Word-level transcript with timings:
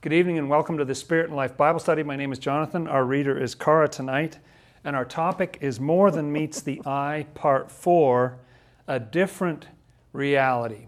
Good 0.00 0.12
evening 0.12 0.38
and 0.38 0.48
welcome 0.48 0.78
to 0.78 0.84
the 0.84 0.94
Spirit 0.94 1.26
and 1.26 1.34
Life 1.34 1.56
Bible 1.56 1.80
Study. 1.80 2.04
My 2.04 2.14
name 2.14 2.30
is 2.30 2.38
Jonathan. 2.38 2.86
Our 2.86 3.04
reader 3.04 3.36
is 3.36 3.56
Cara 3.56 3.88
tonight, 3.88 4.38
and 4.84 4.94
our 4.94 5.04
topic 5.04 5.58
is 5.60 5.80
More 5.80 6.12
Than 6.12 6.30
Meets 6.32 6.60
the 6.60 6.80
Eye, 6.86 7.26
Part 7.34 7.68
4 7.68 8.38
A 8.86 9.00
Different 9.00 9.66
Reality. 10.12 10.86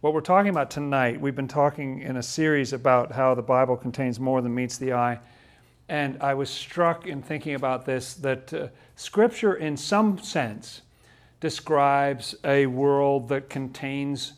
What 0.00 0.14
we're 0.14 0.20
talking 0.20 0.48
about 0.48 0.70
tonight, 0.70 1.20
we've 1.20 1.34
been 1.34 1.48
talking 1.48 1.98
in 2.02 2.18
a 2.18 2.22
series 2.22 2.72
about 2.72 3.10
how 3.10 3.34
the 3.34 3.42
Bible 3.42 3.76
contains 3.76 4.20
more 4.20 4.40
than 4.40 4.54
meets 4.54 4.78
the 4.78 4.92
eye. 4.92 5.18
And 5.88 6.22
I 6.22 6.34
was 6.34 6.48
struck 6.48 7.04
in 7.04 7.22
thinking 7.22 7.56
about 7.56 7.84
this 7.84 8.14
that 8.14 8.54
uh, 8.54 8.68
Scripture, 8.94 9.56
in 9.56 9.76
some 9.76 10.18
sense, 10.18 10.82
describes 11.40 12.36
a 12.44 12.66
world 12.66 13.28
that 13.30 13.50
contains 13.50 14.34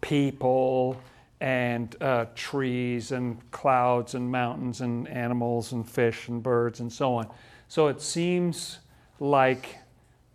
people 0.00 0.98
and 1.40 1.96
uh, 2.02 2.26
trees 2.34 3.12
and 3.12 3.50
clouds 3.50 4.14
and 4.14 4.30
mountains 4.30 4.80
and 4.82 5.08
animals 5.08 5.72
and 5.72 5.88
fish 5.88 6.28
and 6.28 6.42
birds 6.42 6.80
and 6.80 6.92
so 6.92 7.14
on. 7.14 7.28
So 7.68 7.88
it 7.88 8.02
seems 8.02 8.78
like 9.18 9.78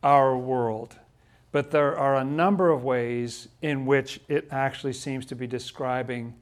our 0.03 0.37
world. 0.37 0.95
But 1.51 1.71
there 1.71 1.97
are 1.97 2.17
a 2.17 2.23
number 2.23 2.69
of 2.69 2.83
ways 2.83 3.47
in 3.61 3.85
which 3.85 4.19
it 4.27 4.47
actually 4.51 4.93
seems 4.93 5.25
to 5.27 5.35
be 5.35 5.47
describing 5.47 6.33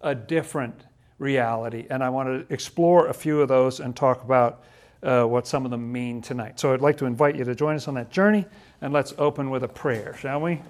a 0.00 0.14
different 0.14 0.84
reality. 1.18 1.86
And 1.90 2.02
I 2.02 2.10
want 2.10 2.28
to 2.28 2.52
explore 2.52 3.08
a 3.08 3.14
few 3.14 3.40
of 3.40 3.48
those 3.48 3.80
and 3.80 3.96
talk 3.96 4.22
about 4.22 4.62
uh, 5.02 5.24
what 5.24 5.46
some 5.46 5.64
of 5.64 5.70
them 5.70 5.90
mean 5.90 6.20
tonight. 6.20 6.60
So 6.60 6.72
I'd 6.72 6.80
like 6.80 6.96
to 6.98 7.06
invite 7.06 7.36
you 7.36 7.44
to 7.44 7.54
join 7.54 7.74
us 7.76 7.88
on 7.88 7.94
that 7.94 8.10
journey, 8.10 8.46
and 8.80 8.92
let's 8.92 9.14
open 9.18 9.50
with 9.50 9.64
a 9.64 9.68
prayer, 9.68 10.14
shall 10.16 10.40
we? 10.40 10.60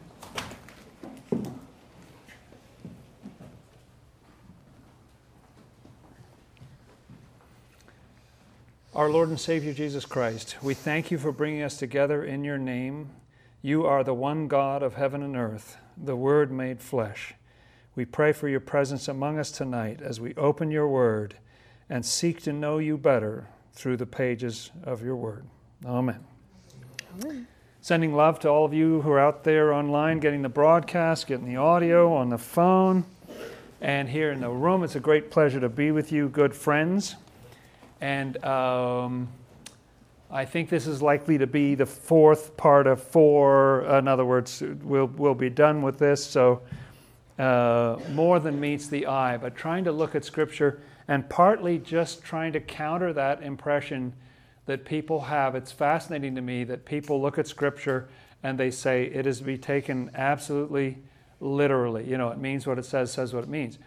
Our 8.95 9.09
Lord 9.09 9.31
and 9.31 9.41
Savior 9.41 9.73
Jesus 9.73 10.05
Christ, 10.05 10.57
we 10.61 10.75
thank 10.75 11.11
you 11.11 11.17
for 11.17 11.33
bringing 11.33 11.63
us 11.63 11.79
together 11.79 12.23
in 12.23 12.45
your 12.45 12.59
name. 12.59 13.09
You 13.63 13.87
are 13.87 14.05
the 14.05 14.13
one 14.13 14.49
God 14.49 14.83
of 14.83 14.97
heaven 14.97 15.23
and 15.23 15.35
earth, 15.35 15.79
the 15.97 16.15
Word 16.15 16.53
made 16.53 16.79
flesh. 16.83 17.33
We 17.97 18.05
pray 18.05 18.33
for 18.33 18.51
your 18.51 18.61
presence 18.61 19.09
among 19.09 19.39
us 19.39 19.51
tonight 19.51 20.03
as 20.03 20.21
we 20.21 20.35
open 20.35 20.71
your 20.71 20.87
Word 20.89 21.37
and 21.89 22.05
seek 22.05 22.43
to 22.43 22.53
know 22.53 22.77
you 22.77 22.99
better 22.99 23.49
through 23.73 23.97
the 23.97 24.05
pages 24.05 24.71
of 24.85 25.03
your 25.03 25.17
Word. 25.17 25.47
Amen. 25.87 26.23
Amen. 27.23 27.47
Sending 27.81 28.15
love 28.15 28.41
to 28.41 28.51
all 28.51 28.67
of 28.67 28.75
you 28.75 29.01
who 29.01 29.11
are 29.11 29.21
out 29.21 29.43
there 29.43 29.73
online, 29.73 30.21
getting 30.21 30.43
the 30.43 30.51
broadcast, 30.51 31.27
getting 31.27 31.47
the 31.47 31.57
audio 31.57 32.13
on 32.13 32.29
the 32.29 32.37
phone, 32.37 33.07
and 33.81 34.11
here 34.11 34.31
in 34.31 34.43
the 34.43 34.51
room. 34.51 34.85
It's 34.85 34.97
a 34.97 35.01
great 35.01 35.31
pleasure 35.31 35.61
to 35.61 35.71
be 35.71 35.91
with 35.93 36.13
you, 36.13 36.29
good 36.29 36.55
friends. 36.55 37.17
And 38.03 38.45
um, 38.45 39.29
I 40.29 40.45
think 40.45 40.69
this 40.69 40.89
is 40.89 41.01
likely 41.01 41.39
to 41.39 41.47
be 41.47 41.77
the 41.77 41.87
fourth 41.87 42.57
part 42.57 42.89
of 42.89 43.01
four. 43.01 43.85
In 43.85 44.09
other 44.09 44.25
words, 44.25 44.61
we'll, 44.83 45.07
we'll 45.07 45.37
be 45.37 45.49
done 45.49 45.83
with 45.83 45.99
this. 45.99 46.23
So, 46.27 46.63
uh, 47.39 47.99
more 48.11 48.41
than 48.41 48.59
meets 48.61 48.89
the 48.89 49.07
eye, 49.07 49.37
but 49.37 49.55
trying 49.55 49.85
to 49.85 49.93
look 49.93 50.17
at 50.17 50.25
Scripture 50.25 50.83
and 51.07 51.29
partly 51.31 51.79
just 51.79 52.25
trying 52.25 52.53
to 52.55 52.61
counter 52.61 53.13
that 53.13 53.41
impression 53.43 54.13
that 54.67 54.85
people 54.85 55.21
have. 55.21 55.55
It's 55.55 55.71
fascinating 55.71 56.35
to 56.35 56.43
me 56.43 56.65
that 56.65 56.85
people 56.85 57.23
look 57.23 57.39
at 57.39 57.47
Scripture 57.47 58.09
and 58.43 58.59
they 58.59 58.73
say 58.73 59.05
it 59.05 59.29
is 59.29 59.39
to 59.39 59.45
be 59.45 59.57
taken 59.57 60.11
absolutely 60.15 60.99
literally. 61.41 62.09
You 62.09 62.19
know, 62.19 62.31
it 62.31 62.39
means 62.39 62.67
what 62.67 62.81
it 62.81 62.85
says, 62.85 63.13
says 63.13 63.33
what 63.33 63.45
it 63.45 63.51
means. 63.51 63.79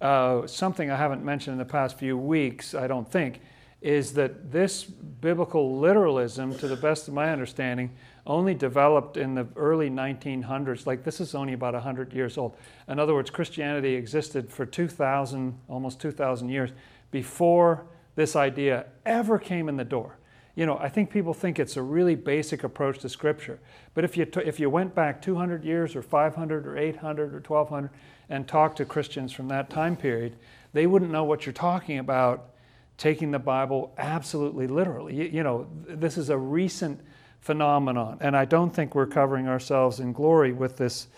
Uh, 0.00 0.46
something 0.46 0.88
I 0.88 0.96
haven't 0.96 1.24
mentioned 1.24 1.54
in 1.54 1.58
the 1.58 1.64
past 1.64 1.98
few 1.98 2.16
weeks, 2.16 2.72
I 2.74 2.86
don't 2.86 3.10
think, 3.10 3.40
is 3.80 4.14
that 4.14 4.50
this 4.50 4.84
biblical 4.84 5.78
literalism, 5.78 6.56
to 6.58 6.66
the 6.66 6.76
best 6.76 7.08
of 7.08 7.14
my 7.14 7.30
understanding, 7.30 7.90
only 8.26 8.54
developed 8.54 9.16
in 9.16 9.34
the 9.34 9.46
early 9.54 9.88
1900s. 9.88 10.86
Like 10.86 11.04
this 11.04 11.20
is 11.20 11.34
only 11.34 11.52
about 11.52 11.74
100 11.74 12.12
years 12.12 12.38
old. 12.38 12.56
In 12.88 12.98
other 12.98 13.14
words, 13.14 13.30
Christianity 13.30 13.94
existed 13.94 14.50
for 14.50 14.66
2,000, 14.66 15.58
almost 15.68 16.00
2,000 16.00 16.48
years 16.48 16.70
before 17.10 17.86
this 18.16 18.34
idea 18.34 18.86
ever 19.04 19.38
came 19.38 19.68
in 19.68 19.76
the 19.76 19.84
door. 19.84 20.18
You 20.56 20.64
know, 20.64 20.78
I 20.78 20.88
think 20.88 21.10
people 21.10 21.34
think 21.34 21.58
it's 21.58 21.76
a 21.76 21.82
really 21.82 22.14
basic 22.14 22.64
approach 22.64 23.00
to 23.00 23.10
Scripture. 23.10 23.60
But 23.92 24.04
if 24.04 24.16
you, 24.16 24.24
t- 24.24 24.40
if 24.40 24.58
you 24.58 24.70
went 24.70 24.94
back 24.94 25.20
200 25.20 25.62
years 25.64 25.94
or 25.94 26.02
500 26.02 26.66
or 26.66 26.78
800 26.78 27.34
or 27.34 27.40
1200 27.40 27.90
and 28.30 28.48
talked 28.48 28.78
to 28.78 28.86
Christians 28.86 29.32
from 29.32 29.48
that 29.48 29.68
time 29.68 29.96
period, 29.96 30.36
they 30.72 30.86
wouldn't 30.86 31.10
know 31.10 31.24
what 31.24 31.44
you're 31.44 31.52
talking 31.52 31.98
about 31.98 32.50
taking 32.98 33.30
the 33.30 33.38
Bible 33.38 33.92
absolutely 33.98 34.66
literally. 34.66 35.14
You, 35.14 35.24
you, 35.24 35.42
know, 35.42 35.66
this 35.86 36.16
is 36.16 36.30
a 36.30 36.38
recent 36.38 37.00
phenomenon, 37.40 38.18
and 38.20 38.36
I 38.36 38.44
don't 38.44 38.70
think 38.74 38.94
we're 38.94 39.06
covering 39.06 39.48
ourselves 39.48 40.00
in 40.00 40.12
glory 40.12 40.52
with 40.52 40.76
this, 40.76 41.08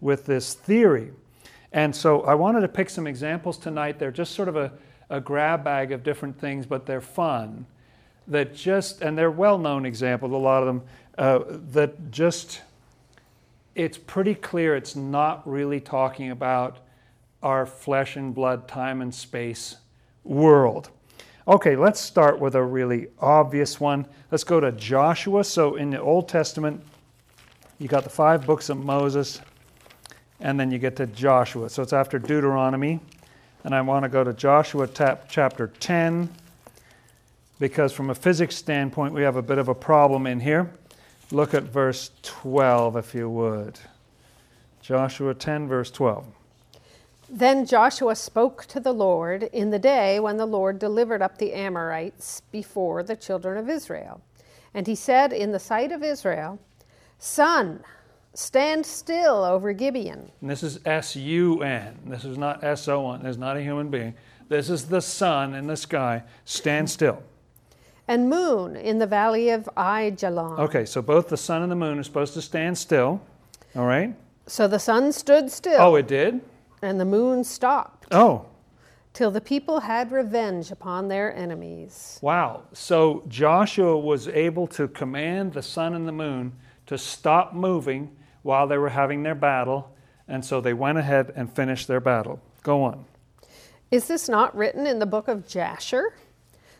with 0.00 0.26
this 0.26 0.54
theory. 0.54 1.12
And 1.72 1.94
so 1.94 2.22
I 2.22 2.34
wanted 2.34 2.62
to 2.62 2.68
pick 2.68 2.90
some 2.90 3.06
examples 3.06 3.58
tonight. 3.58 3.98
They're 3.98 4.10
just 4.10 4.34
sort 4.34 4.48
of 4.48 4.56
a, 4.56 4.72
a 5.10 5.20
grab 5.20 5.64
bag 5.64 5.92
of 5.92 6.02
different 6.02 6.38
things, 6.38 6.66
but 6.66 6.86
they're 6.86 7.00
fun. 7.00 7.66
That 8.26 8.54
just, 8.54 9.00
and 9.00 9.16
they're 9.16 9.30
well 9.30 9.58
known 9.58 9.86
examples, 9.86 10.32
a 10.32 10.36
lot 10.36 10.62
of 10.62 10.66
them, 10.66 10.82
uh, 11.16 11.40
that 11.72 12.10
just, 12.10 12.62
it's 13.74 13.98
pretty 13.98 14.34
clear 14.34 14.76
it's 14.76 14.96
not 14.96 15.48
really 15.48 15.80
talking 15.80 16.30
about 16.30 16.78
our 17.42 17.64
flesh 17.64 18.16
and 18.16 18.34
blood, 18.34 18.66
time 18.66 19.00
and 19.00 19.14
space 19.14 19.76
world. 20.24 20.90
Okay, 21.48 21.76
let's 21.76 21.98
start 21.98 22.38
with 22.38 22.54
a 22.56 22.62
really 22.62 23.08
obvious 23.18 23.80
one. 23.80 24.04
Let's 24.30 24.44
go 24.44 24.60
to 24.60 24.70
Joshua. 24.70 25.42
So 25.44 25.76
in 25.76 25.88
the 25.88 25.98
Old 25.98 26.28
Testament, 26.28 26.84
you 27.78 27.88
got 27.88 28.04
the 28.04 28.10
five 28.10 28.44
books 28.44 28.68
of 28.68 28.76
Moses, 28.76 29.40
and 30.40 30.60
then 30.60 30.70
you 30.70 30.78
get 30.78 30.94
to 30.96 31.06
Joshua. 31.06 31.70
So 31.70 31.82
it's 31.82 31.94
after 31.94 32.18
Deuteronomy. 32.18 33.00
And 33.64 33.74
I 33.74 33.80
want 33.80 34.02
to 34.02 34.10
go 34.10 34.22
to 34.22 34.34
Joshua 34.34 34.86
tap, 34.86 35.24
chapter 35.30 35.68
10, 35.80 36.28
because 37.58 37.94
from 37.94 38.10
a 38.10 38.14
physics 38.14 38.54
standpoint, 38.54 39.14
we 39.14 39.22
have 39.22 39.36
a 39.36 39.42
bit 39.42 39.56
of 39.56 39.68
a 39.68 39.74
problem 39.74 40.26
in 40.26 40.40
here. 40.40 40.70
Look 41.30 41.54
at 41.54 41.62
verse 41.62 42.10
12, 42.24 42.94
if 42.98 43.14
you 43.14 43.30
would. 43.30 43.80
Joshua 44.82 45.32
10, 45.32 45.66
verse 45.66 45.90
12. 45.90 46.26
Then 47.30 47.66
Joshua 47.66 48.16
spoke 48.16 48.64
to 48.66 48.80
the 48.80 48.92
Lord 48.92 49.44
in 49.52 49.70
the 49.70 49.78
day 49.78 50.18
when 50.18 50.38
the 50.38 50.46
Lord 50.46 50.78
delivered 50.78 51.20
up 51.20 51.36
the 51.36 51.52
Amorites 51.52 52.40
before 52.50 53.02
the 53.02 53.16
children 53.16 53.58
of 53.58 53.68
Israel. 53.68 54.22
And 54.72 54.86
he 54.86 54.94
said 54.94 55.32
in 55.32 55.52
the 55.52 55.58
sight 55.58 55.92
of 55.92 56.02
Israel, 56.02 56.58
Sun, 57.18 57.80
stand 58.32 58.86
still 58.86 59.44
over 59.44 59.72
Gibeon. 59.72 60.30
And 60.40 60.50
this 60.50 60.62
is 60.62 60.80
S 60.86 61.16
U 61.16 61.62
N. 61.62 61.98
This 62.06 62.24
is 62.24 62.38
not 62.38 62.64
S 62.64 62.88
O 62.88 63.12
N. 63.12 63.22
This 63.22 63.32
is 63.32 63.38
not 63.38 63.56
a 63.56 63.62
human 63.62 63.90
being. 63.90 64.14
This 64.48 64.70
is 64.70 64.86
the 64.86 65.02
sun 65.02 65.54
in 65.54 65.66
the 65.66 65.76
sky. 65.76 66.22
Stand 66.46 66.88
still. 66.88 67.22
And 68.06 68.30
moon 68.30 68.74
in 68.74 68.98
the 68.98 69.06
valley 69.06 69.50
of 69.50 69.68
Aijalon. 69.76 70.58
Okay, 70.60 70.86
so 70.86 71.02
both 71.02 71.28
the 71.28 71.36
sun 71.36 71.60
and 71.60 71.70
the 71.70 71.76
moon 71.76 71.98
are 71.98 72.02
supposed 72.02 72.32
to 72.34 72.42
stand 72.42 72.78
still. 72.78 73.20
All 73.76 73.84
right? 73.84 74.14
So 74.46 74.66
the 74.66 74.78
sun 74.78 75.12
stood 75.12 75.50
still. 75.50 75.78
Oh, 75.78 75.96
it 75.96 76.08
did? 76.08 76.40
And 76.82 77.00
the 77.00 77.04
moon 77.04 77.44
stopped. 77.44 78.06
Oh. 78.12 78.46
Till 79.12 79.30
the 79.30 79.40
people 79.40 79.80
had 79.80 80.12
revenge 80.12 80.70
upon 80.70 81.08
their 81.08 81.34
enemies. 81.34 82.18
Wow. 82.22 82.64
So 82.72 83.24
Joshua 83.28 83.98
was 83.98 84.28
able 84.28 84.66
to 84.68 84.86
command 84.88 85.52
the 85.54 85.62
sun 85.62 85.94
and 85.94 86.06
the 86.06 86.12
moon 86.12 86.52
to 86.86 86.96
stop 86.96 87.52
moving 87.52 88.16
while 88.42 88.66
they 88.66 88.78
were 88.78 88.90
having 88.90 89.22
their 89.22 89.34
battle, 89.34 89.94
and 90.26 90.44
so 90.44 90.60
they 90.60 90.72
went 90.72 90.98
ahead 90.98 91.32
and 91.34 91.52
finished 91.52 91.88
their 91.88 92.00
battle. 92.00 92.40
Go 92.62 92.82
on. 92.82 93.04
Is 93.90 94.06
this 94.06 94.28
not 94.28 94.54
written 94.56 94.86
in 94.86 94.98
the 94.98 95.06
book 95.06 95.28
of 95.28 95.46
Jasher? 95.46 96.14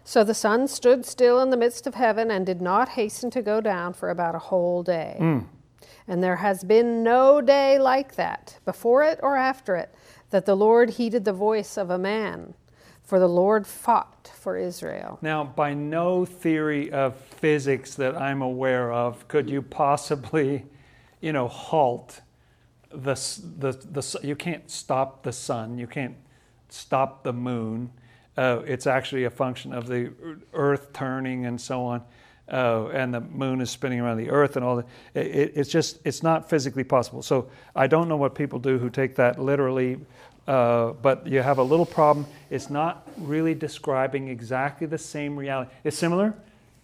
So 0.04 0.24
the 0.24 0.34
sun 0.34 0.68
stood 0.68 1.04
still 1.04 1.40
in 1.40 1.50
the 1.50 1.56
midst 1.56 1.86
of 1.86 1.94
heaven 1.94 2.30
and 2.30 2.46
did 2.46 2.62
not 2.62 2.90
hasten 2.90 3.30
to 3.32 3.42
go 3.42 3.60
down 3.60 3.92
for 3.92 4.08
about 4.08 4.34
a 4.34 4.38
whole 4.38 4.82
day. 4.82 5.16
Mm. 5.20 5.46
And 6.08 6.22
there 6.22 6.36
has 6.36 6.64
been 6.64 7.02
no 7.02 7.42
day 7.42 7.78
like 7.78 8.14
that, 8.14 8.58
before 8.64 9.02
it 9.02 9.20
or 9.22 9.36
after 9.36 9.76
it, 9.76 9.94
that 10.30 10.46
the 10.46 10.56
Lord 10.56 10.90
heeded 10.90 11.26
the 11.26 11.32
voice 11.34 11.76
of 11.76 11.90
a 11.90 11.98
man. 11.98 12.54
For 13.04 13.18
the 13.18 13.28
Lord 13.28 13.66
fought 13.66 14.30
for 14.34 14.56
Israel. 14.56 15.18
Now, 15.22 15.44
by 15.44 15.72
no 15.72 16.26
theory 16.26 16.90
of 16.92 17.16
physics 17.16 17.94
that 17.94 18.14
I'm 18.16 18.42
aware 18.42 18.92
of 18.92 19.26
could 19.28 19.48
you 19.48 19.62
possibly, 19.62 20.66
you 21.20 21.32
know, 21.32 21.48
halt 21.48 22.20
the, 22.90 23.14
the, 23.58 23.72
the, 23.72 24.20
you 24.22 24.36
can't 24.36 24.70
stop 24.70 25.22
the 25.22 25.32
sun, 25.32 25.78
you 25.78 25.86
can't 25.86 26.16
stop 26.68 27.22
the 27.22 27.32
moon. 27.32 27.90
Uh, 28.36 28.60
it's 28.66 28.86
actually 28.86 29.24
a 29.24 29.30
function 29.30 29.72
of 29.72 29.88
the 29.88 30.12
earth 30.52 30.92
turning 30.92 31.46
and 31.46 31.60
so 31.60 31.82
on 31.82 32.02
uh, 32.50 32.86
and 32.88 33.12
the 33.12 33.20
moon 33.20 33.60
is 33.60 33.70
spinning 33.70 34.00
around 34.00 34.16
the 34.16 34.30
earth 34.30 34.56
and 34.56 34.64
all 34.64 34.76
that. 34.76 34.86
It, 35.14 35.52
it's 35.54 35.70
just, 35.70 35.98
it's 36.04 36.22
not 36.22 36.48
physically 36.48 36.84
possible. 36.84 37.22
So 37.22 37.48
I 37.76 37.86
don't 37.86 38.08
know 38.08 38.16
what 38.16 38.34
people 38.34 38.58
do 38.58 38.78
who 38.78 38.90
take 38.90 39.16
that 39.16 39.38
literally. 39.38 39.98
uh, 40.48 40.92
but 41.02 41.26
you 41.26 41.42
have 41.42 41.58
a 41.58 41.62
little 41.62 41.84
problem. 41.84 42.26
It's 42.48 42.70
not 42.70 43.06
really 43.18 43.54
describing 43.54 44.28
exactly 44.28 44.86
the 44.86 44.96
same 44.98 45.36
reality. 45.36 45.70
It's 45.84 45.98
similar 45.98 46.34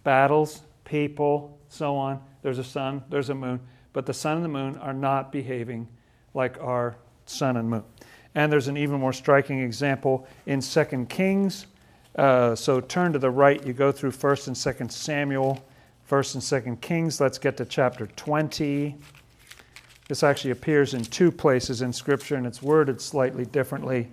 battles, 0.04 0.60
people, 0.84 1.58
so 1.70 1.96
on. 1.96 2.20
There's 2.42 2.58
a 2.58 2.64
sun, 2.64 3.02
there's 3.08 3.30
a 3.30 3.34
moon, 3.34 3.58
but 3.94 4.04
the 4.04 4.12
sun 4.12 4.36
and 4.36 4.44
the 4.44 4.50
moon 4.50 4.76
are 4.76 4.92
not 4.92 5.32
behaving 5.32 5.88
like 6.34 6.60
our 6.60 6.94
sun 7.24 7.56
and 7.56 7.70
moon. 7.70 7.84
And 8.34 8.52
there's 8.52 8.68
an 8.68 8.76
even 8.76 9.00
more 9.00 9.14
striking 9.14 9.60
example 9.60 10.26
in 10.44 10.60
2 10.60 11.06
Kings. 11.08 11.66
Uh, 12.16 12.54
so 12.54 12.80
turn 12.80 13.12
to 13.12 13.18
the 13.18 13.30
right, 13.30 13.64
you 13.66 13.72
go 13.72 13.90
through 13.90 14.12
1st 14.12 14.46
and 14.48 14.56
2nd 14.56 14.92
Samuel, 14.92 15.64
1st 16.08 16.34
and 16.34 16.76
2nd 16.76 16.80
Kings. 16.80 17.20
Let's 17.20 17.38
get 17.38 17.56
to 17.56 17.64
chapter 17.64 18.06
20. 18.06 18.94
This 20.08 20.22
actually 20.22 20.50
appears 20.50 20.94
in 20.94 21.02
two 21.04 21.32
places 21.32 21.82
in 21.82 21.92
Scripture 21.92 22.36
and 22.36 22.46
it's 22.46 22.62
worded 22.62 23.00
slightly 23.00 23.44
differently. 23.46 24.08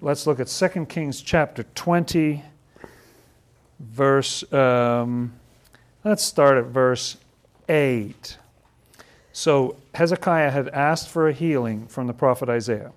Let's 0.00 0.26
look 0.26 0.40
at 0.40 0.48
2 0.48 0.86
Kings 0.86 1.20
chapter 1.20 1.62
20, 1.74 2.42
verse, 3.78 4.52
um, 4.52 5.32
let's 6.02 6.24
start 6.24 6.58
at 6.58 6.64
verse 6.64 7.18
8. 7.68 8.36
So 9.32 9.76
Hezekiah 9.94 10.50
had 10.50 10.68
asked 10.70 11.08
for 11.08 11.28
a 11.28 11.32
healing 11.32 11.86
from 11.86 12.08
the 12.08 12.12
prophet 12.12 12.48
Isaiah. 12.48 12.92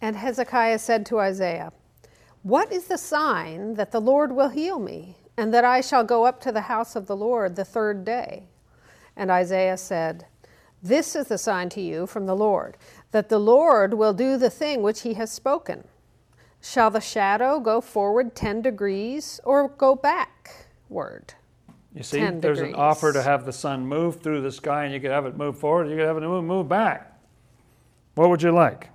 And 0.00 0.16
Hezekiah 0.16 0.80
said 0.80 1.06
to 1.06 1.20
Isaiah, 1.20 1.72
What 2.44 2.70
is 2.70 2.84
the 2.84 2.98
sign 2.98 3.72
that 3.76 3.90
the 3.90 4.02
Lord 4.02 4.30
will 4.30 4.50
heal 4.50 4.78
me, 4.78 5.16
and 5.34 5.52
that 5.54 5.64
I 5.64 5.80
shall 5.80 6.04
go 6.04 6.26
up 6.26 6.42
to 6.42 6.52
the 6.52 6.60
house 6.60 6.94
of 6.94 7.06
the 7.06 7.16
Lord 7.16 7.56
the 7.56 7.64
third 7.64 8.04
day? 8.04 8.48
And 9.16 9.30
Isaiah 9.30 9.78
said, 9.78 10.26
This 10.82 11.16
is 11.16 11.28
the 11.28 11.38
sign 11.38 11.70
to 11.70 11.80
you 11.80 12.06
from 12.06 12.26
the 12.26 12.36
Lord, 12.36 12.76
that 13.12 13.30
the 13.30 13.38
Lord 13.38 13.94
will 13.94 14.12
do 14.12 14.36
the 14.36 14.50
thing 14.50 14.82
which 14.82 15.00
he 15.00 15.14
has 15.14 15.32
spoken. 15.32 15.84
Shall 16.60 16.90
the 16.90 17.00
shadow 17.00 17.60
go 17.60 17.80
forward 17.80 18.34
10 18.34 18.60
degrees 18.60 19.40
or 19.42 19.68
go 19.68 19.94
backward? 19.94 21.32
You 21.94 22.02
see, 22.02 22.18
10 22.18 22.40
there's 22.40 22.60
an 22.60 22.74
offer 22.74 23.10
to 23.14 23.22
have 23.22 23.46
the 23.46 23.54
sun 23.54 23.86
move 23.86 24.20
through 24.20 24.42
the 24.42 24.52
sky, 24.52 24.84
and 24.84 24.92
you 24.92 25.00
could 25.00 25.12
have 25.12 25.24
it 25.24 25.38
move 25.38 25.58
forward, 25.58 25.88
you 25.88 25.96
could 25.96 26.06
have 26.06 26.18
it 26.18 26.20
move 26.20 26.68
back. 26.68 27.18
What 28.16 28.28
would 28.28 28.42
you 28.42 28.52
like? 28.52 28.90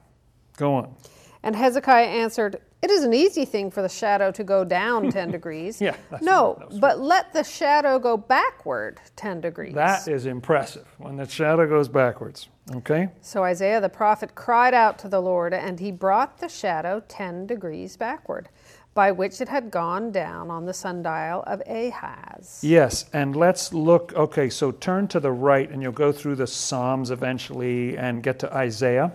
Go 0.56 0.76
on. 0.76 0.96
And 1.42 1.56
Hezekiah 1.56 2.06
answered, 2.06 2.62
It 2.82 2.92
is 2.92 3.04
an 3.04 3.14
easy 3.14 3.44
thing 3.44 3.72
for 3.72 3.82
the 3.82 3.90
shadow 3.90 4.32
to 4.32 4.44
go 4.44 4.64
down 4.64 5.12
10 5.12 5.32
degrees. 5.32 5.82
Yeah, 5.82 5.96
that's 6.10 6.24
no, 6.24 6.66
but 6.80 7.00
let 7.00 7.34
the 7.34 7.44
shadow 7.44 8.00
go 8.00 8.16
backward 8.16 9.00
10 9.18 9.42
degrees. 9.42 9.74
That 9.74 10.08
is 10.08 10.26
impressive 10.26 10.88
when 10.98 11.18
the 11.18 11.28
shadow 11.28 11.68
goes 11.68 11.90
backwards. 11.90 12.48
Okay? 12.74 13.10
So 13.22 13.44
Isaiah 13.44 13.82
the 13.82 13.90
prophet 13.90 14.34
cried 14.34 14.74
out 14.74 14.98
to 15.00 15.10
the 15.10 15.22
Lord, 15.22 15.54
and 15.54 15.80
he 15.80 15.92
brought 15.92 16.38
the 16.38 16.48
shadow 16.48 17.04
10 17.10 17.48
degrees 17.48 17.98
backward, 17.98 18.48
by 18.94 19.12
which 19.12 19.42
it 19.42 19.50
had 19.50 19.72
gone 19.72 20.12
down 20.12 20.50
on 20.50 20.66
the 20.66 20.74
sundial 20.74 21.44
of 21.48 21.62
Ahaz. 21.68 22.62
Yes, 22.64 23.06
and 23.12 23.36
let's 23.36 23.74
look. 23.74 24.14
Okay, 24.14 24.50
so 24.50 24.72
turn 24.72 25.10
to 25.10 25.20
the 25.20 25.32
right, 25.32 25.70
and 25.70 25.82
you'll 25.82 25.92
go 25.92 26.14
through 26.14 26.36
the 26.36 26.48
Psalms 26.48 27.12
eventually 27.12 27.98
and 27.98 28.24
get 28.24 28.40
to 28.40 28.54
Isaiah 28.56 29.12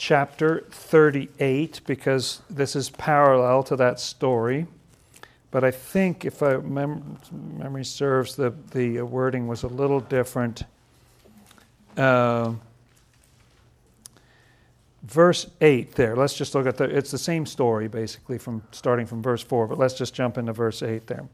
chapter 0.00 0.64
38, 0.70 1.82
because 1.86 2.40
this 2.48 2.74
is 2.74 2.88
parallel 2.88 3.62
to 3.62 3.76
that 3.76 4.00
story. 4.00 4.66
But 5.50 5.62
I 5.62 5.70
think, 5.70 6.24
if 6.24 6.42
I 6.42 6.56
mem- 6.56 7.18
memory 7.58 7.84
serves, 7.84 8.34
the, 8.34 8.54
the 8.70 9.02
wording 9.02 9.46
was 9.46 9.62
a 9.62 9.68
little 9.68 10.00
different. 10.00 10.64
Uh, 11.98 12.54
verse 15.02 15.46
8 15.60 15.94
there 15.94 16.14
let's 16.14 16.34
just 16.34 16.54
look 16.54 16.66
at 16.66 16.76
the 16.76 16.84
it's 16.84 17.10
the 17.10 17.18
same 17.18 17.46
story 17.46 17.88
basically 17.88 18.36
from 18.36 18.62
starting 18.70 19.06
from 19.06 19.22
verse 19.22 19.42
4 19.42 19.66
but 19.66 19.78
let's 19.78 19.94
just 19.94 20.14
jump 20.14 20.36
into 20.38 20.52
verse 20.52 20.82
8 20.82 21.06
there 21.06 21.26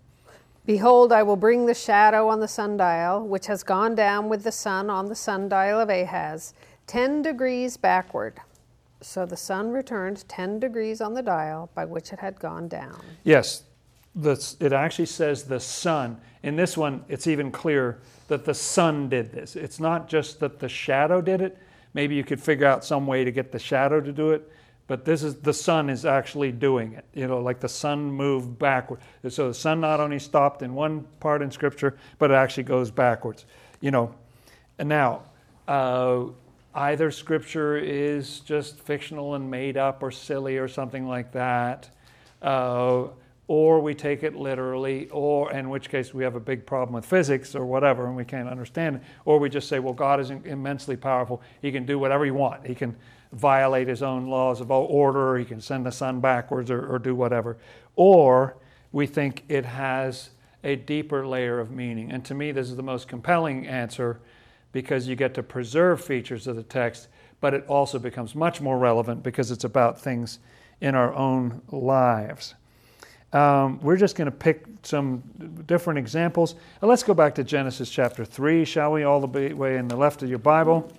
Behold, 0.64 1.12
I 1.12 1.22
will 1.22 1.36
bring 1.36 1.66
the 1.66 1.74
shadow 1.74 2.28
on 2.28 2.40
the 2.40 2.48
sundial, 2.48 3.24
which 3.24 3.46
has 3.46 3.62
gone 3.62 3.94
down 3.94 4.28
with 4.28 4.42
the 4.42 4.50
sun 4.50 4.90
on 4.90 5.06
the 5.06 5.14
sundial 5.14 5.78
of 5.78 5.90
Ahaz, 5.90 6.54
10 6.88 7.22
degrees 7.22 7.76
backward. 7.76 8.40
So 9.06 9.24
the 9.24 9.36
sun 9.36 9.70
returned 9.70 10.28
10 10.28 10.58
degrees 10.58 11.00
on 11.00 11.14
the 11.14 11.22
dial 11.22 11.70
by 11.76 11.84
which 11.84 12.12
it 12.12 12.18
had 12.18 12.40
gone 12.40 12.66
down. 12.66 13.00
Yes, 13.22 13.62
the, 14.16 14.32
it 14.58 14.72
actually 14.72 15.06
says 15.06 15.44
the 15.44 15.60
sun. 15.60 16.20
In 16.42 16.56
this 16.56 16.76
one, 16.76 17.04
it's 17.08 17.28
even 17.28 17.52
clearer 17.52 18.00
that 18.26 18.44
the 18.44 18.52
sun 18.52 19.08
did 19.08 19.30
this. 19.30 19.54
It's 19.54 19.78
not 19.78 20.08
just 20.08 20.40
that 20.40 20.58
the 20.58 20.68
shadow 20.68 21.20
did 21.20 21.40
it. 21.40 21.56
Maybe 21.94 22.16
you 22.16 22.24
could 22.24 22.42
figure 22.42 22.66
out 22.66 22.84
some 22.84 23.06
way 23.06 23.22
to 23.22 23.30
get 23.30 23.52
the 23.52 23.60
shadow 23.60 24.00
to 24.00 24.10
do 24.10 24.32
it, 24.32 24.50
but 24.88 25.04
this 25.04 25.22
is 25.22 25.36
the 25.36 25.54
sun 25.54 25.88
is 25.88 26.04
actually 26.04 26.50
doing 26.50 26.92
it. 26.94 27.04
You 27.14 27.28
know, 27.28 27.38
like 27.38 27.60
the 27.60 27.68
sun 27.68 28.10
moved 28.10 28.58
backward. 28.58 28.98
So 29.28 29.48
the 29.48 29.54
sun 29.54 29.80
not 29.80 30.00
only 30.00 30.18
stopped 30.18 30.62
in 30.62 30.74
one 30.74 31.06
part 31.20 31.42
in 31.42 31.52
Scripture, 31.52 31.96
but 32.18 32.32
it 32.32 32.34
actually 32.34 32.64
goes 32.64 32.90
backwards. 32.90 33.46
You 33.80 33.92
know, 33.92 34.14
and 34.78 34.88
now. 34.88 35.22
Uh, 35.68 36.26
either 36.76 37.10
scripture 37.10 37.78
is 37.78 38.40
just 38.40 38.78
fictional 38.78 39.34
and 39.34 39.50
made 39.50 39.76
up 39.76 40.02
or 40.02 40.10
silly 40.10 40.58
or 40.58 40.68
something 40.68 41.08
like 41.08 41.32
that, 41.32 41.88
uh, 42.42 43.04
or 43.48 43.80
we 43.80 43.94
take 43.94 44.22
it 44.22 44.36
literally, 44.36 45.08
or 45.10 45.50
in 45.52 45.70
which 45.70 45.88
case 45.88 46.12
we 46.12 46.22
have 46.22 46.34
a 46.34 46.40
big 46.40 46.66
problem 46.66 46.94
with 46.94 47.06
physics 47.06 47.54
or 47.54 47.64
whatever 47.64 48.06
and 48.06 48.14
we 48.16 48.24
can't 48.24 48.48
understand 48.48 48.96
it, 48.96 49.02
or 49.24 49.38
we 49.38 49.48
just 49.48 49.68
say, 49.68 49.78
well, 49.78 49.94
God 49.94 50.20
is 50.20 50.30
immensely 50.30 50.96
powerful. 50.96 51.40
He 51.62 51.72
can 51.72 51.86
do 51.86 51.98
whatever 51.98 52.24
he 52.24 52.30
wants. 52.30 52.66
He 52.66 52.74
can 52.74 52.94
violate 53.32 53.88
his 53.88 54.02
own 54.02 54.26
laws 54.26 54.60
of 54.60 54.70
order, 54.70 55.30
or 55.30 55.38
he 55.38 55.44
can 55.44 55.60
send 55.60 55.86
the 55.86 55.92
sun 55.92 56.20
backwards 56.20 56.70
or, 56.70 56.86
or 56.86 56.98
do 56.98 57.14
whatever. 57.14 57.56
Or 57.94 58.56
we 58.92 59.06
think 59.06 59.44
it 59.48 59.64
has 59.64 60.30
a 60.62 60.76
deeper 60.76 61.26
layer 61.26 61.58
of 61.58 61.70
meaning. 61.70 62.10
And 62.10 62.24
to 62.26 62.34
me, 62.34 62.52
this 62.52 62.68
is 62.68 62.76
the 62.76 62.82
most 62.82 63.08
compelling 63.08 63.66
answer 63.66 64.20
because 64.76 65.08
you 65.08 65.16
get 65.16 65.32
to 65.32 65.42
preserve 65.42 66.04
features 66.04 66.46
of 66.46 66.54
the 66.54 66.62
text, 66.62 67.08
but 67.40 67.54
it 67.54 67.64
also 67.66 67.98
becomes 67.98 68.34
much 68.34 68.60
more 68.60 68.78
relevant 68.78 69.22
because 69.22 69.50
it's 69.50 69.64
about 69.64 69.98
things 69.98 70.38
in 70.82 70.94
our 70.94 71.14
own 71.14 71.62
lives. 71.70 72.54
Um, 73.32 73.80
we're 73.80 73.96
just 73.96 74.16
going 74.16 74.26
to 74.26 74.36
pick 74.36 74.66
some 74.82 75.22
different 75.66 75.98
examples. 75.98 76.56
Let's 76.82 77.02
go 77.02 77.14
back 77.14 77.34
to 77.36 77.42
Genesis 77.42 77.88
chapter 77.88 78.22
3, 78.22 78.66
shall 78.66 78.92
we? 78.92 79.04
All 79.04 79.18
the 79.18 79.54
way 79.54 79.78
in 79.78 79.88
the 79.88 79.96
left 79.96 80.22
of 80.22 80.28
your 80.28 80.40
Bible 80.40 80.92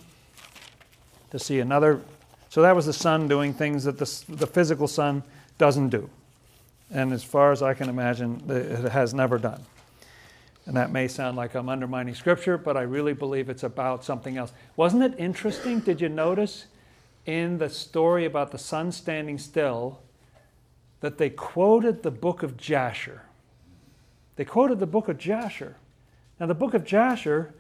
to 1.30 1.38
see 1.38 1.60
another. 1.60 2.02
So 2.50 2.64
that 2.64 2.76
was 2.76 2.88
the 2.88 2.94
sun 2.94 3.28
doing 3.28 3.54
things 3.54 3.84
that 3.84 4.00
the, 4.00 4.24
the 4.28 4.48
physical 4.48 4.88
sun 4.88 5.22
doesn't 5.60 5.90
do. 5.90 6.10
And 6.90 7.14
as 7.14 7.24
far 7.24 7.52
as 7.52 7.62
I 7.62 7.76
can 7.76 7.90
imagine, 7.90 8.42
it 8.50 8.90
has 8.92 9.14
never 9.14 9.38
done. 9.38 9.62
And 10.68 10.76
that 10.76 10.92
may 10.92 11.08
sound 11.08 11.38
like 11.38 11.56
I'm 11.56 11.70
undermining 11.70 12.14
scripture, 12.14 12.58
but 12.58 12.76
I 12.76 12.82
really 12.82 13.14
believe 13.14 13.50
it's 13.50 13.64
about 13.64 14.04
something 14.04 14.36
else. 14.36 14.52
Wasn't 14.76 15.02
it 15.02 15.16
interesting? 15.18 15.80
Did 15.80 16.02
you 16.02 16.10
notice 16.10 16.66
in 17.26 17.58
the 17.58 17.70
story 17.70 18.26
about 18.26 18.52
the 18.52 18.58
sun 18.58 18.92
standing 18.92 19.38
still 19.38 20.02
that 21.00 21.18
they 21.18 21.30
quoted 21.30 22.04
the 22.04 22.12
book 22.12 22.44
of 22.44 22.58
Jasher? 22.58 23.22
They 24.36 24.44
quoted 24.44 24.80
the 24.80 24.86
book 24.86 25.08
of 25.08 25.18
Jasher. 25.18 25.78
Now, 26.38 26.48
the 26.48 26.54
book 26.54 26.74
of 26.74 26.84
Jasher, 26.84 27.56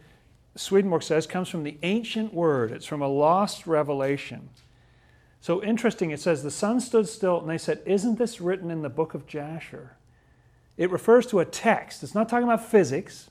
Swedenborg 0.56 1.02
says, 1.02 1.26
comes 1.26 1.48
from 1.48 1.64
the 1.64 1.78
ancient 1.84 2.34
word, 2.34 2.72
it's 2.74 2.86
from 2.86 3.02
a 3.02 3.08
lost 3.08 3.66
revelation. 3.66 4.50
So 5.40 5.64
interesting, 5.64 6.12
it 6.12 6.20
says, 6.20 6.44
The 6.44 6.52
sun 6.52 6.82
stood 6.82 7.08
still, 7.08 7.40
and 7.40 7.50
they 7.50 7.58
said, 7.58 7.82
Isn't 7.86 8.18
this 8.18 8.42
written 8.42 8.70
in 8.70 8.82
the 8.82 8.90
book 8.90 9.14
of 9.14 9.28
Jasher? 9.28 9.96
It 10.78 10.92
refers 10.92 11.26
to 11.28 11.40
a 11.40 11.46
text. 11.46 12.04
It's 12.04 12.16
not 12.16 12.30
talking 12.30 12.44
about 12.44 12.66
physics. 12.66 13.30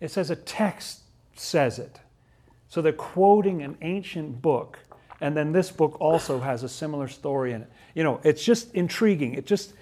It 0.00 0.10
says 0.10 0.30
a 0.30 0.36
text 0.36 1.02
says 1.36 1.78
it. 1.78 2.00
So 2.68 2.82
they're 2.82 2.92
quoting 2.92 3.62
an 3.62 3.78
ancient 3.82 4.42
book, 4.42 4.80
and 5.20 5.36
then 5.36 5.52
this 5.52 5.70
book 5.70 5.96
also 6.00 6.40
has 6.40 6.64
a 6.64 6.68
similar 6.68 7.06
story 7.06 7.52
in 7.52 7.62
it. 7.62 7.70
You 7.94 8.02
know, 8.02 8.20
it's 8.24 8.44
just 8.44 8.74
intriguing. 8.74 9.34
It 9.34 9.46
just 9.46 9.74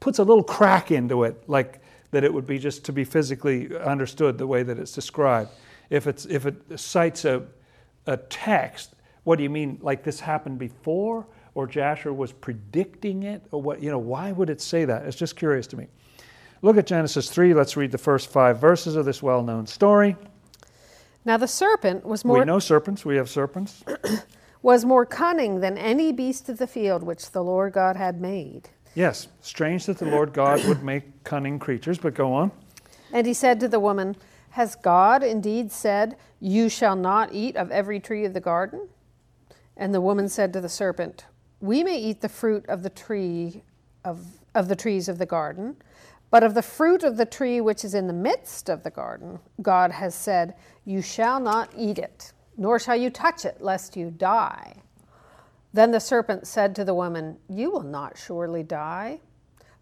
puts 0.00 0.18
a 0.18 0.24
little 0.24 0.42
crack 0.42 0.90
into 0.90 1.24
it, 1.24 1.42
like 1.46 1.80
that 2.10 2.24
it 2.24 2.32
would 2.32 2.46
be 2.46 2.58
just 2.58 2.84
to 2.86 2.92
be 2.92 3.04
physically 3.04 3.76
understood 3.78 4.38
the 4.38 4.46
way 4.46 4.62
that 4.62 4.78
it's 4.78 4.92
described. 4.92 5.50
If, 5.90 6.06
it's, 6.06 6.24
if 6.26 6.46
it 6.46 6.78
cites 6.78 7.24
a, 7.24 7.42
a 8.06 8.16
text, 8.16 8.94
what 9.24 9.36
do 9.36 9.42
you 9.42 9.50
mean? 9.50 9.78
Like 9.82 10.02
this 10.02 10.20
happened 10.20 10.58
before? 10.58 11.26
Or 11.54 11.66
Jasher 11.66 12.12
was 12.12 12.32
predicting 12.32 13.24
it 13.24 13.42
or 13.50 13.60
what 13.60 13.82
you 13.82 13.90
know 13.90 13.98
why 13.98 14.32
would 14.32 14.50
it 14.50 14.60
say 14.60 14.84
that? 14.84 15.04
It's 15.06 15.16
just 15.16 15.36
curious 15.36 15.66
to 15.68 15.76
me. 15.76 15.88
Look 16.62 16.76
at 16.76 16.86
genesis 16.86 17.28
3 17.30 17.54
let's 17.54 17.76
read 17.76 17.92
the 17.92 17.98
first 17.98 18.30
five 18.30 18.58
verses 18.58 18.96
of 18.96 19.04
this 19.04 19.22
well-known 19.22 19.66
story. 19.66 20.16
Now 21.24 21.36
the 21.36 21.48
serpent 21.48 22.04
was 22.04 22.24
more 22.24 22.38
we 22.38 22.44
know 22.44 22.58
serpents. 22.58 23.04
We 23.04 23.16
have 23.16 23.28
serpents. 23.28 23.84
was 24.62 24.84
more 24.84 25.04
cunning 25.04 25.60
than 25.60 25.76
any 25.76 26.12
beast 26.12 26.48
of 26.48 26.58
the 26.58 26.66
field 26.66 27.02
which 27.02 27.32
the 27.32 27.42
Lord 27.42 27.72
God 27.72 27.96
had 27.96 28.20
made. 28.20 28.70
yes 28.94 29.28
strange 29.40 29.86
that 29.86 29.98
the 29.98 30.06
lord 30.06 30.32
god 30.32 30.62
would 30.66 30.82
make 30.82 31.24
cunning 31.24 31.58
creatures 31.58 31.98
but 31.98 32.14
go 32.14 32.32
on. 32.32 32.50
And 33.12 33.26
he 33.26 33.34
said 33.34 33.60
to 33.60 33.68
the 33.68 33.80
woman, 33.80 34.16
Has 34.50 34.74
God 34.74 35.22
indeed 35.22 35.70
said, 35.70 36.16
You 36.40 36.68
shall 36.68 36.96
not 36.96 37.32
eat 37.32 37.56
of 37.56 37.70
every 37.70 38.00
tree 38.00 38.24
of 38.24 38.32
the 38.32 38.40
garden? 38.40 38.88
And 39.76 39.94
the 39.94 40.00
woman 40.00 40.28
said 40.28 40.52
to 40.54 40.60
the 40.60 40.68
serpent, 40.68 41.26
We 41.62 41.84
may 41.84 41.96
eat 41.96 42.20
the 42.20 42.28
fruit 42.28 42.66
of 42.68 42.82
the 42.82 42.90
tree 42.90 43.62
of, 44.04 44.26
of 44.52 44.66
the 44.66 44.74
trees 44.74 45.08
of 45.08 45.18
the 45.18 45.26
garden, 45.26 45.76
but 46.28 46.42
of 46.42 46.54
the 46.54 46.62
fruit 46.62 47.04
of 47.04 47.16
the 47.16 47.24
tree 47.24 47.60
which 47.60 47.84
is 47.84 47.94
in 47.94 48.08
the 48.08 48.12
midst 48.12 48.68
of 48.68 48.82
the 48.82 48.90
garden, 48.90 49.38
God 49.62 49.92
has 49.92 50.12
said, 50.12 50.54
You 50.84 51.00
shall 51.00 51.38
not 51.38 51.70
eat 51.78 51.98
it, 51.98 52.32
nor 52.56 52.80
shall 52.80 52.96
you 52.96 53.10
touch 53.10 53.44
it, 53.44 53.60
lest 53.60 53.96
you 53.96 54.10
die. 54.10 54.74
Then 55.72 55.92
the 55.92 56.00
serpent 56.00 56.48
said 56.48 56.74
to 56.74 56.84
the 56.84 56.94
woman, 56.94 57.38
You 57.48 57.70
will 57.70 57.84
not 57.84 58.18
surely 58.18 58.64
die. 58.64 59.20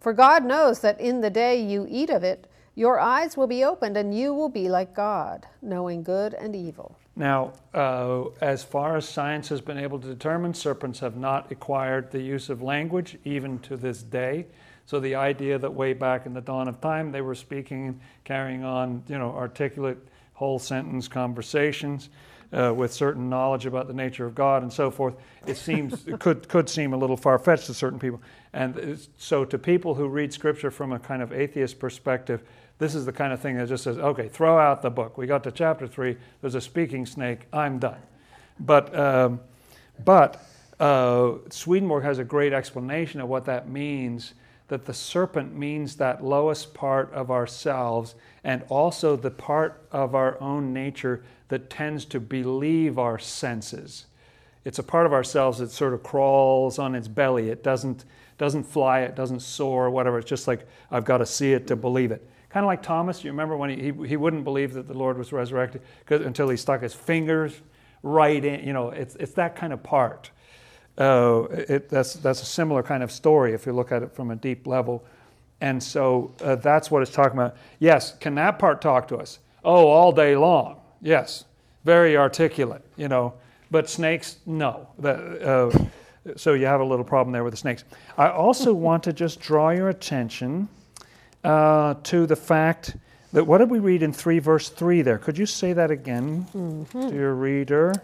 For 0.01 0.13
God 0.13 0.45
knows 0.45 0.81
that 0.81 1.01
in 1.01 1.23
the 1.23 1.31
day 1.31 1.63
you 1.63 1.87
eat 1.89 2.11
of 2.11 2.23
it, 2.23 2.47
your 2.75 3.01
eyes 3.01 3.39
will 3.39 3.47
be 3.47 3.65
opened, 3.65 3.97
and 3.97 4.15
you 4.15 4.35
will 4.35 4.51
be 4.51 4.69
like 4.69 4.95
God, 4.95 5.47
knowing 5.63 6.03
good 6.03 6.35
and 6.35 6.55
evil. 6.55 6.99
Now, 7.17 7.53
uh, 7.75 8.27
as 8.41 8.63
far 8.63 8.97
as 8.97 9.09
science 9.09 9.49
has 9.49 9.61
been 9.61 9.79
able 9.79 9.99
to 9.99 10.07
determine, 10.07 10.55
serpents 10.55 11.01
have 11.01 11.17
not 11.17 11.51
acquired 11.51 12.11
the 12.11 12.21
use 12.21 12.49
of 12.49 12.63
language, 12.63 13.19
even 13.25 13.59
to 13.61 13.77
this 13.77 14.03
day. 14.03 14.47
So 14.87 14.99
the 15.01 15.15
idea 15.15 15.59
that 15.59 15.73
way 15.73 15.93
back 15.93 16.27
in 16.27 16.35
the 16.35 16.41
dawn 16.41 16.67
of 16.67 16.81
time 16.81 17.13
they 17.13 17.21
were 17.21 17.35
speaking, 17.35 18.01
carrying 18.25 18.65
on, 18.65 19.03
you 19.07 19.19
know, 19.19 19.31
articulate 19.31 19.99
whole 20.35 20.59
sentence 20.59 21.07
conversations 21.07 22.09
uh, 22.53 22.73
with 22.75 22.93
certain 22.93 23.29
knowledge 23.29 23.67
about 23.67 23.87
the 23.87 23.95
nature 23.95 24.27
of 24.27 24.35
God 24.35 24.63
and 24.63 24.73
so 24.73 24.91
forth, 24.91 25.15
it 25.47 25.57
seems 25.57 26.07
it 26.09 26.19
could 26.19 26.49
could 26.49 26.69
seem 26.69 26.93
a 26.93 26.97
little 26.97 27.17
far 27.17 27.39
fetched 27.39 27.67
to 27.67 27.75
certain 27.75 27.99
people. 27.99 28.21
And 28.53 28.99
so 29.17 29.45
to 29.45 29.59
people 29.59 29.95
who 29.95 30.09
read 30.09 30.33
Scripture 30.33 30.71
from 30.71 30.93
a 30.93 30.99
kind 30.99 31.23
of 31.23 31.33
atheist 31.33 31.79
perspective, 31.79 32.43
this 32.81 32.95
is 32.97 33.05
the 33.07 33.13
kind 33.13 33.33
of 33.33 33.41
thing 33.41 33.57
that 33.59 33.69
just 33.69 33.85
says, 33.85 33.99
okay, 33.99 34.29
throw 34.29 34.59
out 34.59 34.81
the 34.83 34.91
book. 34.91 35.17
We 35.17 35.27
got 35.27 35.45
to 35.45 35.53
chapter 35.53 35.87
three. 35.87 36.17
There's 36.41 36.57
a 36.57 36.61
speaking 36.61 37.07
snake. 37.07 37.47
I'm 37.53 37.79
done. 37.79 38.01
But 38.59 38.93
um, 38.99 39.41
but 40.05 40.43
uh, 40.81 41.35
Swedenborg 41.51 42.03
has 42.05 42.19
a 42.19 42.25
great 42.25 42.53
explanation 42.55 43.21
of 43.21 43.29
what 43.29 43.45
that 43.45 43.69
means. 43.69 44.35
That 44.69 44.87
the 44.87 44.95
serpent 44.95 45.55
means 45.55 45.97
that 45.97 46.25
lowest 46.25 46.75
part 46.75 47.13
of 47.13 47.31
ourselves 47.31 48.15
and 48.45 48.63
also 48.69 49.17
the 49.17 49.31
part 49.31 49.83
of 49.93 50.15
our 50.15 50.41
own 50.41 50.73
nature 50.73 51.23
that 51.49 51.69
tends 51.69 52.05
to 52.07 52.21
believe 52.21 52.99
our 52.99 53.19
senses. 53.19 54.07
It's 54.65 54.79
a 54.79 54.85
part 54.85 55.07
of 55.07 55.13
ourselves 55.13 55.59
that 55.59 55.71
sort 55.71 55.93
of 55.93 56.03
crawls 56.03 56.79
on 56.79 56.95
its 56.95 57.09
belly. 57.09 57.51
It 57.51 57.65
doesn't, 57.65 58.05
doesn't 58.39 58.63
fly, 58.63 59.01
it 59.01 59.17
doesn't 59.17 59.41
soar, 59.41 59.91
whatever. 59.91 60.19
It's 60.19 60.31
just 60.31 60.47
like, 60.47 60.67
I've 60.91 61.05
got 61.05 61.19
to 61.19 61.27
see 61.27 61.53
it 61.53 61.67
to 61.67 61.77
believe 61.77 62.13
it. 62.13 62.30
Kind 62.51 62.65
of 62.65 62.67
like 62.67 62.83
Thomas, 62.83 63.23
you 63.23 63.31
remember 63.31 63.57
when 63.57 63.71
he, 63.71 63.93
he, 63.93 64.09
he 64.09 64.17
wouldn't 64.17 64.43
believe 64.43 64.75
that 64.75 64.89
the 64.89 64.95
Lord 64.95 65.17
was 65.17 65.33
resurrected 65.33 65.83
until 66.09 66.49
he 66.49 66.57
stuck 66.57 66.83
his 66.83 66.93
fingers 66.93 67.55
right 68.03 68.45
in, 68.45 68.67
you 68.67 68.73
know, 68.73 68.91
it's, 68.91 69.15
it's 69.17 69.33
that 69.35 69.55
kind 69.55 69.73
of 69.73 69.83
part. 69.83 70.31
Uh, 70.99 71.45
it, 71.51 71.89
that's, 71.89 72.15
that's 72.15 72.43
a 72.43 72.47
similar 72.47 72.83
kind 72.83 73.03
of 73.03 73.13
story 73.13 73.55
if 73.55 73.67
you 73.67 73.73
look 73.73 73.93
at 73.93 74.03
it 74.03 74.13
from 74.13 74.33
a 74.33 74.37
deep 74.37 74.67
level. 74.67 75.05
And 75.61 75.81
so 75.81 76.35
uh, 76.43 76.57
that's 76.57 76.91
what 76.91 77.03
it's 77.03 77.13
talking 77.13 77.39
about. 77.39 77.57
Yes, 77.79 78.17
can 78.19 78.35
that 78.35 78.59
part 78.59 78.81
talk 78.81 79.07
to 79.09 79.17
us? 79.17 79.39
Oh, 79.65 79.87
all 79.87 80.11
day 80.11 80.35
long. 80.35 80.81
Yes, 81.01 81.45
very 81.85 82.17
articulate, 82.17 82.83
you 82.97 83.09
know. 83.09 83.35
But 83.71 83.89
snakes, 83.89 84.39
no. 84.45 84.89
Uh, 85.03 85.71
so 86.37 86.55
you 86.55 86.67
have 86.67 86.81
a 86.81 86.85
little 86.85 87.05
problem 87.05 87.33
there 87.33 87.45
with 87.45 87.53
the 87.53 87.59
snakes. 87.59 87.85
I 88.19 88.29
also 88.29 88.75
want 88.75 89.05
to 89.05 89.13
just 89.13 89.39
draw 89.39 89.71
your 89.71 89.91
attention 89.91 90.69
uh, 91.45 91.95
to 92.05 92.27
the 92.27 92.37
fact 92.37 92.97
that 93.33 93.45
what 93.45 93.59
did 93.59 93.71
we 93.71 93.79
read 93.79 94.03
in 94.03 94.13
3 94.13 94.39
verse 94.39 94.69
3 94.69 95.03
there? 95.03 95.19
Could 95.19 95.39
you 95.39 95.47
say 95.47 95.73
that 95.73 95.91
again 95.91 96.47
mm-hmm. 96.55 97.09
to 97.09 97.15
your 97.15 97.35
reader? 97.35 97.95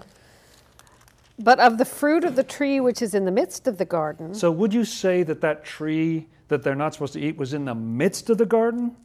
But 1.39 1.61
of 1.61 1.79
the 1.79 1.85
fruit 1.85 2.25
of 2.25 2.37
the 2.37 2.45
tree 2.45 2.81
which 2.81 3.03
is 3.03 3.15
in 3.15 3.25
the 3.25 3.31
midst 3.31 3.67
of 3.67 3.79
the 3.79 3.85
garden. 3.85 4.35
So 4.35 4.51
would 4.51 4.73
you 4.73 4.85
say 4.85 5.23
that 5.25 5.41
that 5.43 5.65
tree 5.65 6.29
that 6.49 6.63
they're 6.63 6.75
not 6.75 6.95
supposed 6.95 7.13
to 7.15 7.21
eat 7.21 7.37
was 7.37 7.53
in 7.53 7.65
the 7.65 7.75
midst 7.75 8.31
of 8.31 8.39
the 8.39 8.47
garden? 8.47 8.97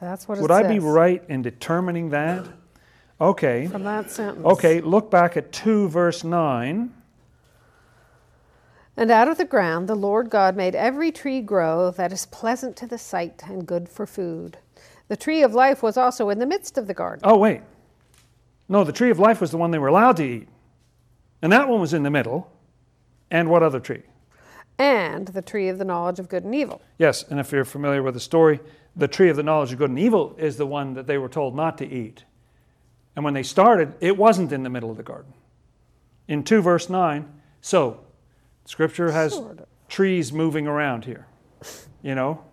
That's 0.00 0.28
what 0.28 0.34
it 0.34 0.36
says. 0.38 0.42
Would 0.42 0.50
I 0.50 0.68
be 0.68 0.78
right 0.78 1.22
in 1.28 1.42
determining 1.42 2.10
that? 2.10 2.46
Okay. 3.20 3.66
From 3.66 3.84
that 3.84 4.10
sentence. 4.10 4.44
Okay, 4.44 4.80
look 4.80 5.10
back 5.10 5.36
at 5.36 5.50
2 5.52 5.88
verse 5.88 6.24
9. 6.24 6.92
And 8.98 9.12
out 9.12 9.28
of 9.28 9.38
the 9.38 9.44
ground 9.44 9.88
the 9.88 9.94
Lord 9.94 10.28
God 10.28 10.56
made 10.56 10.74
every 10.74 11.12
tree 11.12 11.40
grow 11.40 11.92
that 11.92 12.12
is 12.12 12.26
pleasant 12.26 12.74
to 12.78 12.86
the 12.88 12.98
sight 12.98 13.44
and 13.46 13.64
good 13.64 13.88
for 13.88 14.06
food. 14.06 14.58
The 15.06 15.16
tree 15.16 15.44
of 15.44 15.54
life 15.54 15.84
was 15.84 15.96
also 15.96 16.30
in 16.30 16.40
the 16.40 16.46
midst 16.46 16.76
of 16.76 16.88
the 16.88 16.94
garden. 16.94 17.22
Oh, 17.22 17.38
wait. 17.38 17.60
No, 18.68 18.82
the 18.82 18.92
tree 18.92 19.10
of 19.10 19.20
life 19.20 19.40
was 19.40 19.52
the 19.52 19.56
one 19.56 19.70
they 19.70 19.78
were 19.78 19.86
allowed 19.86 20.16
to 20.16 20.24
eat. 20.24 20.48
And 21.40 21.52
that 21.52 21.68
one 21.68 21.80
was 21.80 21.94
in 21.94 22.02
the 22.02 22.10
middle. 22.10 22.50
And 23.30 23.48
what 23.48 23.62
other 23.62 23.78
tree? 23.78 24.02
And 24.78 25.28
the 25.28 25.42
tree 25.42 25.68
of 25.68 25.78
the 25.78 25.84
knowledge 25.84 26.18
of 26.18 26.28
good 26.28 26.42
and 26.42 26.52
evil. 26.52 26.82
Yes, 26.98 27.22
and 27.22 27.38
if 27.38 27.52
you're 27.52 27.64
familiar 27.64 28.02
with 28.02 28.14
the 28.14 28.20
story, 28.20 28.58
the 28.96 29.06
tree 29.06 29.28
of 29.28 29.36
the 29.36 29.44
knowledge 29.44 29.70
of 29.70 29.78
good 29.78 29.90
and 29.90 29.98
evil 29.98 30.34
is 30.38 30.56
the 30.56 30.66
one 30.66 30.94
that 30.94 31.06
they 31.06 31.18
were 31.18 31.28
told 31.28 31.54
not 31.54 31.78
to 31.78 31.86
eat. 31.86 32.24
And 33.14 33.24
when 33.24 33.34
they 33.34 33.44
started, 33.44 33.94
it 34.00 34.16
wasn't 34.16 34.50
in 34.50 34.64
the 34.64 34.70
middle 34.70 34.90
of 34.90 34.96
the 34.96 35.04
garden. 35.04 35.34
In 36.26 36.42
2 36.42 36.62
verse 36.62 36.90
9, 36.90 37.32
so 37.60 38.00
scripture 38.68 39.10
has 39.10 39.32
sort 39.32 39.60
of. 39.60 39.66
trees 39.88 40.30
moving 40.30 40.66
around 40.66 41.06
here. 41.06 41.26
You 42.02 42.14
know, 42.14 42.44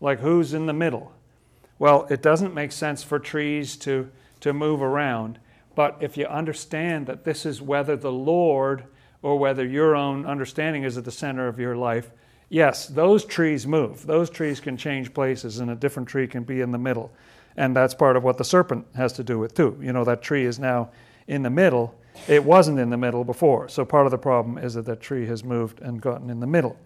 like 0.00 0.20
who's 0.20 0.54
in 0.54 0.66
the 0.66 0.72
middle? 0.72 1.12
Well, 1.78 2.06
it 2.10 2.22
doesn't 2.22 2.54
make 2.54 2.70
sense 2.70 3.02
for 3.02 3.18
trees 3.18 3.76
to, 3.78 4.10
to 4.40 4.52
move 4.52 4.82
around. 4.82 5.40
But 5.74 5.96
if 6.00 6.16
you 6.16 6.26
understand 6.26 7.06
that 7.06 7.24
this 7.24 7.46
is 7.46 7.62
whether 7.62 7.96
the 7.96 8.12
Lord 8.12 8.84
or 9.22 9.38
whether 9.38 9.66
your 9.66 9.96
own 9.96 10.26
understanding 10.26 10.84
is 10.84 10.98
at 10.98 11.04
the 11.04 11.10
center 11.10 11.48
of 11.48 11.58
your 11.58 11.74
life, 11.74 12.10
yes, 12.50 12.86
those 12.86 13.24
trees 13.24 13.66
move. 13.66 14.06
Those 14.06 14.28
trees 14.28 14.60
can 14.60 14.76
change 14.76 15.14
places, 15.14 15.58
and 15.58 15.70
a 15.70 15.74
different 15.74 16.08
tree 16.08 16.26
can 16.28 16.44
be 16.44 16.60
in 16.60 16.70
the 16.70 16.78
middle. 16.78 17.10
And 17.56 17.74
that's 17.74 17.94
part 17.94 18.16
of 18.16 18.22
what 18.22 18.36
the 18.36 18.44
serpent 18.44 18.86
has 18.94 19.14
to 19.14 19.24
do 19.24 19.38
with, 19.38 19.54
too. 19.54 19.78
You 19.80 19.92
know, 19.92 20.04
that 20.04 20.22
tree 20.22 20.44
is 20.44 20.58
now 20.58 20.90
in 21.26 21.42
the 21.42 21.50
middle. 21.50 21.94
It 22.28 22.44
wasn't 22.44 22.78
in 22.78 22.90
the 22.90 22.96
middle 22.96 23.24
before. 23.24 23.68
So 23.68 23.84
part 23.84 24.06
of 24.06 24.10
the 24.10 24.18
problem 24.18 24.58
is 24.58 24.74
that 24.74 24.84
that 24.86 25.00
tree 25.00 25.26
has 25.26 25.42
moved 25.42 25.80
and 25.80 26.00
gotten 26.00 26.30
in 26.30 26.40
the 26.40 26.46
middle. 26.46 26.76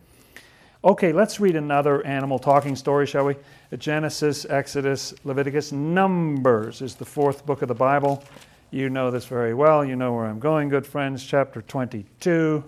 Okay, 0.84 1.12
let's 1.12 1.40
read 1.40 1.56
another 1.56 2.04
animal 2.06 2.38
talking 2.38 2.76
story, 2.76 3.06
shall 3.06 3.24
we? 3.24 3.34
Genesis, 3.76 4.44
Exodus, 4.44 5.14
Leviticus, 5.24 5.72
Numbers 5.72 6.80
is 6.80 6.94
the 6.94 7.04
fourth 7.04 7.44
book 7.44 7.62
of 7.62 7.68
the 7.68 7.74
Bible. 7.74 8.22
You 8.70 8.88
know 8.88 9.10
this 9.10 9.24
very 9.24 9.52
well. 9.52 9.84
You 9.84 9.96
know 9.96 10.12
where 10.12 10.26
I'm 10.26 10.38
going, 10.38 10.68
good 10.68 10.86
friends. 10.86 11.24
Chapter 11.24 11.62
22. 11.62 12.62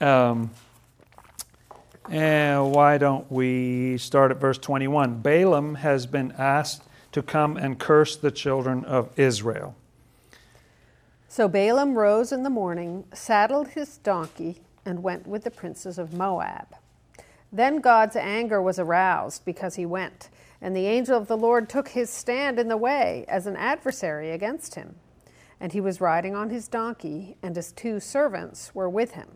Um, 0.00 0.50
and 2.10 2.72
why 2.72 2.98
don't 2.98 3.30
we 3.32 3.98
start 3.98 4.30
at 4.30 4.38
verse 4.38 4.58
21? 4.58 5.20
Balaam 5.20 5.76
has 5.76 6.06
been 6.06 6.32
asked 6.38 6.82
to 7.12 7.22
come 7.22 7.56
and 7.56 7.78
curse 7.78 8.16
the 8.16 8.30
children 8.30 8.84
of 8.84 9.18
Israel. 9.18 9.74
So 11.36 11.48
Balaam 11.48 11.98
rose 11.98 12.32
in 12.32 12.44
the 12.44 12.48
morning, 12.48 13.04
saddled 13.12 13.68
his 13.68 13.98
donkey, 13.98 14.62
and 14.86 15.02
went 15.02 15.26
with 15.26 15.44
the 15.44 15.50
princes 15.50 15.98
of 15.98 16.14
Moab. 16.14 16.68
Then 17.52 17.82
God's 17.82 18.16
anger 18.16 18.62
was 18.62 18.78
aroused 18.78 19.44
because 19.44 19.74
he 19.74 19.84
went, 19.84 20.30
and 20.62 20.74
the 20.74 20.86
angel 20.86 21.14
of 21.14 21.28
the 21.28 21.36
Lord 21.36 21.68
took 21.68 21.88
his 21.88 22.08
stand 22.08 22.58
in 22.58 22.68
the 22.68 22.78
way 22.78 23.26
as 23.28 23.46
an 23.46 23.54
adversary 23.54 24.30
against 24.30 24.76
him. 24.76 24.94
And 25.60 25.74
he 25.74 25.80
was 25.82 26.00
riding 26.00 26.34
on 26.34 26.48
his 26.48 26.68
donkey, 26.68 27.36
and 27.42 27.54
his 27.54 27.70
two 27.70 28.00
servants 28.00 28.74
were 28.74 28.88
with 28.88 29.10
him. 29.10 29.28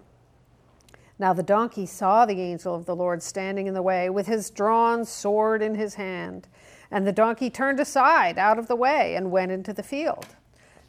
Now 1.19 1.35
the 1.35 1.43
donkey 1.43 1.85
saw 1.85 2.25
the 2.25 2.41
angel 2.41 2.75
of 2.75 2.87
the 2.87 2.97
Lord 2.97 3.23
standing 3.23 3.67
in 3.67 3.75
the 3.75 3.83
way 3.83 4.09
with 4.09 4.27
his 4.27 4.49
drawn 4.49 5.05
sword 5.05 5.61
in 5.61 5.75
his 5.75 5.97
hand. 5.97 6.49
And 6.91 7.07
the 7.07 7.13
donkey 7.13 7.51
turned 7.51 7.79
aside 7.79 8.39
out 8.39 8.59
of 8.59 8.69
the 8.69 8.75
way 8.75 9.17
and 9.17 9.31
went 9.31 9.53
into 9.53 9.75
the 9.75 9.83
field. 9.83 10.29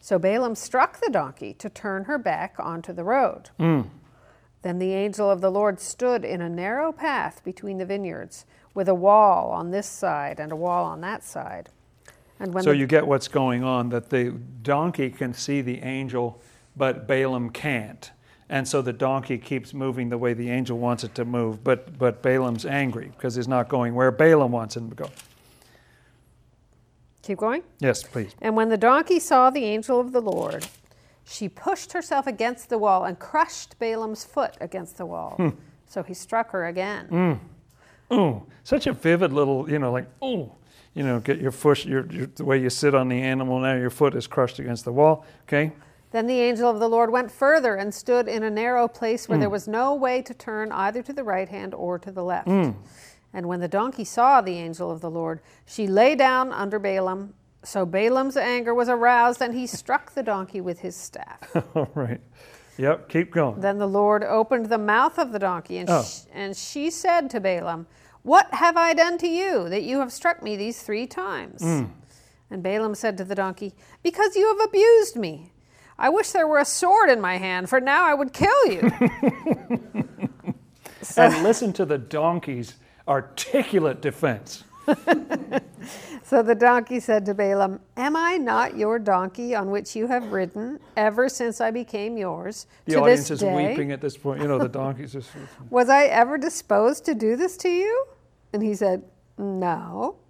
So 0.02 0.18
Balaam 0.18 0.56
struck 0.56 1.00
the 1.00 1.12
donkey 1.12 1.54
to 1.54 1.70
turn 1.70 2.06
her 2.06 2.18
back 2.18 2.56
onto 2.58 2.92
the 2.92 3.04
road. 3.04 3.52
Mm. 3.60 3.88
Then 4.64 4.80
the 4.80 4.94
angel 4.94 5.30
of 5.30 5.42
the 5.42 5.52
Lord 5.52 5.80
stood 5.80 6.26
in 6.26 6.42
a 6.42 6.50
narrow 6.50 6.92
path 6.92 7.44
between 7.44 7.78
the 7.78 7.86
vineyards, 7.86 8.46
with 8.74 8.90
a 8.90 8.96
wall 8.96 9.52
on 9.52 9.70
this 9.70 9.88
side 9.88 10.40
and 10.40 10.52
a 10.52 10.56
wall 10.56 10.86
on 10.86 11.02
that 11.02 11.24
side. 11.24 11.70
And 12.40 12.54
when 12.54 12.64
so 12.64 12.72
the, 12.72 12.78
you 12.78 12.88
get 12.88 13.06
what's 13.06 13.28
going 13.28 13.64
on 13.64 13.90
that 13.90 14.10
the 14.10 14.32
donkey 14.64 15.12
can 15.12 15.34
see 15.34 15.62
the 15.62 15.82
angel, 15.84 16.42
but 16.76 17.08
Balaam 17.08 17.52
can't. 17.52 18.12
And 18.50 18.68
so 18.68 18.82
the 18.82 18.94
donkey 18.94 19.38
keeps 19.38 19.74
moving 19.74 20.10
the 20.10 20.18
way 20.18 20.34
the 20.34 20.50
angel 20.50 20.80
wants 20.80 21.04
it 21.04 21.14
to 21.16 21.26
move, 21.26 21.64
but, 21.64 21.98
but 21.98 22.24
Balaam's 22.24 22.66
angry 22.66 23.12
because 23.16 23.36
he's 23.36 23.48
not 23.48 23.70
going 23.70 23.94
where 23.94 24.12
Balaam 24.12 24.52
wants 24.52 24.76
him 24.76 24.90
to 24.90 24.96
go. 24.96 25.10
Keep 27.24 27.38
going? 27.38 27.64
Yes, 27.80 28.04
please. 28.04 28.36
And 28.42 28.56
when 28.56 28.70
the 28.70 28.78
donkey 28.78 29.20
saw 29.20 29.50
the 29.50 29.64
angel 29.64 30.00
of 30.00 30.12
the 30.12 30.22
Lord, 30.22 30.68
she 31.24 31.48
pushed 31.48 31.94
herself 31.94 32.28
against 32.28 32.70
the 32.70 32.78
wall 32.78 33.06
and 33.06 33.20
crushed 33.20 33.78
Balaam's 33.80 34.24
foot 34.24 34.58
against 34.60 34.98
the 34.98 35.06
wall. 35.06 35.36
Hmm. 35.38 35.50
So 35.88 36.04
he 36.04 36.14
struck 36.14 36.52
her 36.52 36.68
again. 36.68 37.08
Mm. 37.10 37.40
Oh, 38.10 38.44
such 38.64 38.88
a 38.88 38.94
vivid 38.94 39.32
little, 39.34 39.70
you 39.70 39.78
know, 39.78 39.92
like, 39.92 40.08
oh, 40.22 40.56
you 40.94 41.04
know, 41.04 41.20
get 41.20 41.40
your 41.40 41.52
foot, 41.52 41.86
your, 41.86 42.06
your, 42.12 42.28
the 42.28 42.44
way 42.44 42.60
you 42.60 42.70
sit 42.70 42.96
on 42.96 43.08
the 43.08 43.22
animal 43.22 43.60
now, 43.60 43.76
your 43.76 43.90
foot 43.90 44.16
is 44.16 44.28
crushed 44.28 44.60
against 44.60 44.84
the 44.86 44.92
wall. 44.92 45.26
Okay? 45.44 45.72
Then 46.12 46.28
the 46.28 46.40
angel 46.40 46.70
of 46.70 46.80
the 46.80 46.90
Lord 46.90 47.10
went 47.12 47.32
further 47.32 47.76
and 47.76 47.94
stood 47.94 48.28
in 48.28 48.44
a 48.44 48.50
narrow 48.50 48.88
place 48.88 49.30
where 49.30 49.38
there 49.38 49.50
was 49.50 49.68
no 49.68 49.96
way 49.96 50.22
to 50.24 50.34
turn 50.34 50.72
either 50.74 51.02
to 51.04 51.14
the 51.14 51.24
right 51.24 51.48
hand 51.48 51.74
or 51.74 51.98
to 52.00 52.12
the 52.12 52.24
left. 52.24 52.48
And 53.34 53.48
when 53.48 53.60
the 53.62 53.68
donkey 53.68 54.04
saw 54.04 54.42
the 54.42 54.58
angel 54.58 54.92
of 54.92 55.02
the 55.02 55.10
Lord, 55.10 55.40
she 55.66 55.88
lay 55.88 56.16
down 56.16 56.52
under 56.52 56.80
Balaam. 56.80 57.34
So 57.64 57.86
Balaam's 57.86 58.36
anger 58.38 58.74
was 58.74 58.90
aroused, 58.90 59.42
and 59.42 59.54
he 59.54 59.68
struck 59.68 60.14
the 60.14 60.24
donkey 60.24 60.60
with 60.62 60.80
his 60.80 60.96
staff. 60.96 61.56
All 61.76 61.90
right. 61.96 62.20
Yep, 62.78 63.10
keep 63.10 63.32
going. 63.32 63.60
Then 63.62 63.78
the 63.78 63.88
Lord 63.88 64.24
opened 64.24 64.68
the 64.68 64.78
mouth 64.78 65.20
of 65.20 65.32
the 65.32 65.40
donkey, 65.40 65.78
and, 65.78 65.90
Oh. 65.90 66.04
sh- 66.04 66.22
and 66.34 66.56
she 66.58 66.90
said 66.90 67.30
to 67.30 67.40
Balaam, 67.40 67.86
What 68.24 68.54
have 68.54 68.76
I 68.78 68.94
done 68.94 69.18
to 69.20 69.28
you 69.28 69.70
that 69.70 69.84
you 69.84 70.00
have 70.00 70.12
struck 70.12 70.42
me 70.42 70.56
these 70.56 70.82
three 70.82 71.06
times? 71.08 71.62
Hmm. 71.62 71.84
And 72.50 72.62
Balaam 72.64 72.96
said 72.96 73.18
to 73.20 73.24
the 73.24 73.36
donkey, 73.36 73.74
Because 74.04 74.36
you 74.36 74.48
have 74.48 74.68
abused 74.68 75.16
me. 75.16 75.52
I 76.00 76.10
wish 76.10 76.32
there 76.32 76.48
were 76.48 76.58
a 76.58 76.66
sword 76.66 77.10
in 77.10 77.22
my 77.22 77.38
hand, 77.38 77.70
for 77.70 77.80
now 77.80 78.04
I 78.06 78.14
would 78.16 78.34
kill 78.34 78.66
you. 78.68 78.92
And 81.18 81.44
listen 81.44 81.74
to 81.74 81.86
the 81.86 81.98
donkey's 81.98 82.76
articulate 83.12 84.02
defense. 84.02 84.64
so 86.24 86.42
the 86.42 86.56
donkey 86.56 87.00
said 87.00 87.26
to 87.26 87.34
Balaam, 87.34 87.82
Am 87.98 88.16
I 88.16 88.38
not 88.38 88.78
your 88.78 88.98
donkey 89.00 89.54
on 89.54 89.70
which 89.70 89.96
you 89.96 90.08
have 90.08 90.32
ridden 90.32 90.80
ever 90.96 91.28
since 91.28 91.60
I 91.60 91.72
became 91.72 92.18
yours? 92.18 92.68
The 92.86 92.94
to 92.94 93.02
audience 93.02 93.30
is 93.30 93.42
day? 93.42 93.70
weeping 93.70 93.92
at 93.92 94.00
this 94.00 94.16
point. 94.16 94.42
You 94.42 94.48
know, 94.48 94.58
the 94.58 94.70
donkey's 94.70 95.12
just. 95.12 95.30
Was 95.70 95.90
I 95.90 96.06
ever 96.06 96.38
disposed 96.38 97.04
to 97.06 97.14
do 97.14 97.36
this 97.36 97.58
to 97.58 97.70
you? 97.70 98.06
And 98.54 98.64
he 98.64 98.74
said, 98.74 99.04
No. 99.38 100.16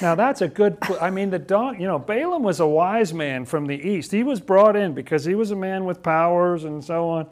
Now 0.00 0.14
that's 0.14 0.40
a 0.40 0.48
good. 0.48 0.80
pl- 0.80 0.96
I 1.02 1.10
mean, 1.10 1.28
the 1.28 1.38
don. 1.38 1.78
You 1.78 1.86
know, 1.86 1.98
Balaam 1.98 2.42
was 2.42 2.60
a 2.60 2.66
wise 2.66 3.12
man 3.12 3.44
from 3.44 3.66
the 3.66 3.76
east. 3.76 4.10
He 4.10 4.22
was 4.24 4.40
brought 4.40 4.74
in 4.74 4.94
because 4.94 5.22
he 5.26 5.34
was 5.34 5.50
a 5.50 5.56
man 5.56 5.84
with 5.84 6.02
powers 6.02 6.64
and 6.64 6.82
so 6.82 7.10
on. 7.10 7.26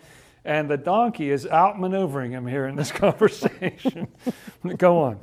And 0.45 0.71
the 0.71 0.77
donkey 0.77 1.31
is 1.31 1.45
outmaneuvering 1.45 2.31
him 2.31 2.47
here 2.47 2.67
in 2.67 2.77
this 2.77 2.93
conversation. 2.93 4.09
Go 4.79 4.99
on. 4.99 5.21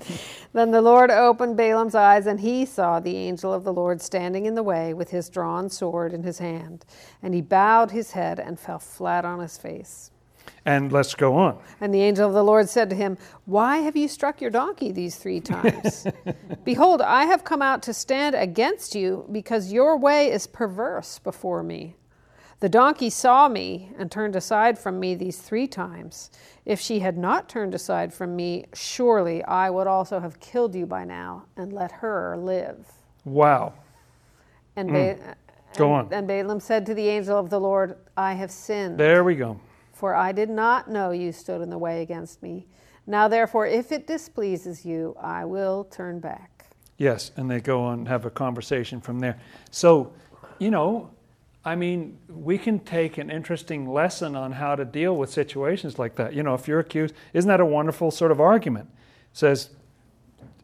Then 0.53 0.71
the 0.71 0.81
Lord 0.81 1.09
opened 1.09 1.57
Balaam's 1.57 1.95
eyes, 1.95 2.27
and 2.27 2.39
he 2.39 2.65
saw 2.65 2.99
the 2.99 3.15
angel 3.15 3.51
of 3.53 3.63
the 3.63 3.73
Lord 3.73 4.01
standing 4.01 4.45
in 4.45 4.55
the 4.55 4.63
way 4.63 4.93
with 4.93 5.09
his 5.09 5.29
drawn 5.29 5.69
sword 5.69 6.13
in 6.13 6.23
his 6.23 6.39
hand. 6.39 6.85
And 7.23 7.33
he 7.33 7.41
bowed 7.41 7.91
his 7.91 8.11
head 8.11 8.39
and 8.39 8.59
fell 8.59 8.79
flat 8.79 9.25
on 9.25 9.39
his 9.39 9.57
face. 9.57 10.11
And 10.65 10.91
let's 10.91 11.15
go 11.15 11.35
on. 11.35 11.59
And 11.79 11.93
the 11.93 12.01
angel 12.01 12.27
of 12.27 12.33
the 12.33 12.43
Lord 12.43 12.69
said 12.69 12.89
to 12.89 12.95
him, 12.95 13.17
Why 13.45 13.77
have 13.77 13.95
you 13.95 14.07
struck 14.07 14.41
your 14.41 14.51
donkey 14.51 14.91
these 14.91 15.15
three 15.15 15.39
times? 15.39 16.05
Behold, 16.65 17.01
I 17.01 17.25
have 17.25 17.43
come 17.43 17.61
out 17.61 17.81
to 17.83 17.93
stand 17.93 18.35
against 18.35 18.93
you 18.93 19.25
because 19.31 19.71
your 19.71 19.97
way 19.97 20.29
is 20.29 20.45
perverse 20.45 21.19
before 21.19 21.63
me. 21.63 21.95
The 22.59 22.69
donkey 22.69 23.11
saw 23.11 23.47
me 23.47 23.91
and 23.99 24.11
turned 24.11 24.35
aside 24.35 24.79
from 24.79 24.99
me 24.99 25.13
these 25.13 25.37
three 25.37 25.67
times. 25.67 26.31
If 26.65 26.79
she 26.79 26.99
had 26.99 27.15
not 27.17 27.47
turned 27.47 27.75
aside 27.75 28.11
from 28.13 28.35
me, 28.35 28.65
surely 28.73 29.43
I 29.43 29.69
would 29.69 29.85
also 29.85 30.19
have 30.19 30.39
killed 30.39 30.73
you 30.73 30.87
by 30.87 31.03
now 31.05 31.43
and 31.55 31.71
let 31.71 31.91
her 31.91 32.35
live. 32.35 32.87
Wow. 33.25 33.73
And, 34.75 34.91
ba- 34.91 35.13
Hmm. 35.15 35.31
Go 35.77 35.93
and- 35.95 36.07
on. 36.07 36.13
and 36.13 36.27
Balaam 36.27 36.59
said 36.59 36.85
to 36.87 36.95
the 36.95 37.07
angel 37.09 37.37
of 37.37 37.49
the 37.51 37.59
Lord, 37.59 37.97
I 38.15 38.33
have 38.33 38.49
sinned. 38.51 38.97
There 38.97 39.23
we 39.23 39.35
go. 39.35 39.59
For 39.93 40.15
I 40.15 40.31
did 40.31 40.49
not 40.49 40.89
know 40.89 41.11
you 41.11 41.31
stood 41.31 41.61
in 41.61 41.69
the 41.69 41.77
way 41.77 42.01
against 42.01 42.41
me. 42.41 42.65
Now, 43.05 43.27
therefore, 43.27 43.67
if 43.67 43.91
it 43.91 44.07
displeases 44.07 44.83
you, 44.85 45.15
I 45.21 45.45
will 45.45 45.83
turn 45.85 46.19
back. 46.19 46.65
Yes, 46.97 47.31
and 47.37 47.49
they 47.49 47.59
go 47.61 47.81
on 47.83 47.99
and 47.99 48.07
have 48.07 48.25
a 48.25 48.29
conversation 48.31 48.99
from 48.99 49.19
there. 49.19 49.39
So, 49.69 50.11
you 50.59 50.71
know, 50.71 51.09
I 51.67 51.75
mean, 51.75 52.17
we 52.29 52.57
can 52.57 52.79
take 52.79 53.17
an 53.17 53.29
interesting 53.29 53.91
lesson 53.91 54.37
on 54.37 54.53
how 54.53 54.75
to 54.75 54.85
deal 54.85 55.17
with 55.17 55.29
situations 55.29 55.99
like 55.99 56.15
that. 56.15 56.33
You 56.33 56.41
know, 56.41 56.53
if 56.53 56.65
you're 56.65 56.79
accused, 56.79 57.13
isn't 57.33 57.49
that 57.49 57.59
a 57.59 57.65
wonderful 57.65 58.09
sort 58.09 58.31
of 58.31 58.39
argument? 58.39 58.87
It 59.33 59.37
says, 59.37 59.71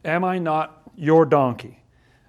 Am 0.02 0.24
I 0.24 0.38
not 0.38 0.80
your 0.96 1.26
donkey? 1.26 1.82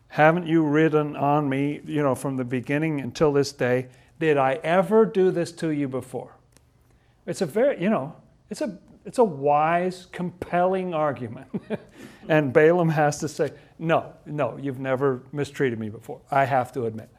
Haven't 0.09 0.45
you 0.45 0.61
ridden 0.61 1.15
on 1.15 1.47
me, 1.47 1.79
you 1.85 2.03
know, 2.03 2.15
from 2.15 2.35
the 2.35 2.43
beginning 2.43 2.99
until 2.99 3.31
this 3.31 3.53
day? 3.53 3.87
Did 4.19 4.35
I 4.35 4.55
ever 4.55 5.05
do 5.05 5.31
this 5.31 5.53
to 5.53 5.69
you 5.69 5.87
before? 5.87 6.35
It's 7.25 7.39
a 7.39 7.45
very, 7.45 7.81
you 7.81 7.89
know, 7.89 8.13
it's 8.49 8.59
a 8.59 8.77
it's 9.05 9.19
a 9.19 9.23
wise, 9.23 10.07
compelling 10.11 10.93
argument. 10.93 11.47
and 12.27 12.51
Balaam 12.51 12.89
has 12.89 13.19
to 13.19 13.29
say, 13.29 13.53
"No, 13.79 14.11
no, 14.25 14.57
you've 14.57 14.79
never 14.79 15.23
mistreated 15.31 15.79
me 15.79 15.87
before. 15.87 16.19
I 16.29 16.43
have 16.43 16.73
to 16.73 16.87
admit." 16.87 17.09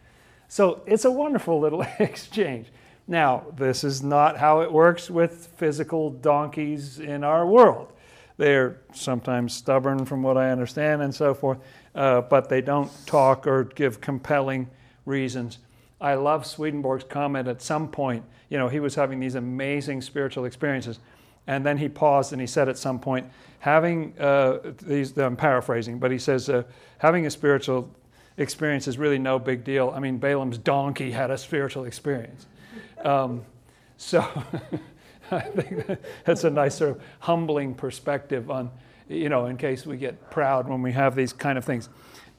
So 0.49 0.83
it's 0.87 1.05
a 1.05 1.11
wonderful 1.11 1.61
little 1.61 1.83
exchange. 1.99 2.69
Now, 3.09 3.45
this 3.57 3.85
is 3.85 4.03
not 4.03 4.37
how 4.37 4.61
it 4.61 4.73
works 4.73 5.11
with 5.11 5.49
physical 5.57 6.11
donkeys 6.11 6.99
in 6.99 7.23
our 7.23 7.47
world. 7.47 7.93
They're 8.37 8.81
sometimes 8.93 9.55
stubborn, 9.55 10.05
from 10.05 10.23
what 10.23 10.37
I 10.37 10.51
understand, 10.51 11.03
and 11.03 11.15
so 11.15 11.33
forth, 11.33 11.59
uh, 11.95 12.23
but 12.23 12.49
they 12.49 12.61
don't 12.61 12.91
talk 13.07 13.47
or 13.47 13.65
give 13.65 14.01
compelling 14.01 14.69
reasons. 15.07 15.59
I 16.01 16.15
love 16.15 16.45
Swedenborg's 16.45 17.05
comment 17.05 17.49
at 17.49 17.63
some 17.63 17.89
point. 17.89 18.25
You 18.51 18.59
know, 18.59 18.69
he 18.69 18.81
was 18.81 18.95
having 18.95 19.21
these 19.21 19.37
amazing 19.37 20.03
spiritual 20.03 20.45
experiences, 20.45 20.99
and 21.47 21.65
then 21.65 21.79
he 21.79 21.89
paused 21.89 22.33
and 22.33 22.41
he 22.41 22.47
said 22.47 22.69
at 22.69 22.77
some 22.77 22.99
point, 22.99 23.27
having 23.61 24.19
uh, 24.19 24.59
these, 24.83 25.17
I'm 25.17 25.37
paraphrasing, 25.37 25.99
but 25.99 26.11
he 26.11 26.19
says, 26.19 26.51
uh, 26.51 26.65
having 26.99 27.25
a 27.25 27.31
spiritual 27.31 27.91
experience 28.37 28.87
is 28.89 28.99
really 28.99 29.19
no 29.19 29.39
big 29.39 29.65
deal. 29.65 29.93
I 29.95 30.01
mean, 30.01 30.19
Balaam's 30.19 30.59
donkey 30.59 31.11
had 31.11 31.31
a 31.31 31.39
spiritual 31.39 31.85
experience. 31.85 32.47
Um, 33.05 33.45
so 33.97 34.21
I 35.31 35.41
think 35.41 35.87
that- 35.87 36.01
that's 36.25 36.45
a 36.45 36.51
nice 36.51 36.75
sort 36.77 36.91
of 36.93 37.03
humbling 37.21 37.75
perspective 37.75 38.51
on, 38.51 38.71
you 39.09 39.29
know, 39.29 39.47
in 39.47 39.57
case 39.57 39.87
we 39.87 39.97
get 39.97 40.31
proud 40.31 40.69
when 40.69 40.83
we 40.83 40.93
have 40.93 41.15
these 41.15 41.33
kind 41.33 41.57
of 41.59 41.65
things. 41.65 41.89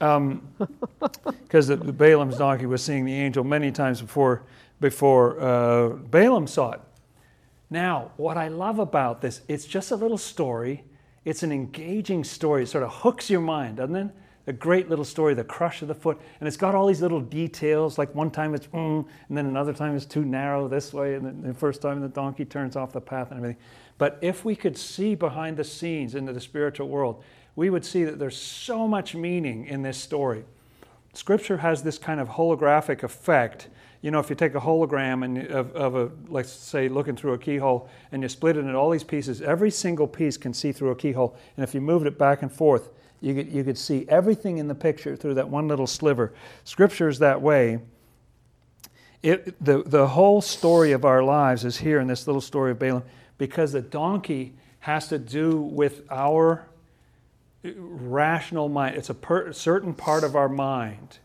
Because 1.42 1.66
the 1.68 1.76
Balaam's 1.76 2.36
donkey 2.36 2.66
was 2.66 2.82
seeing 2.84 3.04
the 3.04 3.14
angel 3.14 3.42
many 3.42 3.72
times 3.72 4.00
before, 4.00 4.42
before 4.80 5.40
uh, 5.40 5.88
Balaam 5.88 6.46
saw 6.46 6.72
it. 6.72 6.80
Now, 7.70 8.12
what 8.16 8.36
I 8.36 8.48
love 8.48 8.78
about 8.78 9.20
this, 9.22 9.40
it's 9.48 9.64
just 9.64 9.90
a 9.90 9.96
little 9.96 10.18
story. 10.18 10.84
It's 11.24 11.42
an 11.42 11.50
engaging 11.52 12.24
story. 12.24 12.62
It 12.64 12.68
sort 12.68 12.84
of 12.84 12.90
hooks 12.92 13.28
your 13.30 13.40
mind, 13.40 13.78
doesn't 13.78 13.96
it? 13.96 14.08
A 14.48 14.52
great 14.52 14.88
little 14.88 15.04
story, 15.04 15.34
the 15.34 15.44
crush 15.44 15.82
of 15.82 15.88
the 15.88 15.94
foot. 15.94 16.18
And 16.40 16.48
it's 16.48 16.56
got 16.56 16.74
all 16.74 16.86
these 16.86 17.02
little 17.02 17.20
details, 17.20 17.98
like 17.98 18.14
one 18.14 18.30
time 18.30 18.54
it's 18.54 18.66
mm, 18.68 19.06
and 19.28 19.36
then 19.36 19.44
another 19.44 19.74
time 19.74 19.94
it's 19.94 20.06
too 20.06 20.24
narrow 20.24 20.68
this 20.68 20.94
way, 20.94 21.14
and 21.14 21.26
then 21.26 21.42
the 21.42 21.52
first 21.52 21.82
time 21.82 22.00
the 22.00 22.08
donkey 22.08 22.46
turns 22.46 22.74
off 22.74 22.90
the 22.90 23.00
path 23.00 23.30
and 23.30 23.38
everything. 23.38 23.60
But 23.98 24.18
if 24.22 24.46
we 24.46 24.56
could 24.56 24.78
see 24.78 25.14
behind 25.14 25.58
the 25.58 25.64
scenes 25.64 26.14
into 26.14 26.32
the 26.32 26.40
spiritual 26.40 26.88
world, 26.88 27.22
we 27.56 27.68
would 27.68 27.84
see 27.84 28.04
that 28.04 28.18
there's 28.18 28.38
so 28.38 28.88
much 28.88 29.14
meaning 29.14 29.66
in 29.66 29.82
this 29.82 29.98
story. 29.98 30.44
Scripture 31.12 31.58
has 31.58 31.82
this 31.82 31.98
kind 31.98 32.18
of 32.18 32.28
holographic 32.30 33.02
effect. 33.02 33.68
You 34.00 34.10
know, 34.10 34.18
if 34.18 34.30
you 34.30 34.36
take 34.36 34.54
a 34.54 34.60
hologram 34.60 35.26
and 35.26 35.46
of, 35.48 35.76
of 35.76 35.94
a, 35.94 36.10
let's 36.28 36.52
say, 36.52 36.88
looking 36.88 37.16
through 37.16 37.34
a 37.34 37.38
keyhole, 37.38 37.90
and 38.12 38.22
you 38.22 38.30
split 38.30 38.56
it 38.56 38.60
into 38.60 38.76
all 38.76 38.88
these 38.88 39.04
pieces, 39.04 39.42
every 39.42 39.70
single 39.70 40.06
piece 40.06 40.38
can 40.38 40.54
see 40.54 40.72
through 40.72 40.92
a 40.92 40.96
keyhole. 40.96 41.36
And 41.56 41.64
if 41.64 41.74
you 41.74 41.82
moved 41.82 42.06
it 42.06 42.16
back 42.16 42.40
and 42.40 42.50
forth, 42.50 42.88
you 43.20 43.34
could, 43.34 43.52
you 43.52 43.64
could 43.64 43.78
see 43.78 44.06
everything 44.08 44.58
in 44.58 44.68
the 44.68 44.74
picture 44.74 45.16
through 45.16 45.34
that 45.34 45.48
one 45.48 45.68
little 45.68 45.86
sliver. 45.86 46.32
Scripture 46.64 47.08
is 47.08 47.18
that 47.18 47.42
way. 47.42 47.80
It, 49.22 49.62
the, 49.62 49.82
the 49.82 50.08
whole 50.08 50.40
story 50.40 50.92
of 50.92 51.04
our 51.04 51.22
lives 51.22 51.64
is 51.64 51.78
here 51.78 51.98
in 51.98 52.06
this 52.06 52.26
little 52.26 52.40
story 52.40 52.70
of 52.70 52.78
Balaam 52.78 53.02
because 53.36 53.72
the 53.72 53.82
donkey 53.82 54.54
has 54.80 55.08
to 55.08 55.18
do 55.18 55.60
with 55.60 56.02
our 56.10 56.68
rational 57.64 58.68
mind. 58.68 58.96
It's 58.96 59.10
a 59.10 59.14
per, 59.14 59.52
certain 59.52 59.94
part 59.94 60.22
of 60.22 60.36
our 60.36 60.48
mind. 60.48 61.18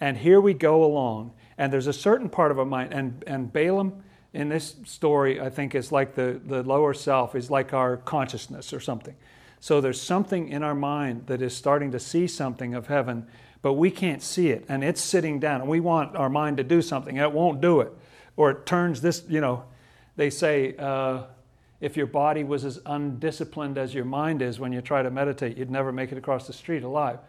And 0.00 0.16
here 0.16 0.40
we 0.40 0.54
go 0.54 0.84
along, 0.84 1.32
and 1.56 1.72
there's 1.72 1.86
a 1.86 1.92
certain 1.92 2.28
part 2.28 2.50
of 2.50 2.58
our 2.58 2.64
mind. 2.64 2.92
And, 2.92 3.24
and 3.26 3.52
Balaam, 3.52 4.02
in 4.32 4.48
this 4.48 4.76
story, 4.84 5.40
I 5.40 5.50
think 5.50 5.74
is 5.74 5.90
like 5.90 6.14
the, 6.14 6.40
the 6.44 6.62
lower 6.62 6.94
self, 6.94 7.34
is 7.34 7.50
like 7.50 7.72
our 7.72 7.96
consciousness 7.96 8.72
or 8.72 8.80
something. 8.80 9.14
So 9.64 9.80
there's 9.80 9.98
something 9.98 10.48
in 10.48 10.62
our 10.62 10.74
mind 10.74 11.26
that 11.28 11.40
is 11.40 11.56
starting 11.56 11.90
to 11.92 11.98
see 11.98 12.26
something 12.26 12.74
of 12.74 12.88
heaven, 12.88 13.26
but 13.62 13.72
we 13.72 13.90
can't 13.90 14.22
see 14.22 14.50
it. 14.50 14.66
And 14.68 14.84
it's 14.84 15.00
sitting 15.00 15.40
down, 15.40 15.62
and 15.62 15.70
we 15.70 15.80
want 15.80 16.14
our 16.16 16.28
mind 16.28 16.58
to 16.58 16.62
do 16.62 16.82
something, 16.82 17.16
and 17.16 17.24
it 17.24 17.32
won't 17.32 17.62
do 17.62 17.80
it. 17.80 17.90
Or 18.36 18.50
it 18.50 18.66
turns 18.66 19.00
this, 19.00 19.22
you 19.26 19.40
know, 19.40 19.64
they 20.16 20.28
say, 20.28 20.76
uh, 20.78 21.22
if 21.80 21.96
your 21.96 22.06
body 22.06 22.44
was 22.44 22.66
as 22.66 22.78
undisciplined 22.84 23.78
as 23.78 23.94
your 23.94 24.04
mind 24.04 24.42
is 24.42 24.60
when 24.60 24.70
you 24.70 24.82
try 24.82 25.02
to 25.02 25.10
meditate, 25.10 25.56
you'd 25.56 25.70
never 25.70 25.92
make 25.92 26.12
it 26.12 26.18
across 26.18 26.46
the 26.46 26.52
street 26.52 26.82
alive. 26.82 27.20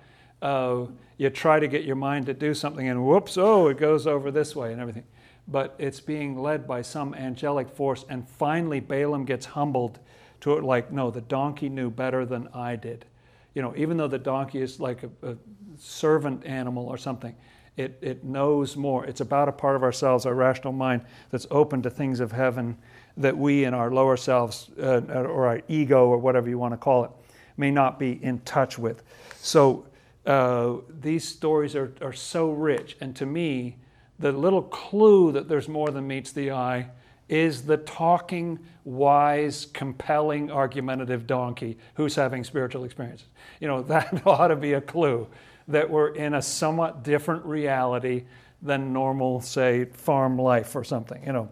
Uh, 0.42 0.88
you 1.16 1.30
try 1.30 1.58
to 1.58 1.70
get 1.70 1.86
your 1.86 1.96
mind 1.96 2.26
to 2.26 2.34
do 2.34 2.54
something, 2.54 2.90
and 2.90 3.06
whoops, 3.06 3.38
oh, 3.38 3.70
it 3.70 3.78
goes 3.78 4.06
over 4.06 4.30
this 4.30 4.54
way 4.54 4.74
and 4.74 4.82
everything. 4.82 5.06
But 5.48 5.74
it's 5.78 6.02
being 6.02 6.38
led 6.38 6.68
by 6.68 6.82
some 6.82 7.14
angelic 7.14 7.70
force, 7.70 8.04
and 8.10 8.28
finally 8.28 8.82
Balaam 8.82 9.24
gets 9.24 9.46
humbled 9.46 10.00
to 10.46 10.58
it 10.58 10.64
like, 10.64 10.92
no, 10.92 11.12
the 11.12 11.22
donkey 11.22 11.70
knew 11.70 11.90
better 11.90 12.26
than 12.26 12.48
I 12.54 12.76
did. 12.78 13.06
You 13.54 13.62
know, 13.62 13.74
even 13.76 13.98
though 13.98 14.08
the 14.08 14.24
donkey 14.24 14.62
is 14.62 14.80
like 14.80 15.04
a, 15.04 15.32
a 15.32 15.36
servant 15.78 16.46
animal 16.46 16.88
or 16.88 16.98
something, 16.98 17.36
It, 17.78 17.98
it 18.02 18.24
knows 18.24 18.78
more. 18.78 19.10
It's 19.10 19.22
about 19.22 19.50
a 19.50 19.52
part 19.52 19.76
of 19.76 19.84
ourselves, 19.84 20.26
our 20.26 20.34
rational 20.34 20.74
mind, 20.74 21.02
that's 21.30 21.48
open 21.50 21.82
to 21.82 21.90
things 21.90 22.22
of 22.22 22.32
heaven 22.32 22.78
that 23.18 23.36
we 23.38 23.66
in 23.66 23.74
our 23.74 23.92
lower 23.92 24.18
selves, 24.18 24.70
uh, 24.80 25.02
or 25.10 25.48
our 25.48 25.62
ego, 25.68 26.08
or 26.08 26.18
whatever 26.18 26.50
you 26.50 26.58
want 26.60 26.74
to 26.74 26.78
call 26.78 27.04
it, 27.04 27.12
may 27.58 27.72
not 27.72 28.00
be 28.00 28.12
in 28.24 28.40
touch 28.46 28.80
with. 28.80 29.04
So 29.42 29.86
uh, 30.26 30.82
these 31.02 31.28
stories 31.28 31.76
are, 31.76 31.92
are 32.02 32.16
so 32.16 32.52
rich. 32.52 32.98
And 33.02 33.16
to 33.16 33.26
me, 33.26 33.76
the 34.20 34.32
little 34.32 34.64
clue 34.64 35.34
that 35.34 35.48
there's 35.50 35.68
more 35.68 35.92
than 35.92 36.08
meets 36.08 36.32
the 36.32 36.52
eye 36.52 36.88
is 37.28 37.64
the 37.64 37.78
talking, 37.78 38.60
wise, 38.84 39.68
compelling, 39.74 40.52
argumentative 40.52 41.26
donkey 41.26 41.78
who's 41.96 42.16
having 42.16 42.44
spiritual 42.44 42.84
experiences. 42.84 43.28
You 43.60 43.68
know, 43.68 43.82
that 43.84 44.26
ought 44.26 44.48
to 44.48 44.56
be 44.56 44.74
a 44.74 44.82
clue 44.82 45.28
that 45.68 45.90
we're 45.90 46.10
in 46.10 46.36
a 46.36 46.42
somewhat 46.42 47.04
different 47.04 47.44
reality 47.46 48.24
than 48.62 48.94
normal, 48.94 49.42
say, 49.42 49.86
farm 49.86 50.38
life 50.38 50.76
or 50.76 50.84
something, 50.84 51.24
you 51.26 51.34
know. 51.34 51.50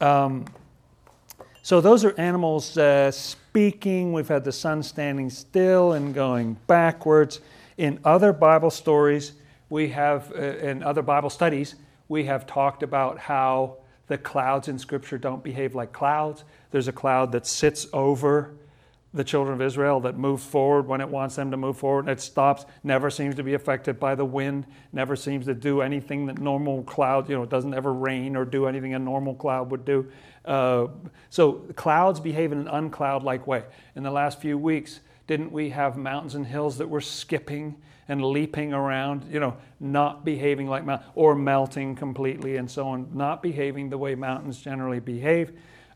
Um, 0.00 0.46
so 1.62 1.80
those 1.80 2.04
are 2.04 2.18
animals 2.18 2.76
uh, 2.78 3.10
speaking. 3.10 4.12
We've 4.12 4.28
had 4.28 4.44
the 4.44 4.52
sun 4.52 4.82
standing 4.82 5.30
still 5.30 5.92
and 5.92 6.14
going 6.14 6.56
backwards. 6.66 7.40
In 7.76 8.00
other 8.04 8.32
Bible 8.32 8.70
stories, 8.70 9.32
we 9.68 9.88
have, 9.90 10.32
uh, 10.32 10.40
in 10.40 10.82
other 10.82 11.02
Bible 11.02 11.30
studies, 11.30 11.76
we 12.08 12.24
have 12.24 12.46
talked 12.46 12.82
about 12.82 13.18
how 13.18 13.76
the 14.10 14.18
clouds 14.18 14.66
in 14.66 14.76
Scripture 14.76 15.18
don't 15.18 15.44
behave 15.44 15.76
like 15.76 15.92
clouds. 15.92 16.42
There's 16.72 16.88
a 16.88 16.92
cloud 16.92 17.30
that 17.30 17.46
sits 17.46 17.86
over 17.92 18.56
the 19.14 19.22
children 19.22 19.54
of 19.54 19.62
Israel 19.62 20.00
that 20.00 20.18
moves 20.18 20.44
forward 20.44 20.88
when 20.88 21.00
it 21.00 21.08
wants 21.08 21.36
them 21.36 21.52
to 21.52 21.56
move 21.56 21.78
forward. 21.78 22.08
It 22.08 22.20
stops, 22.20 22.66
never 22.82 23.08
seems 23.08 23.36
to 23.36 23.44
be 23.44 23.54
affected 23.54 24.00
by 24.00 24.16
the 24.16 24.24
wind, 24.24 24.66
never 24.92 25.14
seems 25.14 25.46
to 25.46 25.54
do 25.54 25.80
anything 25.80 26.26
that 26.26 26.38
normal 26.38 26.82
cloud, 26.82 27.28
you 27.28 27.36
know, 27.36 27.44
it 27.44 27.50
doesn't 27.50 27.72
ever 27.72 27.92
rain 27.92 28.34
or 28.34 28.44
do 28.44 28.66
anything 28.66 28.94
a 28.94 28.98
normal 28.98 29.36
cloud 29.36 29.70
would 29.70 29.84
do. 29.84 30.10
Uh, 30.44 30.88
so 31.28 31.52
clouds 31.76 32.18
behave 32.18 32.50
in 32.50 32.58
an 32.58 32.66
uncloud 32.68 33.22
like 33.22 33.46
way. 33.46 33.62
In 33.94 34.02
the 34.02 34.10
last 34.10 34.40
few 34.40 34.58
weeks, 34.58 34.98
didn't 35.28 35.52
we 35.52 35.70
have 35.70 35.96
mountains 35.96 36.34
and 36.34 36.48
hills 36.48 36.78
that 36.78 36.88
were 36.88 37.00
skipping 37.00 37.76
and 38.10 38.24
leaping 38.24 38.72
around, 38.72 39.24
you 39.30 39.38
know, 39.38 39.56
not 39.78 40.24
behaving 40.24 40.66
like 40.66 40.84
mountains, 40.84 41.08
or 41.14 41.36
melting 41.36 41.94
completely 41.94 42.56
and 42.56 42.68
so 42.68 42.88
on, 42.88 43.08
not 43.14 43.40
behaving 43.40 43.88
the 43.88 43.96
way 43.96 44.16
mountains 44.16 44.60
generally 44.60 44.98
behave. 44.98 45.52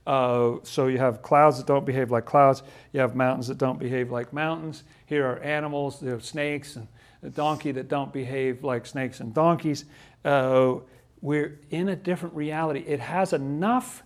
Uh, 0.07 0.59
so 0.63 0.87
you 0.87 0.97
have 0.97 1.23
clouds 1.23 1.59
that 1.59 1.67
don't 1.67 1.85
behave 1.85 2.13
like 2.13 2.25
clouds. 2.25 2.63
You 2.93 3.01
have 3.01 3.17
mountains 3.17 3.49
that 3.49 3.59
don't 3.59 3.81
behave 3.81 4.13
like 4.13 4.33
mountains. 4.33 4.85
Here 5.07 5.27
are 5.27 5.41
animals, 5.41 5.99
there 5.99 6.15
are 6.15 6.21
snakes 6.21 6.77
and 6.77 6.87
a 7.25 7.31
donkey 7.31 7.73
that 7.73 7.89
don't 7.89 8.13
behave 8.13 8.63
like 8.63 8.87
snakes 8.87 9.19
and 9.19 9.35
donkeys. 9.35 9.85
Uh, 10.25 10.77
we're 11.21 11.59
in 11.71 11.89
a 11.89 11.97
different 11.97 12.37
reality. 12.37 12.85
It 12.87 13.01
has 13.01 13.33
enough 13.33 14.05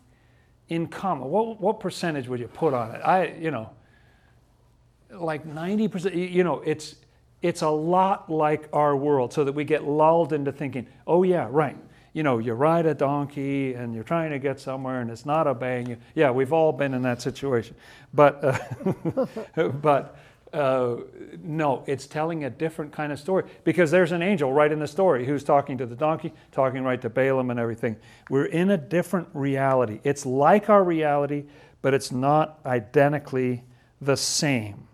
in 0.71 0.87
common. 0.87 1.29
What, 1.29 1.61
what 1.61 1.79
percentage 1.79 2.27
would 2.27 2.41
you 2.41 2.49
put 2.49 2.73
on 2.73 2.95
it? 2.95 3.01
I, 3.05 3.35
you 3.39 3.51
know, 3.51 3.69
like 5.11 5.47
90%, 5.47 6.33
you 6.33 6.43
know, 6.43 6.63
it's, 6.65 6.95
it's 7.43 7.63
a 7.63 7.69
lot 7.69 8.31
like 8.31 8.69
our 8.73 8.97
world, 8.97 9.33
so 9.33 9.45
that 9.45 9.53
we 9.53 9.65
get 9.65 9.85
lulled 9.85 10.33
into 10.33 10.53
thinking, 10.53 10.87
oh, 11.07 11.23
yeah, 11.23 11.47
right. 11.51 11.77
You 12.13 12.23
know, 12.23 12.39
you 12.39 12.55
ride 12.55 12.87
a 12.87 12.95
donkey 12.95 13.75
and 13.75 13.95
you're 13.95 14.03
trying 14.03 14.31
to 14.31 14.39
get 14.39 14.59
somewhere 14.59 15.01
and 15.01 15.11
it's 15.11 15.27
not 15.27 15.47
obeying 15.47 15.89
you. 15.89 15.99
Yeah, 16.15 16.31
we've 16.31 16.53
all 16.53 16.73
been 16.73 16.95
in 16.95 17.03
that 17.03 17.23
situation. 17.23 17.77
But, 18.13 18.43
uh, 18.43 19.27
but 19.69 20.19
uh, 20.53 20.97
no, 21.43 21.85
it's 21.87 22.07
telling 22.07 22.45
a 22.45 22.51
different 22.51 22.93
kind 22.93 23.13
of 23.13 23.19
story 23.19 23.45
because 23.65 23.91
there's 23.91 24.13
an 24.13 24.23
angel 24.23 24.53
right 24.53 24.73
in 24.73 24.79
the 24.79 24.89
story 24.89 25.27
who's 25.27 25.45
talking 25.45 25.79
to 25.79 25.87
the 25.87 25.95
donkey, 25.95 26.33
talking 26.51 26.83
right 26.83 27.01
to 27.03 27.11
Balaam 27.11 27.51
and 27.51 27.61
everything. 27.61 27.97
We're 28.31 28.47
in 28.47 28.71
a 28.71 28.79
different 28.79 29.29
reality. 29.35 30.01
It's 30.05 30.25
like 30.25 30.71
our 30.71 30.83
reality, 30.83 31.45
but 31.83 31.95
it's 31.95 32.11
not 32.11 32.59
identically 32.65 33.63
the 34.01 34.17
same. 34.17 34.89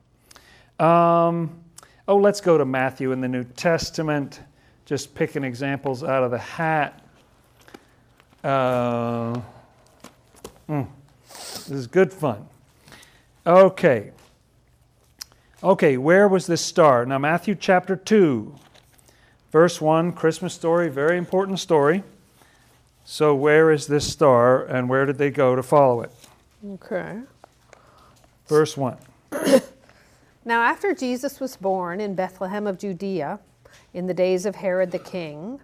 Um, 0.78 1.63
Oh, 2.06 2.16
let's 2.16 2.42
go 2.42 2.58
to 2.58 2.66
Matthew 2.66 3.12
in 3.12 3.22
the 3.22 3.28
New 3.28 3.44
Testament, 3.44 4.40
just 4.84 5.14
picking 5.14 5.42
examples 5.42 6.04
out 6.04 6.22
of 6.22 6.30
the 6.30 6.38
hat. 6.38 7.02
Uh, 8.42 9.40
mm, 10.68 10.86
this 11.26 11.70
is 11.70 11.86
good 11.86 12.12
fun. 12.12 12.46
Okay. 13.46 14.10
Okay, 15.62 15.96
where 15.96 16.28
was 16.28 16.46
this 16.46 16.60
star? 16.60 17.06
Now, 17.06 17.16
Matthew 17.16 17.54
chapter 17.54 17.96
2, 17.96 18.54
verse 19.50 19.80
1, 19.80 20.12
Christmas 20.12 20.52
story, 20.52 20.90
very 20.90 21.16
important 21.16 21.58
story. 21.58 22.02
So, 23.06 23.34
where 23.34 23.70
is 23.70 23.86
this 23.86 24.10
star 24.10 24.62
and 24.62 24.90
where 24.90 25.06
did 25.06 25.16
they 25.16 25.30
go 25.30 25.56
to 25.56 25.62
follow 25.62 26.02
it? 26.02 26.12
Okay. 26.66 27.20
Verse 28.46 28.76
1. 28.76 28.98
Now, 30.44 30.62
after 30.62 30.94
Jesus 30.94 31.40
was 31.40 31.56
born 31.56 32.00
in 32.00 32.14
Bethlehem 32.14 32.66
of 32.66 32.78
Judea, 32.78 33.40
in 33.94 34.06
the 34.06 34.14
days 34.14 34.44
of 34.44 34.56
Herod 34.56 34.90
the 34.90 34.98
king, 34.98 35.60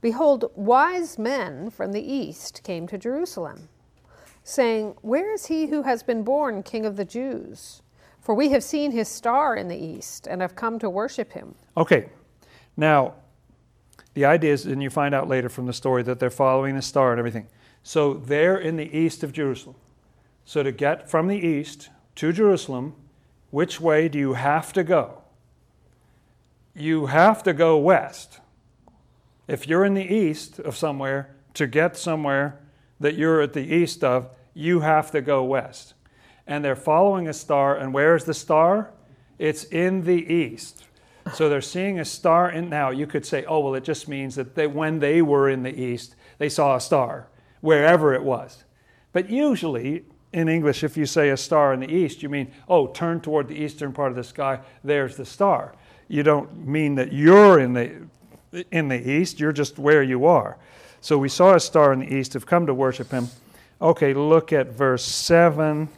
behold, 0.00 0.50
wise 0.54 1.18
men 1.18 1.70
from 1.70 1.92
the 1.92 2.00
east 2.00 2.62
came 2.64 2.86
to 2.86 2.96
Jerusalem, 2.96 3.68
saying, 4.42 4.94
Where 5.02 5.32
is 5.32 5.46
he 5.46 5.66
who 5.66 5.82
has 5.82 6.02
been 6.02 6.22
born 6.22 6.62
king 6.62 6.86
of 6.86 6.96
the 6.96 7.04
Jews? 7.04 7.82
For 8.20 8.34
we 8.34 8.50
have 8.50 8.62
seen 8.64 8.92
his 8.92 9.08
star 9.08 9.56
in 9.56 9.68
the 9.68 9.76
east 9.76 10.26
and 10.26 10.40
have 10.40 10.54
come 10.54 10.78
to 10.78 10.88
worship 10.88 11.32
him. 11.32 11.54
Okay, 11.76 12.08
now 12.76 13.14
the 14.14 14.24
idea 14.24 14.52
is, 14.52 14.64
and 14.64 14.82
you 14.82 14.90
find 14.90 15.14
out 15.14 15.28
later 15.28 15.48
from 15.48 15.66
the 15.66 15.72
story, 15.72 16.02
that 16.04 16.20
they're 16.20 16.30
following 16.30 16.76
the 16.76 16.82
star 16.82 17.10
and 17.10 17.18
everything. 17.18 17.48
So 17.82 18.14
they're 18.14 18.58
in 18.58 18.76
the 18.76 18.96
east 18.96 19.22
of 19.22 19.32
Jerusalem. 19.32 19.76
So 20.44 20.62
to 20.62 20.72
get 20.72 21.10
from 21.10 21.26
the 21.26 21.36
east 21.36 21.90
to 22.16 22.32
Jerusalem, 22.32 22.94
which 23.52 23.78
way 23.78 24.08
do 24.08 24.18
you 24.18 24.32
have 24.32 24.72
to 24.72 24.82
go? 24.82 25.22
You 26.74 27.06
have 27.06 27.42
to 27.42 27.52
go 27.52 27.76
west. 27.76 28.40
If 29.46 29.68
you're 29.68 29.84
in 29.84 29.92
the 29.92 30.02
east 30.14 30.58
of 30.58 30.74
somewhere, 30.74 31.36
to 31.54 31.66
get 31.66 31.98
somewhere 31.98 32.58
that 32.98 33.14
you're 33.14 33.42
at 33.42 33.52
the 33.52 33.60
east 33.74 34.02
of, 34.02 34.34
you 34.54 34.80
have 34.80 35.10
to 35.10 35.20
go 35.20 35.44
west. 35.44 35.92
And 36.46 36.64
they're 36.64 36.74
following 36.74 37.28
a 37.28 37.34
star, 37.34 37.76
and 37.76 37.92
where's 37.92 38.24
the 38.24 38.32
star? 38.32 38.90
It's 39.38 39.64
in 39.64 40.04
the 40.04 40.32
east. 40.32 40.84
So 41.34 41.50
they're 41.50 41.60
seeing 41.60 42.00
a 42.00 42.06
star 42.06 42.50
in 42.50 42.70
now. 42.70 42.88
You 42.88 43.06
could 43.06 43.26
say, 43.26 43.44
oh, 43.44 43.60
well, 43.60 43.74
it 43.74 43.84
just 43.84 44.08
means 44.08 44.34
that 44.36 44.54
they, 44.54 44.66
when 44.66 44.98
they 44.98 45.20
were 45.20 45.50
in 45.50 45.62
the 45.62 45.78
east, 45.78 46.16
they 46.38 46.48
saw 46.48 46.76
a 46.76 46.80
star, 46.80 47.28
wherever 47.60 48.14
it 48.14 48.22
was. 48.22 48.64
But 49.12 49.28
usually, 49.28 50.06
in 50.32 50.48
English, 50.48 50.82
if 50.82 50.96
you 50.96 51.06
say 51.06 51.30
a 51.30 51.36
star 51.36 51.72
in 51.72 51.80
the 51.80 51.92
east, 51.92 52.22
you 52.22 52.28
mean, 52.28 52.50
oh, 52.68 52.86
turn 52.88 53.20
toward 53.20 53.48
the 53.48 53.54
eastern 53.54 53.92
part 53.92 54.10
of 54.10 54.16
the 54.16 54.24
sky, 54.24 54.60
there's 54.82 55.16
the 55.16 55.26
star. 55.26 55.74
You 56.08 56.22
don't 56.22 56.66
mean 56.66 56.94
that 56.96 57.12
you're 57.12 57.58
in 57.60 57.74
the, 57.74 58.64
in 58.70 58.88
the 58.88 59.10
east, 59.10 59.38
you're 59.38 59.52
just 59.52 59.78
where 59.78 60.02
you 60.02 60.24
are. 60.24 60.56
So 61.00 61.18
we 61.18 61.28
saw 61.28 61.54
a 61.54 61.60
star 61.60 61.92
in 61.92 62.00
the 62.00 62.14
east, 62.14 62.32
have 62.32 62.46
come 62.46 62.66
to 62.66 62.74
worship 62.74 63.10
him. 63.10 63.28
Okay, 63.80 64.14
look 64.14 64.52
at 64.52 64.68
verse 64.68 65.04
7. 65.04 65.88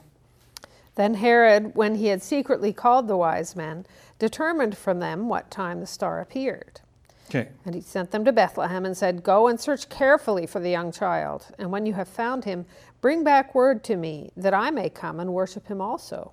Then 0.94 1.14
Herod, 1.14 1.74
when 1.74 1.96
he 1.96 2.06
had 2.06 2.22
secretly 2.22 2.72
called 2.72 3.08
the 3.08 3.16
wise 3.16 3.54
men, 3.54 3.84
determined 4.18 4.76
from 4.76 5.00
them 5.00 5.28
what 5.28 5.50
time 5.50 5.80
the 5.80 5.86
star 5.86 6.20
appeared. 6.20 6.80
Okay. 7.28 7.48
And 7.64 7.74
he 7.74 7.80
sent 7.80 8.10
them 8.10 8.24
to 8.24 8.32
Bethlehem 8.32 8.84
and 8.84 8.96
said, 8.96 9.22
Go 9.22 9.48
and 9.48 9.58
search 9.58 9.88
carefully 9.88 10.46
for 10.46 10.60
the 10.60 10.70
young 10.70 10.92
child, 10.92 11.46
and 11.58 11.70
when 11.70 11.84
you 11.86 11.94
have 11.94 12.08
found 12.08 12.44
him, 12.44 12.64
Bring 13.04 13.22
back 13.22 13.54
word 13.54 13.84
to 13.84 13.96
me, 13.96 14.30
that 14.34 14.54
I 14.54 14.70
may 14.70 14.88
come 14.88 15.20
and 15.20 15.34
worship 15.34 15.66
him 15.66 15.82
also. 15.82 16.32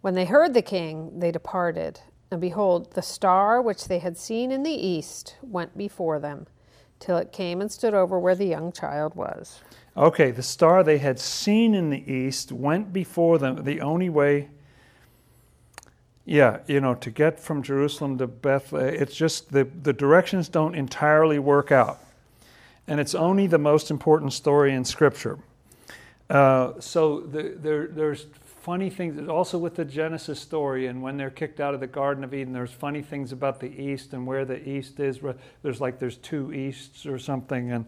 When 0.00 0.14
they 0.14 0.24
heard 0.24 0.52
the 0.52 0.60
king, 0.60 1.20
they 1.20 1.30
departed. 1.30 2.00
And 2.32 2.40
behold, 2.40 2.94
the 2.94 3.00
star 3.00 3.62
which 3.62 3.86
they 3.86 4.00
had 4.00 4.18
seen 4.18 4.50
in 4.50 4.64
the 4.64 4.72
east 4.72 5.36
went 5.40 5.78
before 5.78 6.18
them, 6.18 6.48
till 6.98 7.16
it 7.16 7.30
came 7.30 7.60
and 7.60 7.70
stood 7.70 7.94
over 7.94 8.18
where 8.18 8.34
the 8.34 8.44
young 8.44 8.72
child 8.72 9.14
was. 9.14 9.60
Okay, 9.96 10.32
the 10.32 10.42
star 10.42 10.82
they 10.82 10.98
had 10.98 11.20
seen 11.20 11.76
in 11.76 11.90
the 11.90 12.12
east 12.12 12.50
went 12.50 12.92
before 12.92 13.38
them. 13.38 13.62
The 13.62 13.80
only 13.80 14.08
way, 14.08 14.48
yeah, 16.24 16.58
you 16.66 16.80
know, 16.80 16.96
to 16.96 17.10
get 17.10 17.38
from 17.38 17.62
Jerusalem 17.62 18.18
to 18.18 18.26
Bethlehem, 18.26 19.00
it's 19.00 19.14
just 19.14 19.52
the, 19.52 19.62
the 19.62 19.92
directions 19.92 20.48
don't 20.48 20.74
entirely 20.74 21.38
work 21.38 21.70
out. 21.70 22.00
And 22.88 22.98
it's 22.98 23.14
only 23.14 23.46
the 23.46 23.58
most 23.58 23.92
important 23.92 24.32
story 24.32 24.74
in 24.74 24.84
Scripture. 24.84 25.38
Uh, 26.30 26.72
so 26.80 27.20
the, 27.20 27.54
there, 27.58 27.88
there's 27.88 28.26
funny 28.64 28.88
things 28.88 29.28
also 29.28 29.58
with 29.58 29.74
the 29.74 29.84
Genesis 29.84 30.40
story, 30.40 30.86
and 30.86 31.02
when 31.02 31.18
they're 31.18 31.30
kicked 31.30 31.60
out 31.60 31.74
of 31.74 31.80
the 31.80 31.86
Garden 31.86 32.24
of 32.24 32.32
Eden, 32.32 32.52
there's 32.52 32.72
funny 32.72 33.02
things 33.02 33.30
about 33.30 33.60
the 33.60 33.68
east 33.68 34.14
and 34.14 34.26
where 34.26 34.46
the 34.46 34.66
east 34.66 35.00
is. 35.00 35.20
There's 35.62 35.80
like 35.80 35.98
there's 35.98 36.16
two 36.16 36.52
easts 36.52 37.04
or 37.04 37.18
something, 37.18 37.72
and 37.72 37.84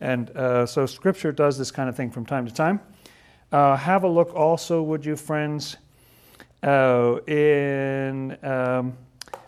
and 0.00 0.30
uh, 0.30 0.66
so 0.66 0.84
Scripture 0.84 1.30
does 1.30 1.56
this 1.56 1.70
kind 1.70 1.88
of 1.88 1.96
thing 1.96 2.10
from 2.10 2.26
time 2.26 2.44
to 2.46 2.52
time. 2.52 2.80
Uh, 3.52 3.76
have 3.76 4.02
a 4.02 4.08
look 4.08 4.34
also, 4.34 4.82
would 4.82 5.04
you, 5.04 5.14
friends? 5.14 5.76
Uh, 6.62 7.20
in 7.28 8.36
um, 8.42 8.96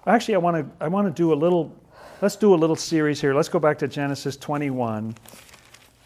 actually, 0.07 0.37
I 0.37 0.39
want 0.39 0.57
to 0.57 0.85
I 0.85 0.87
want 0.87 1.09
to 1.09 1.13
do 1.13 1.33
a 1.33 1.35
little 1.35 1.75
let's 2.23 2.37
do 2.37 2.55
a 2.55 2.57
little 2.57 2.77
series 2.77 3.21
here. 3.21 3.35
Let's 3.35 3.49
go 3.49 3.59
back 3.59 3.79
to 3.79 3.89
Genesis 3.89 4.37
21. 4.37 5.15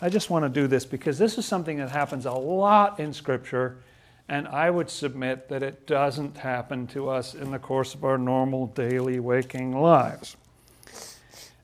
I 0.03 0.09
just 0.09 0.31
want 0.31 0.45
to 0.45 0.49
do 0.49 0.67
this 0.67 0.85
because 0.85 1.17
this 1.17 1.39
is 1.39 1.47
something 1.47 1.77
that 1.77 1.91
happens 1.91 2.27
a 2.27 2.33
lot 2.33 2.99
in 2.99 3.13
Scripture, 3.13 3.77
and 4.29 4.49
I 4.49 4.69
would 4.69 4.91
submit 4.91 5.49
that 5.49 5.63
it 5.63 5.87
doesn't 5.87 6.39
happen 6.39 6.89
to 6.89 7.09
us 7.09 7.35
in 7.35 7.53
the 7.53 7.61
course 7.61 7.95
of 7.95 8.03
our 8.03 8.19
normal 8.19 8.67
daily 8.67 9.21
waking 9.21 9.81
lives. 9.81 10.37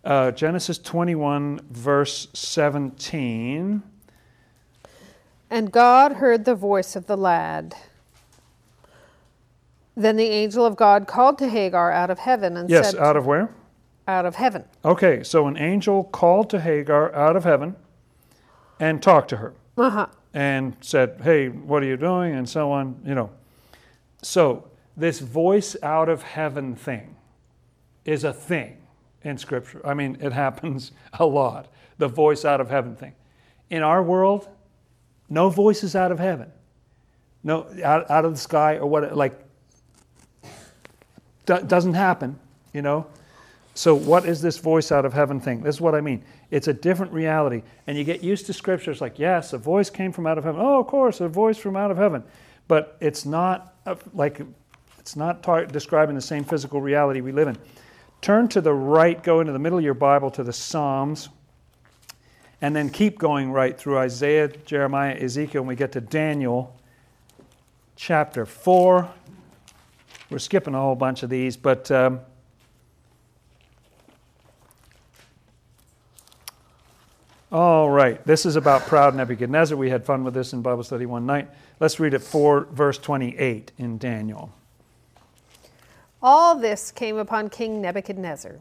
Uh, 0.04 0.30
Genesis 0.30 0.78
21, 0.78 1.62
verse 1.68 2.28
17. 2.32 3.82
And 5.50 5.72
God 5.72 6.12
heard 6.12 6.44
the 6.44 6.54
voice 6.54 6.94
of 6.94 7.06
the 7.06 7.16
lad. 7.16 7.74
Then 9.96 10.14
the 10.14 10.28
angel 10.28 10.64
of 10.64 10.76
God 10.76 11.08
called 11.08 11.38
to 11.38 11.48
Hagar 11.48 11.90
out 11.90 12.08
of 12.08 12.20
heaven 12.20 12.56
and 12.56 12.70
Yes, 12.70 12.92
said, 12.92 12.94
Yes, 12.94 13.02
out 13.02 13.16
of 13.16 13.26
where? 13.26 13.50
out 14.06 14.24
of 14.24 14.36
heaven. 14.36 14.64
Okay, 14.84 15.24
so 15.24 15.48
an 15.48 15.56
angel 15.56 16.04
called 16.04 16.48
to 16.50 16.60
Hagar 16.60 17.12
out 17.16 17.34
of 17.34 17.42
heaven 17.42 17.74
and 18.80 19.02
talked 19.02 19.28
to 19.30 19.36
her 19.38 19.54
Uh-huh. 19.76 20.06
and 20.34 20.76
said, 20.80 21.20
Hey, 21.22 21.48
what 21.48 21.82
are 21.82 21.86
you 21.86 21.96
doing? 21.96 22.34
And 22.34 22.48
so 22.48 22.70
on, 22.72 23.00
you 23.04 23.14
know. 23.14 23.30
So, 24.22 24.64
this 24.96 25.20
voice 25.20 25.76
out 25.82 26.08
of 26.08 26.22
heaven 26.22 26.74
thing 26.74 27.14
is 28.04 28.24
a 28.24 28.32
thing 28.32 28.78
in 29.22 29.38
Scripture. 29.38 29.80
I 29.86 29.94
mean, 29.94 30.16
it 30.20 30.32
happens 30.44 30.92
a 31.12 31.24
lot. 31.26 31.68
The 31.98 32.08
voice 32.08 32.44
out 32.44 32.60
of 32.60 32.68
heaven 32.70 32.96
thing. 32.96 33.14
In 33.70 33.82
our 33.82 34.02
world, 34.02 34.48
no 35.28 35.50
voices 35.50 35.94
out 35.94 36.10
of 36.10 36.18
heaven. 36.18 36.50
No, 37.44 37.66
out, 37.84 38.10
out 38.10 38.24
of 38.24 38.32
the 38.32 38.38
sky 38.38 38.78
or 38.78 38.86
what, 38.86 39.16
like, 39.16 39.38
do- 41.46 41.62
doesn't 41.62 41.94
happen, 41.94 42.38
you 42.72 42.82
know. 42.82 43.06
So, 43.78 43.94
what 43.94 44.26
is 44.26 44.42
this 44.42 44.58
voice 44.58 44.90
out 44.90 45.04
of 45.04 45.12
heaven 45.12 45.38
thing? 45.38 45.62
This 45.62 45.76
is 45.76 45.80
what 45.80 45.94
I 45.94 46.00
mean. 46.00 46.24
It's 46.50 46.66
a 46.66 46.74
different 46.74 47.12
reality. 47.12 47.62
And 47.86 47.96
you 47.96 48.02
get 48.02 48.24
used 48.24 48.46
to 48.46 48.52
scriptures 48.52 49.00
like, 49.00 49.20
yes, 49.20 49.52
a 49.52 49.58
voice 49.58 49.88
came 49.88 50.10
from 50.10 50.26
out 50.26 50.36
of 50.36 50.42
heaven. 50.42 50.60
Oh, 50.60 50.80
of 50.80 50.88
course, 50.88 51.20
a 51.20 51.28
voice 51.28 51.58
from 51.58 51.76
out 51.76 51.92
of 51.92 51.96
heaven. 51.96 52.24
But 52.66 52.96
it's 53.00 53.24
not 53.24 53.76
uh, 53.86 53.94
like, 54.12 54.40
it's 54.98 55.14
not 55.14 55.44
tar- 55.44 55.66
describing 55.66 56.16
the 56.16 56.20
same 56.20 56.42
physical 56.42 56.80
reality 56.80 57.20
we 57.20 57.30
live 57.30 57.46
in. 57.46 57.56
Turn 58.20 58.48
to 58.48 58.60
the 58.60 58.74
right, 58.74 59.22
go 59.22 59.38
into 59.38 59.52
the 59.52 59.60
middle 59.60 59.78
of 59.78 59.84
your 59.84 59.94
Bible 59.94 60.32
to 60.32 60.42
the 60.42 60.52
Psalms, 60.52 61.28
and 62.60 62.74
then 62.74 62.90
keep 62.90 63.16
going 63.16 63.52
right 63.52 63.78
through 63.78 63.98
Isaiah, 63.98 64.48
Jeremiah, 64.48 65.14
Ezekiel, 65.14 65.60
and 65.60 65.68
we 65.68 65.76
get 65.76 65.92
to 65.92 66.00
Daniel 66.00 66.76
chapter 67.94 68.44
4. 68.44 69.08
We're 70.30 70.38
skipping 70.40 70.74
a 70.74 70.80
whole 70.80 70.96
bunch 70.96 71.22
of 71.22 71.30
these, 71.30 71.56
but. 71.56 71.88
Um, 71.92 72.22
All 77.50 77.88
right, 77.88 78.22
this 78.26 78.44
is 78.44 78.56
about 78.56 78.82
proud 78.82 79.14
Nebuchadnezzar. 79.14 79.76
We 79.76 79.88
had 79.88 80.04
fun 80.04 80.22
with 80.22 80.34
this 80.34 80.52
in 80.52 80.60
Bible 80.60 80.82
study 80.82 81.06
one 81.06 81.24
night. 81.24 81.48
Let's 81.80 81.98
read 81.98 82.12
it 82.12 82.18
4, 82.20 82.68
verse 82.72 82.98
28 82.98 83.72
in 83.78 83.96
Daniel. 83.96 84.52
All 86.22 86.56
this 86.56 86.90
came 86.90 87.16
upon 87.16 87.48
King 87.48 87.80
Nebuchadnezzar. 87.80 88.56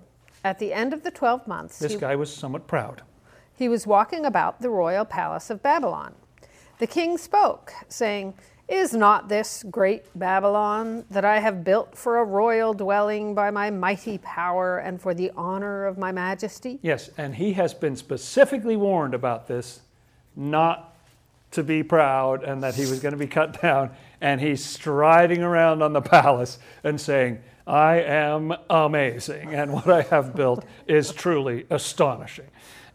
At 0.45 0.59
the 0.59 0.71
end 0.71 0.93
of 0.93 1.03
the 1.03 1.11
twelve 1.11 1.45
months, 1.47 1.79
This 1.79 1.93
he, 1.93 1.97
guy 1.97 2.15
was 2.15 2.33
somewhat 2.33 2.67
proud. 2.67 3.01
he 3.57 3.67
was 3.67 3.85
walking 3.85 4.25
about 4.25 4.61
the 4.61 4.69
royal 4.69 5.03
palace 5.03 5.49
of 5.49 5.61
Babylon. 5.61 6.13
The 6.79 6.87
king 6.87 7.17
spoke, 7.17 7.73
saying, 7.89 8.35
Is 8.67 8.93
not 8.93 9.29
this 9.29 9.63
great 9.71 10.03
Babylon 10.13 11.05
that 11.09 11.23
I 11.23 11.39
have 11.39 11.63
built 11.63 11.97
for 11.97 12.17
a 12.17 12.25
royal 12.25 12.73
dwelling 12.73 13.33
by 13.33 13.49
my 13.49 13.69
mighty 13.69 14.17
power 14.17 14.79
and 14.79 15.01
for 15.01 15.13
the 15.13 15.31
honor 15.37 15.85
of 15.85 15.97
my 15.97 16.11
majesty? 16.11 16.77
Yes, 16.81 17.09
and 17.17 17.35
he 17.35 17.53
has 17.53 17.73
been 17.73 17.95
specifically 17.95 18.75
warned 18.75 19.13
about 19.13 19.47
this, 19.47 19.79
not 20.35 20.97
to 21.51 21.63
be 21.63 21.81
proud 21.81 22.43
and 22.43 22.61
that 22.61 22.75
he 22.75 22.81
was 22.81 22.99
going 22.99 23.13
to 23.13 23.17
be 23.17 23.27
cut 23.27 23.61
down. 23.61 23.91
And 24.19 24.41
he's 24.41 24.65
striding 24.65 25.41
around 25.41 25.81
on 25.81 25.93
the 25.93 26.01
palace 26.01 26.59
and 26.83 26.99
saying, 26.99 27.41
I 27.65 28.01
am 28.01 28.53
amazing, 28.69 29.53
and 29.53 29.73
what 29.73 29.89
I 29.89 30.01
have 30.03 30.35
built 30.35 30.65
is 30.87 31.11
truly 31.11 31.65
astonishing. 31.69 32.47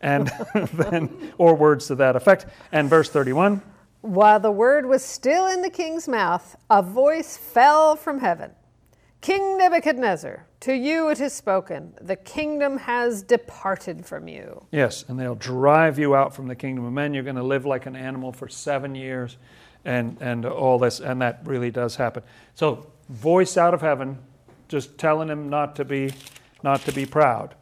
And 0.02 0.30
then, 0.72 1.32
or 1.38 1.54
words 1.54 1.86
to 1.86 1.94
that 1.94 2.16
effect. 2.16 2.46
And 2.72 2.90
verse 2.90 3.08
31 3.08 3.62
While 4.02 4.40
the 4.40 4.50
word 4.50 4.86
was 4.86 5.04
still 5.04 5.46
in 5.46 5.62
the 5.62 5.70
king's 5.70 6.08
mouth, 6.08 6.56
a 6.68 6.82
voice 6.82 7.36
fell 7.36 7.96
from 7.96 8.18
heaven 8.18 8.50
King 9.22 9.56
Nebuchadnezzar, 9.56 10.44
to 10.58 10.74
you 10.74 11.08
it 11.08 11.20
is 11.20 11.32
spoken, 11.32 11.94
the 12.00 12.16
kingdom 12.16 12.78
has 12.78 13.22
departed 13.22 14.04
from 14.04 14.26
you. 14.26 14.66
Yes, 14.72 15.04
and 15.06 15.16
they'll 15.16 15.36
drive 15.36 15.96
you 15.96 16.16
out 16.16 16.34
from 16.34 16.48
the 16.48 16.56
kingdom 16.56 16.84
of 16.84 16.92
men. 16.92 17.14
You're 17.14 17.22
going 17.22 17.36
to 17.36 17.44
live 17.44 17.64
like 17.64 17.86
an 17.86 17.94
animal 17.94 18.32
for 18.32 18.48
seven 18.48 18.96
years, 18.96 19.36
and 19.84 20.16
and 20.20 20.44
all 20.44 20.80
this, 20.80 20.98
and 20.98 21.22
that 21.22 21.42
really 21.44 21.70
does 21.70 21.94
happen. 21.94 22.24
So, 22.56 22.90
voice 23.08 23.56
out 23.56 23.74
of 23.74 23.80
heaven, 23.80 24.18
just 24.66 24.98
telling 24.98 25.28
him 25.28 25.48
not 25.48 25.76
to 25.76 25.84
be, 25.84 26.12
not 26.64 26.80
to 26.80 26.92
be 26.92 27.06
proud. 27.06 27.54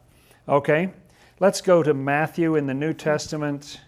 Okay, 0.49 0.91
let's 1.39 1.61
go 1.61 1.83
to 1.83 1.93
Matthew 1.93 2.55
in 2.55 2.65
the 2.65 2.73
New 2.73 2.93
Testament. 2.93 3.79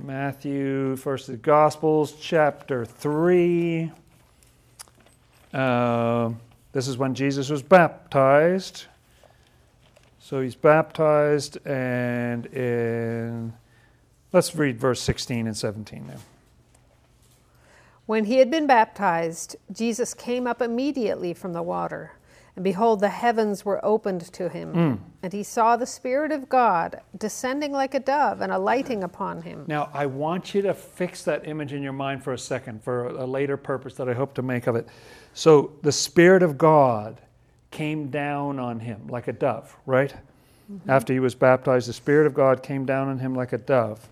Matthew, 0.00 0.96
first 0.96 1.26
the 1.26 1.36
Gospels, 1.36 2.14
chapter 2.20 2.84
three. 2.84 3.90
Uh, 5.52 6.30
this 6.72 6.88
is 6.88 6.96
when 6.96 7.14
Jesus 7.14 7.50
was 7.50 7.62
baptized. 7.62 8.86
So 10.18 10.40
he's 10.40 10.54
baptized, 10.54 11.58
and 11.66 12.46
in 12.46 13.52
let's 14.32 14.54
read 14.56 14.78
verse 14.78 15.00
16 15.00 15.46
and 15.46 15.56
17 15.56 16.06
now. 16.06 16.14
When 18.06 18.24
he 18.24 18.38
had 18.38 18.50
been 18.50 18.66
baptized, 18.66 19.56
Jesus 19.70 20.14
came 20.14 20.46
up 20.46 20.62
immediately 20.62 21.34
from 21.34 21.52
the 21.52 21.62
water. 21.62 22.12
And 22.54 22.64
behold, 22.64 23.00
the 23.00 23.08
heavens 23.08 23.64
were 23.64 23.82
opened 23.84 24.20
to 24.32 24.48
him. 24.48 24.72
Hmm. 24.72 24.94
And 25.22 25.32
he 25.32 25.42
saw 25.42 25.76
the 25.76 25.86
Spirit 25.86 26.32
of 26.32 26.48
God 26.48 27.00
descending 27.16 27.72
like 27.72 27.94
a 27.94 28.00
dove 28.00 28.42
and 28.42 28.52
alighting 28.52 29.02
upon 29.02 29.42
him. 29.42 29.64
Now, 29.66 29.88
I 29.94 30.04
want 30.06 30.54
you 30.54 30.60
to 30.62 30.74
fix 30.74 31.22
that 31.24 31.48
image 31.48 31.72
in 31.72 31.82
your 31.82 31.94
mind 31.94 32.22
for 32.22 32.34
a 32.34 32.38
second 32.38 32.82
for 32.82 33.06
a 33.06 33.24
later 33.24 33.56
purpose 33.56 33.94
that 33.94 34.08
I 34.08 34.12
hope 34.12 34.34
to 34.34 34.42
make 34.42 34.66
of 34.66 34.76
it. 34.76 34.86
So, 35.32 35.72
the 35.82 35.92
Spirit 35.92 36.42
of 36.42 36.58
God 36.58 37.22
came 37.70 38.10
down 38.10 38.58
on 38.58 38.80
him 38.80 39.06
like 39.08 39.28
a 39.28 39.32
dove, 39.32 39.74
right? 39.86 40.14
Mm-hmm. 40.70 40.90
After 40.90 41.14
he 41.14 41.20
was 41.20 41.34
baptized, 41.34 41.88
the 41.88 41.94
Spirit 41.94 42.26
of 42.26 42.34
God 42.34 42.62
came 42.62 42.84
down 42.84 43.08
on 43.08 43.18
him 43.18 43.34
like 43.34 43.54
a 43.54 43.58
dove. 43.58 44.10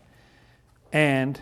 And 0.93 1.39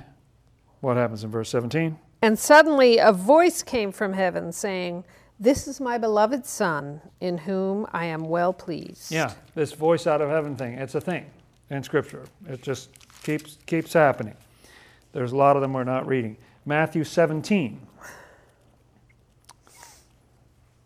what 0.81 0.97
happens 0.97 1.23
in 1.23 1.31
verse 1.31 1.49
17? 1.51 1.97
And 2.21 2.37
suddenly 2.39 2.99
a 2.99 3.13
voice 3.13 3.63
came 3.63 3.93
from 3.93 4.15
heaven 4.15 4.51
saying, 4.53 5.05
This 5.41 5.69
is 5.69 5.81
my 5.81 5.99
beloved 5.99 6.45
Son, 6.47 7.01
in 7.21 7.39
whom 7.39 7.87
I 7.93 8.07
am 8.07 8.23
well 8.25 8.53
pleased. 8.53 9.13
Yeah, 9.13 9.33
this 9.55 9.73
voice 9.73 10.07
out 10.07 10.21
of 10.21 10.29
heaven 10.29 10.57
thing, 10.57 10.75
it's 10.75 10.97
a 10.97 11.01
thing 11.01 11.27
in 11.71 11.83
Scripture. 11.85 12.25
It 12.49 12.61
just 12.63 12.91
keeps, 13.23 13.57
keeps 13.67 13.93
happening. 13.93 14.35
There's 15.13 15.31
a 15.31 15.37
lot 15.37 15.55
of 15.55 15.63
them 15.63 15.73
we're 15.73 15.85
not 15.85 16.09
reading. 16.09 16.37
Matthew 16.67 17.05
17. 17.05 17.81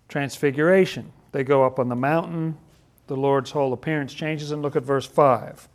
Transfiguration. 0.08 1.12
They 1.32 1.44
go 1.44 1.64
up 1.64 1.78
on 1.78 1.88
the 1.88 1.96
mountain. 1.96 2.58
The 3.06 3.16
Lord's 3.16 3.50
whole 3.50 3.72
appearance 3.72 4.12
changes, 4.12 4.52
and 4.52 4.60
look 4.60 4.76
at 4.76 4.82
verse 4.82 5.06
5. 5.06 5.66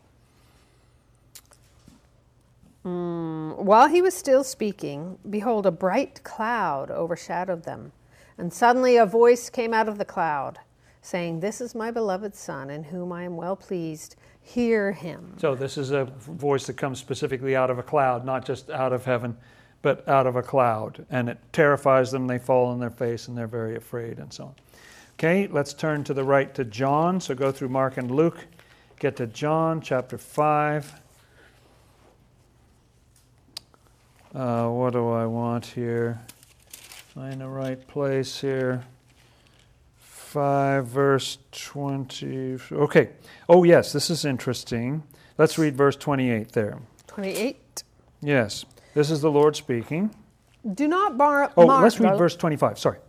Mm, 2.85 3.57
while 3.57 3.87
he 3.89 4.01
was 4.03 4.13
still 4.15 4.43
speaking, 4.43 5.17
behold, 5.27 5.65
a 5.65 5.71
bright 5.71 6.23
cloud 6.23 6.91
overshadowed 6.91 7.63
them. 7.63 7.91
And 8.37 8.53
suddenly 8.53 8.97
a 8.97 9.05
voice 9.05 9.49
came 9.49 9.73
out 9.73 9.89
of 9.89 9.97
the 9.97 10.05
cloud, 10.05 10.59
saying, 11.01 11.39
This 11.39 11.59
is 11.59 11.73
my 11.73 11.89
beloved 11.89 12.35
Son, 12.35 12.69
in 12.69 12.83
whom 12.83 13.11
I 13.11 13.23
am 13.23 13.35
well 13.35 13.55
pleased. 13.55 14.15
Hear 14.41 14.91
him. 14.91 15.33
So, 15.37 15.55
this 15.55 15.77
is 15.77 15.91
a 15.91 16.05
voice 16.05 16.67
that 16.67 16.77
comes 16.77 16.99
specifically 16.99 17.55
out 17.55 17.69
of 17.69 17.79
a 17.79 17.83
cloud, 17.83 18.25
not 18.25 18.45
just 18.45 18.69
out 18.69 18.93
of 18.93 19.03
heaven, 19.05 19.35
but 19.81 20.07
out 20.07 20.27
of 20.27 20.35
a 20.35 20.43
cloud. 20.43 21.05
And 21.09 21.29
it 21.29 21.39
terrifies 21.51 22.11
them. 22.11 22.27
They 22.27 22.37
fall 22.37 22.67
on 22.67 22.79
their 22.79 22.91
face 22.91 23.27
and 23.27 23.37
they're 23.37 23.47
very 23.47 23.75
afraid, 23.75 24.19
and 24.19 24.31
so 24.31 24.45
on. 24.45 24.55
Okay, 25.15 25.47
let's 25.47 25.73
turn 25.73 26.03
to 26.03 26.13
the 26.13 26.23
right 26.23 26.53
to 26.55 26.63
John. 26.63 27.19
So, 27.19 27.33
go 27.33 27.51
through 27.51 27.69
Mark 27.69 27.97
and 27.97 28.11
Luke, 28.11 28.45
get 28.99 29.15
to 29.17 29.25
John 29.27 29.81
chapter 29.81 30.17
5. 30.17 31.01
Uh, 34.35 34.69
what 34.69 34.93
do 34.93 35.09
I 35.09 35.25
want 35.25 35.65
here? 35.65 36.21
Find 37.17 37.41
the 37.41 37.49
right 37.49 37.87
place 37.87 38.41
here. 38.41 38.83
5, 39.97 40.85
verse 40.85 41.39
20. 41.51 42.59
Okay. 42.71 43.09
Oh, 43.49 43.63
yes, 43.63 43.91
this 43.91 44.11
is 44.11 44.23
interesting. 44.23 45.01
Let's 45.39 45.57
read 45.57 45.75
verse 45.75 45.95
28 45.95 46.51
there. 46.51 46.77
28. 47.07 47.83
Yes, 48.21 48.65
this 48.93 49.09
is 49.09 49.21
the 49.21 49.31
Lord 49.31 49.55
speaking. 49.55 50.13
Do 50.75 50.87
not 50.87 51.17
bar- 51.17 51.51
Oh, 51.57 51.65
mar- 51.65 51.81
let's 51.81 51.99
read 51.99 52.19
verse 52.19 52.35
25. 52.35 52.77
Sorry. 52.77 52.99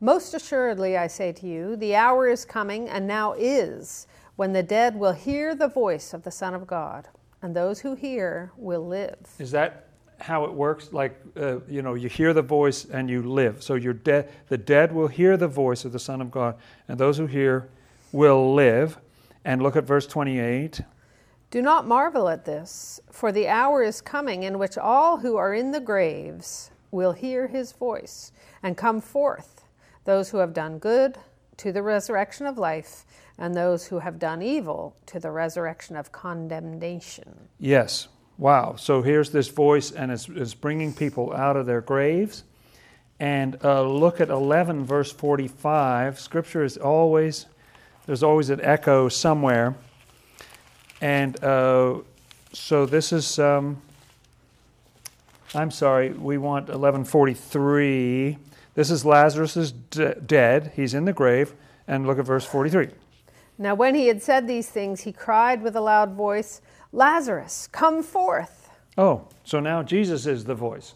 Most 0.00 0.32
assuredly, 0.32 0.96
I 0.96 1.08
say 1.08 1.32
to 1.32 1.48
you, 1.48 1.74
the 1.74 1.96
hour 1.96 2.28
is 2.28 2.44
coming, 2.44 2.88
and 2.88 3.08
now 3.08 3.32
is, 3.32 4.06
when 4.36 4.52
the 4.52 4.62
dead 4.62 4.94
will 4.94 5.14
hear 5.14 5.56
the 5.56 5.66
voice 5.66 6.14
of 6.14 6.22
the 6.22 6.30
Son 6.30 6.54
of 6.54 6.68
God, 6.68 7.08
and 7.42 7.56
those 7.56 7.80
who 7.80 7.96
hear 7.96 8.52
will 8.56 8.86
live. 8.86 9.18
Is 9.40 9.50
that 9.50 9.83
how 10.24 10.46
it 10.46 10.52
works? 10.54 10.90
Like, 10.90 11.20
uh, 11.36 11.60
you 11.68 11.82
know, 11.82 11.92
you 11.92 12.08
hear 12.08 12.32
the 12.32 12.40
voice 12.40 12.86
and 12.86 13.10
you 13.10 13.20
live. 13.22 13.62
So 13.62 13.74
you're 13.74 13.92
dead. 13.92 14.32
The 14.48 14.56
dead 14.56 14.90
will 14.90 15.06
hear 15.06 15.36
the 15.36 15.48
voice 15.48 15.84
of 15.84 15.92
the 15.92 15.98
Son 15.98 16.22
of 16.22 16.30
God, 16.30 16.56
and 16.88 16.98
those 16.98 17.18
who 17.18 17.26
hear 17.26 17.68
will 18.10 18.54
live. 18.54 18.96
And 19.44 19.62
look 19.62 19.76
at 19.76 19.84
verse 19.84 20.06
28. 20.06 20.80
Do 21.50 21.60
not 21.60 21.86
marvel 21.86 22.30
at 22.30 22.46
this, 22.46 23.00
for 23.10 23.32
the 23.32 23.48
hour 23.48 23.82
is 23.82 24.00
coming 24.00 24.44
in 24.44 24.58
which 24.58 24.78
all 24.78 25.18
who 25.18 25.36
are 25.36 25.52
in 25.52 25.72
the 25.72 25.80
graves 25.80 26.70
will 26.90 27.12
hear 27.12 27.46
his 27.46 27.72
voice 27.72 28.32
and 28.62 28.78
come 28.78 29.02
forth, 29.02 29.62
those 30.06 30.30
who 30.30 30.38
have 30.38 30.54
done 30.54 30.78
good 30.78 31.18
to 31.58 31.70
the 31.70 31.82
resurrection 31.82 32.46
of 32.46 32.56
life, 32.56 33.04
and 33.36 33.54
those 33.54 33.88
who 33.88 33.98
have 33.98 34.18
done 34.18 34.40
evil 34.40 34.96
to 35.04 35.20
the 35.20 35.30
resurrection 35.30 35.96
of 35.96 36.12
condemnation. 36.12 37.48
Yes. 37.58 38.08
Wow. 38.36 38.74
So 38.76 39.02
here's 39.02 39.30
this 39.30 39.48
voice, 39.48 39.92
and 39.92 40.10
it's, 40.10 40.28
it's 40.28 40.54
bringing 40.54 40.92
people 40.92 41.32
out 41.32 41.56
of 41.56 41.66
their 41.66 41.80
graves. 41.80 42.44
And 43.20 43.56
uh, 43.62 43.82
look 43.82 44.20
at 44.20 44.28
11, 44.28 44.84
verse 44.84 45.12
45. 45.12 46.18
Scripture 46.18 46.64
is 46.64 46.76
always, 46.76 47.46
there's 48.06 48.22
always 48.22 48.50
an 48.50 48.60
echo 48.60 49.08
somewhere. 49.08 49.76
And 51.00 51.42
uh, 51.44 52.00
so 52.52 52.86
this 52.86 53.12
is, 53.12 53.38
um, 53.38 53.80
I'm 55.54 55.70
sorry, 55.70 56.10
we 56.10 56.38
want 56.38 56.64
1143. 56.64 58.38
This 58.74 58.90
is 58.90 59.04
Lazarus 59.04 59.56
is 59.56 59.72
d- 59.72 60.12
dead. 60.26 60.72
He's 60.74 60.94
in 60.94 61.04
the 61.04 61.12
grave. 61.12 61.54
And 61.86 62.06
look 62.06 62.18
at 62.18 62.24
verse 62.24 62.44
43. 62.44 62.88
Now, 63.58 63.74
when 63.76 63.94
he 63.94 64.08
had 64.08 64.20
said 64.20 64.48
these 64.48 64.68
things, 64.68 65.02
he 65.02 65.12
cried 65.12 65.62
with 65.62 65.76
a 65.76 65.80
loud 65.80 66.14
voice, 66.14 66.60
Lazarus, 66.94 67.68
come 67.72 68.04
forth. 68.04 68.70
Oh, 68.96 69.26
so 69.42 69.58
now 69.58 69.82
Jesus 69.82 70.26
is 70.26 70.44
the 70.44 70.54
voice. 70.54 70.94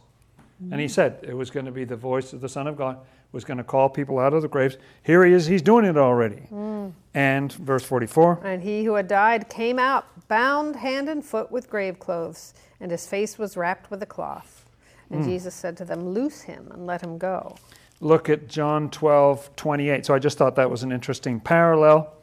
And 0.70 0.80
he 0.80 0.86
mm. 0.86 0.90
said 0.90 1.18
it 1.22 1.34
was 1.34 1.50
going 1.50 1.66
to 1.66 1.72
be 1.72 1.84
the 1.84 1.96
voice 1.96 2.32
of 2.32 2.40
the 2.40 2.48
Son 2.48 2.66
of 2.66 2.76
God, 2.76 2.98
was 3.32 3.44
going 3.44 3.58
to 3.58 3.64
call 3.64 3.88
people 3.88 4.18
out 4.18 4.32
of 4.32 4.42
the 4.42 4.48
graves. 4.48 4.76
Here 5.02 5.24
he 5.24 5.32
is, 5.32 5.46
he's 5.46 5.62
doing 5.62 5.84
it 5.84 5.96
already. 5.96 6.42
Mm. 6.52 6.92
And 7.14 7.52
verse 7.52 7.84
44 7.84 8.40
And 8.44 8.62
he 8.62 8.84
who 8.84 8.94
had 8.94 9.08
died 9.08 9.48
came 9.48 9.78
out, 9.78 10.06
bound 10.28 10.76
hand 10.76 11.08
and 11.08 11.24
foot 11.24 11.50
with 11.50 11.68
grave 11.68 11.98
clothes, 11.98 12.54
and 12.80 12.90
his 12.90 13.06
face 13.06 13.38
was 13.38 13.56
wrapped 13.56 13.90
with 13.90 14.02
a 14.02 14.06
cloth. 14.06 14.64
And 15.10 15.22
mm. 15.22 15.26
Jesus 15.26 15.54
said 15.54 15.76
to 15.78 15.84
them, 15.84 16.08
Loose 16.08 16.42
him 16.42 16.70
and 16.72 16.86
let 16.86 17.02
him 17.02 17.18
go. 17.18 17.56
look 18.00 18.28
at 18.28 18.48
John 18.48 18.90
12, 18.90 19.56
28. 19.56 20.06
So 20.06 20.14
I 20.14 20.18
just 20.18 20.38
thought 20.38 20.54
that 20.56 20.70
was 20.70 20.82
an 20.84 20.92
interesting 20.92 21.40
parallel. 21.40 22.17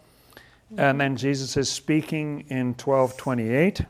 And 0.77 0.99
then 0.99 1.15
Jesus 1.15 1.57
is 1.57 1.69
speaking 1.69 2.45
in 2.49 2.75
12, 2.75 3.17
28. 3.17 3.81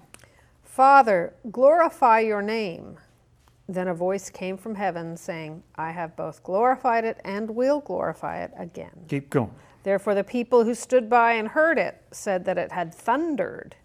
Father, 0.63 1.33
glorify 1.51 2.19
your 2.19 2.41
name. 2.41 2.97
Then 3.67 3.87
a 3.87 3.95
voice 3.95 4.29
came 4.29 4.57
from 4.57 4.75
heaven 4.75 5.17
saying, 5.17 5.63
I 5.75 5.91
have 5.91 6.15
both 6.15 6.43
glorified 6.43 7.05
it 7.05 7.19
and 7.23 7.49
will 7.55 7.79
glorify 7.79 8.43
it 8.43 8.51
again. 8.57 9.05
Keep 9.07 9.29
going. 9.29 9.51
Therefore, 9.83 10.15
the 10.15 10.23
people 10.23 10.63
who 10.63 10.75
stood 10.75 11.09
by 11.09 11.33
and 11.33 11.47
heard 11.47 11.77
it 11.77 12.01
said 12.11 12.45
that 12.45 12.57
it 12.57 12.71
had 12.71 12.93
thundered. 12.93 13.75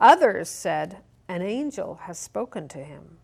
Others 0.00 0.48
said, 0.48 0.98
An 1.28 1.42
angel 1.42 2.00
has 2.02 2.18
spoken 2.18 2.68
to 2.68 2.78
him. 2.78 3.18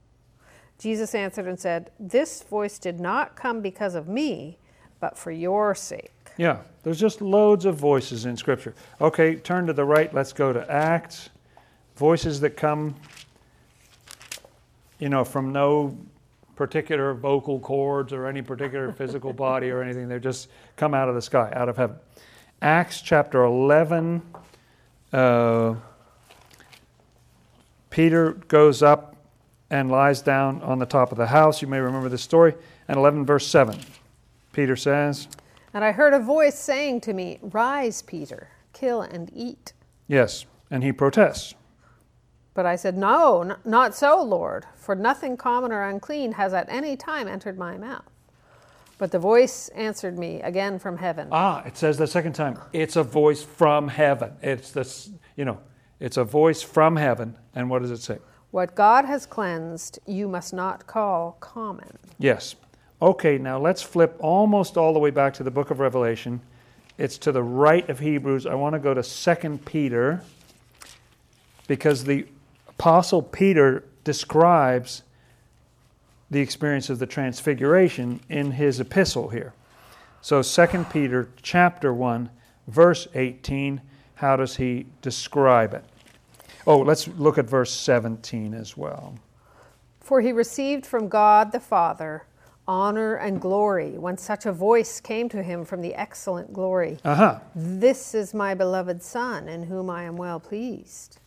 Jesus 0.78 1.14
answered 1.14 1.46
and 1.46 1.60
said, 1.60 1.90
This 2.00 2.42
voice 2.42 2.78
did 2.78 2.98
not 2.98 3.36
come 3.36 3.60
because 3.60 3.94
of 3.94 4.08
me, 4.08 4.58
but 5.00 5.18
for 5.18 5.30
your 5.30 5.74
sake. 5.74 6.21
Yeah, 6.36 6.58
there's 6.82 6.98
just 6.98 7.20
loads 7.20 7.64
of 7.64 7.76
voices 7.76 8.26
in 8.26 8.36
Scripture. 8.36 8.74
Okay, 9.00 9.36
turn 9.36 9.66
to 9.66 9.72
the 9.72 9.84
right. 9.84 10.12
Let's 10.12 10.32
go 10.32 10.52
to 10.52 10.70
Acts. 10.70 11.30
Voices 11.96 12.40
that 12.40 12.56
come, 12.56 12.94
you 14.98 15.08
know, 15.08 15.24
from 15.24 15.52
no 15.52 15.96
particular 16.56 17.14
vocal 17.14 17.58
cords 17.58 18.12
or 18.12 18.26
any 18.26 18.42
particular 18.42 18.92
physical 18.92 19.32
body 19.32 19.70
or 19.70 19.82
anything. 19.82 20.08
They 20.08 20.18
just 20.18 20.48
come 20.76 20.94
out 20.94 21.08
of 21.08 21.14
the 21.14 21.22
sky, 21.22 21.52
out 21.54 21.68
of 21.68 21.76
heaven. 21.76 21.96
Acts 22.60 23.00
chapter 23.00 23.42
11. 23.42 24.22
Uh, 25.12 25.74
Peter 27.90 28.32
goes 28.32 28.82
up 28.82 29.16
and 29.70 29.90
lies 29.90 30.22
down 30.22 30.62
on 30.62 30.78
the 30.78 30.86
top 30.86 31.12
of 31.12 31.18
the 31.18 31.26
house. 31.26 31.60
You 31.60 31.68
may 31.68 31.80
remember 31.80 32.08
this 32.08 32.22
story. 32.22 32.54
And 32.88 32.96
11, 32.96 33.26
verse 33.26 33.46
7. 33.46 33.78
Peter 34.52 34.76
says, 34.76 35.28
And 35.74 35.84
I 35.84 35.92
heard 35.92 36.12
a 36.14 36.18
voice 36.20 36.58
saying 36.58 37.00
to 37.02 37.12
me, 37.12 37.38
Rise, 37.40 38.02
Peter, 38.02 38.50
kill 38.72 39.00
and 39.02 39.30
eat. 39.34 39.72
Yes, 40.06 40.44
and 40.70 40.82
he 40.82 40.92
protests. 40.92 41.54
But 42.54 42.66
I 42.66 42.76
said, 42.76 42.96
No, 42.98 43.42
n- 43.42 43.56
not 43.64 43.94
so, 43.94 44.22
Lord, 44.22 44.66
for 44.74 44.94
nothing 44.94 45.36
common 45.36 45.72
or 45.72 45.82
unclean 45.82 46.32
has 46.32 46.52
at 46.52 46.68
any 46.68 46.96
time 46.96 47.26
entered 47.26 47.56
my 47.58 47.78
mouth. 47.78 48.04
But 48.98 49.10
the 49.10 49.18
voice 49.18 49.68
answered 49.70 50.18
me 50.18 50.40
again 50.42 50.78
from 50.78 50.98
heaven. 50.98 51.28
Ah, 51.32 51.64
it 51.64 51.76
says 51.76 51.96
the 51.96 52.06
second 52.06 52.34
time, 52.34 52.58
it's 52.72 52.96
a 52.96 53.02
voice 53.02 53.42
from 53.42 53.88
heaven. 53.88 54.32
It's 54.42 54.70
this, 54.70 55.10
you 55.36 55.44
know, 55.44 55.58
it's 55.98 56.18
a 56.18 56.24
voice 56.24 56.62
from 56.62 56.96
heaven. 56.96 57.36
And 57.54 57.70
what 57.70 57.82
does 57.82 57.90
it 57.90 58.02
say? 58.02 58.18
What 58.50 58.74
God 58.74 59.06
has 59.06 59.24
cleansed, 59.24 59.98
you 60.06 60.28
must 60.28 60.52
not 60.52 60.86
call 60.86 61.38
common. 61.40 61.96
Yes. 62.18 62.54
Okay, 63.02 63.36
now 63.36 63.58
let's 63.58 63.82
flip 63.82 64.14
almost 64.20 64.76
all 64.76 64.92
the 64.92 65.00
way 65.00 65.10
back 65.10 65.34
to 65.34 65.42
the 65.42 65.50
book 65.50 65.72
of 65.72 65.80
Revelation. 65.80 66.40
It's 66.98 67.18
to 67.18 67.32
the 67.32 67.42
right 67.42 67.88
of 67.90 67.98
Hebrews. 67.98 68.46
I 68.46 68.54
want 68.54 68.74
to 68.74 68.78
go 68.78 68.94
to 68.94 69.02
2 69.02 69.58
Peter 69.64 70.22
because 71.66 72.04
the 72.04 72.28
apostle 72.68 73.20
Peter 73.20 73.82
describes 74.04 75.02
the 76.30 76.38
experience 76.38 76.90
of 76.90 77.00
the 77.00 77.06
transfiguration 77.06 78.20
in 78.28 78.52
his 78.52 78.78
epistle 78.78 79.30
here. 79.30 79.52
So 80.20 80.40
2 80.40 80.84
Peter 80.84 81.28
chapter 81.42 81.92
1 81.92 82.30
verse 82.68 83.08
18, 83.16 83.80
how 84.14 84.36
does 84.36 84.54
he 84.54 84.86
describe 85.00 85.74
it? 85.74 85.84
Oh, 86.68 86.78
let's 86.78 87.08
look 87.08 87.36
at 87.36 87.46
verse 87.46 87.72
17 87.72 88.54
as 88.54 88.76
well. 88.76 89.16
For 89.98 90.20
he 90.20 90.30
received 90.30 90.86
from 90.86 91.08
God 91.08 91.50
the 91.50 91.58
Father 91.58 92.26
honor 92.66 93.16
and 93.16 93.40
glory 93.40 93.98
when 93.98 94.16
such 94.16 94.46
a 94.46 94.52
voice 94.52 95.00
came 95.00 95.28
to 95.28 95.42
him 95.42 95.64
from 95.64 95.80
the 95.80 95.94
excellent 95.94 96.52
glory. 96.52 96.98
Uh-huh. 97.04 97.40
This 97.54 98.14
is 98.14 98.32
my 98.32 98.54
beloved 98.54 99.02
Son, 99.02 99.48
in 99.48 99.64
whom 99.64 99.90
I 99.90 100.04
am 100.04 100.16
well 100.16 100.40
pleased. 100.40 101.18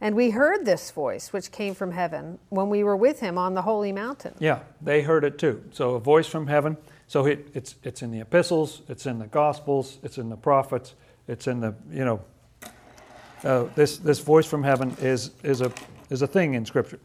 And 0.00 0.14
we 0.14 0.30
heard 0.30 0.64
this 0.64 0.90
voice, 0.90 1.32
which 1.32 1.52
came 1.52 1.74
from 1.74 1.92
heaven, 1.92 2.38
when 2.48 2.70
we 2.70 2.82
were 2.82 2.96
with 2.96 3.20
him 3.20 3.36
on 3.36 3.52
the 3.52 3.62
holy 3.62 3.92
mountain. 3.92 4.34
Yeah, 4.38 4.60
they 4.80 5.02
heard 5.02 5.24
it 5.24 5.38
too. 5.38 5.62
So 5.72 5.96
a 5.96 6.00
voice 6.00 6.26
from 6.26 6.46
heaven. 6.46 6.78
So 7.06 7.26
it, 7.26 7.48
it's 7.54 7.74
it's 7.82 8.02
in 8.02 8.10
the 8.10 8.20
epistles, 8.20 8.82
it's 8.88 9.04
in 9.04 9.18
the 9.18 9.26
gospels, 9.26 9.98
it's 10.02 10.16
in 10.16 10.30
the 10.30 10.36
prophets, 10.36 10.94
it's 11.28 11.46
in 11.46 11.60
the 11.60 11.74
you 11.90 12.04
know. 12.04 12.20
Uh, 13.42 13.64
this 13.74 13.98
this 13.98 14.20
voice 14.20 14.46
from 14.46 14.62
heaven 14.62 14.96
is 15.00 15.32
is 15.42 15.60
a 15.60 15.72
is 16.08 16.22
a 16.22 16.26
thing 16.26 16.54
in 16.54 16.64
Scripture. 16.64 17.00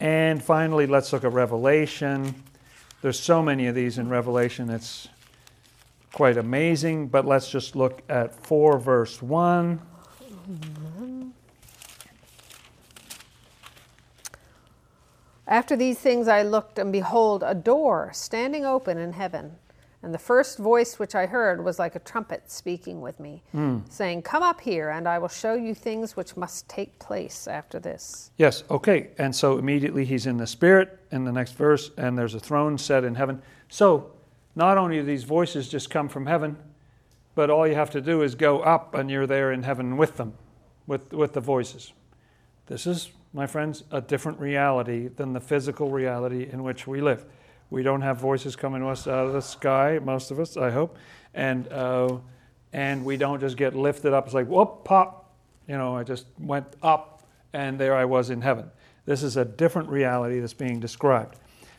And 0.00 0.42
finally, 0.42 0.86
let's 0.86 1.12
look 1.12 1.24
at 1.24 1.32
Revelation. 1.32 2.34
There's 3.02 3.18
so 3.18 3.42
many 3.42 3.66
of 3.66 3.74
these 3.74 3.98
in 3.98 4.08
Revelation. 4.08 4.70
It's 4.70 5.08
quite 6.12 6.36
amazing. 6.36 7.08
But 7.08 7.26
let's 7.26 7.50
just 7.50 7.74
look 7.74 8.02
at 8.08 8.32
four 8.32 8.78
verse 8.78 9.20
one. 9.20 9.82
After 15.48 15.76
these 15.76 15.98
things 15.98 16.28
I 16.28 16.42
looked, 16.42 16.78
and 16.78 16.92
behold, 16.92 17.42
a 17.44 17.54
door 17.54 18.10
standing 18.14 18.64
open 18.64 18.98
in 18.98 19.14
heaven. 19.14 19.56
And 20.02 20.12
the 20.12 20.18
first 20.18 20.58
voice 20.58 20.98
which 20.98 21.14
I 21.14 21.26
heard 21.26 21.64
was 21.64 21.78
like 21.78 21.94
a 21.94 22.00
trumpet 22.00 22.50
speaking 22.50 23.00
with 23.00 23.20
me, 23.20 23.42
hmm. 23.52 23.78
saying, 23.88 24.22
Come 24.22 24.42
up 24.42 24.60
here, 24.60 24.90
and 24.90 25.06
I 25.06 25.18
will 25.18 25.28
show 25.28 25.54
you 25.54 25.74
things 25.74 26.16
which 26.16 26.36
must 26.36 26.68
take 26.68 26.98
place 26.98 27.46
after 27.46 27.78
this. 27.78 28.32
Yes, 28.36 28.64
okay. 28.68 29.10
And 29.18 29.34
so 29.34 29.58
immediately 29.58 30.04
he's 30.04 30.26
in 30.26 30.38
the 30.38 30.46
Spirit 30.46 30.98
in 31.12 31.24
the 31.24 31.30
next 31.30 31.52
verse, 31.52 31.92
and 31.96 32.18
there's 32.18 32.34
a 32.34 32.40
throne 32.40 32.78
set 32.78 33.04
in 33.04 33.14
heaven. 33.14 33.40
So 33.68 34.10
not 34.56 34.76
only 34.76 34.96
do 34.96 35.04
these 35.04 35.22
voices 35.22 35.68
just 35.68 35.88
come 35.88 36.08
from 36.08 36.26
heaven, 36.26 36.56
but 37.36 37.48
all 37.48 37.66
you 37.66 37.76
have 37.76 37.90
to 37.90 38.00
do 38.00 38.22
is 38.22 38.34
go 38.34 38.58
up, 38.60 38.94
and 38.94 39.08
you're 39.08 39.28
there 39.28 39.52
in 39.52 39.62
heaven 39.62 39.96
with 39.96 40.16
them, 40.16 40.34
with, 40.88 41.12
with 41.12 41.32
the 41.32 41.40
voices. 41.40 41.92
This 42.66 42.88
is, 42.88 43.10
my 43.32 43.46
friends, 43.46 43.84
a 43.92 44.00
different 44.00 44.40
reality 44.40 45.08
than 45.08 45.32
the 45.32 45.40
physical 45.40 45.90
reality 45.90 46.48
in 46.50 46.64
which 46.64 46.88
we 46.88 47.00
live. 47.00 47.24
We 47.72 47.82
don't 47.82 48.02
have 48.02 48.18
voices 48.18 48.54
coming 48.54 48.82
to 48.82 48.88
us 48.88 49.06
out 49.06 49.28
of 49.28 49.32
the 49.32 49.40
sky, 49.40 49.98
most 50.04 50.30
of 50.30 50.38
us, 50.38 50.58
I 50.58 50.70
hope, 50.70 50.98
and 51.32 51.66
uh, 51.72 52.18
and 52.74 53.02
we 53.02 53.16
don't 53.16 53.40
just 53.40 53.56
get 53.56 53.74
lifted 53.74 54.12
up. 54.12 54.26
It's 54.26 54.34
like 54.34 54.46
whoop, 54.46 54.84
pop, 54.84 55.32
you 55.66 55.78
know. 55.78 55.96
I 55.96 56.04
just 56.04 56.26
went 56.38 56.66
up, 56.82 57.22
and 57.54 57.78
there 57.78 57.94
I 57.94 58.04
was 58.04 58.28
in 58.28 58.42
heaven. 58.42 58.70
This 59.06 59.22
is 59.22 59.38
a 59.38 59.46
different 59.46 59.88
reality 59.88 60.38
that's 60.38 60.52
being 60.52 60.80
described. 60.80 61.36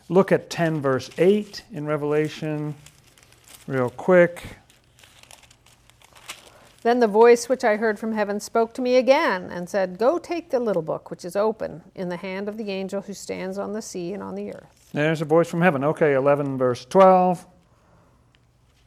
Look 0.09 0.31
at 0.31 0.49
10 0.49 0.81
verse 0.81 1.11
8 1.19 1.63
in 1.71 1.85
Revelation. 1.85 2.73
real 3.67 3.91
quick. 3.91 4.57
Then 6.81 7.01
the 7.01 7.07
voice 7.07 7.47
which 7.47 7.63
I 7.63 7.75
heard 7.75 7.99
from 7.99 8.13
heaven 8.13 8.39
spoke 8.39 8.73
to 8.73 8.81
me 8.81 8.95
again 8.95 9.51
and 9.51 9.69
said, 9.69 9.99
Go 9.99 10.17
take 10.17 10.49
the 10.49 10.59
little 10.59 10.81
book 10.81 11.11
which 11.11 11.23
is 11.23 11.35
open 11.35 11.83
in 11.93 12.09
the 12.09 12.17
hand 12.17 12.49
of 12.49 12.57
the 12.57 12.71
angel 12.71 13.03
who 13.03 13.13
stands 13.13 13.59
on 13.59 13.73
the 13.73 13.81
sea 13.83 14.11
and 14.11 14.23
on 14.23 14.33
the 14.33 14.51
earth. 14.51 14.82
There's 14.93 15.21
a 15.21 15.25
voice 15.25 15.49
from 15.49 15.61
heaven. 15.61 15.83
Okay, 15.83 16.13
11, 16.13 16.57
verse 16.57 16.85
12. 16.85 17.47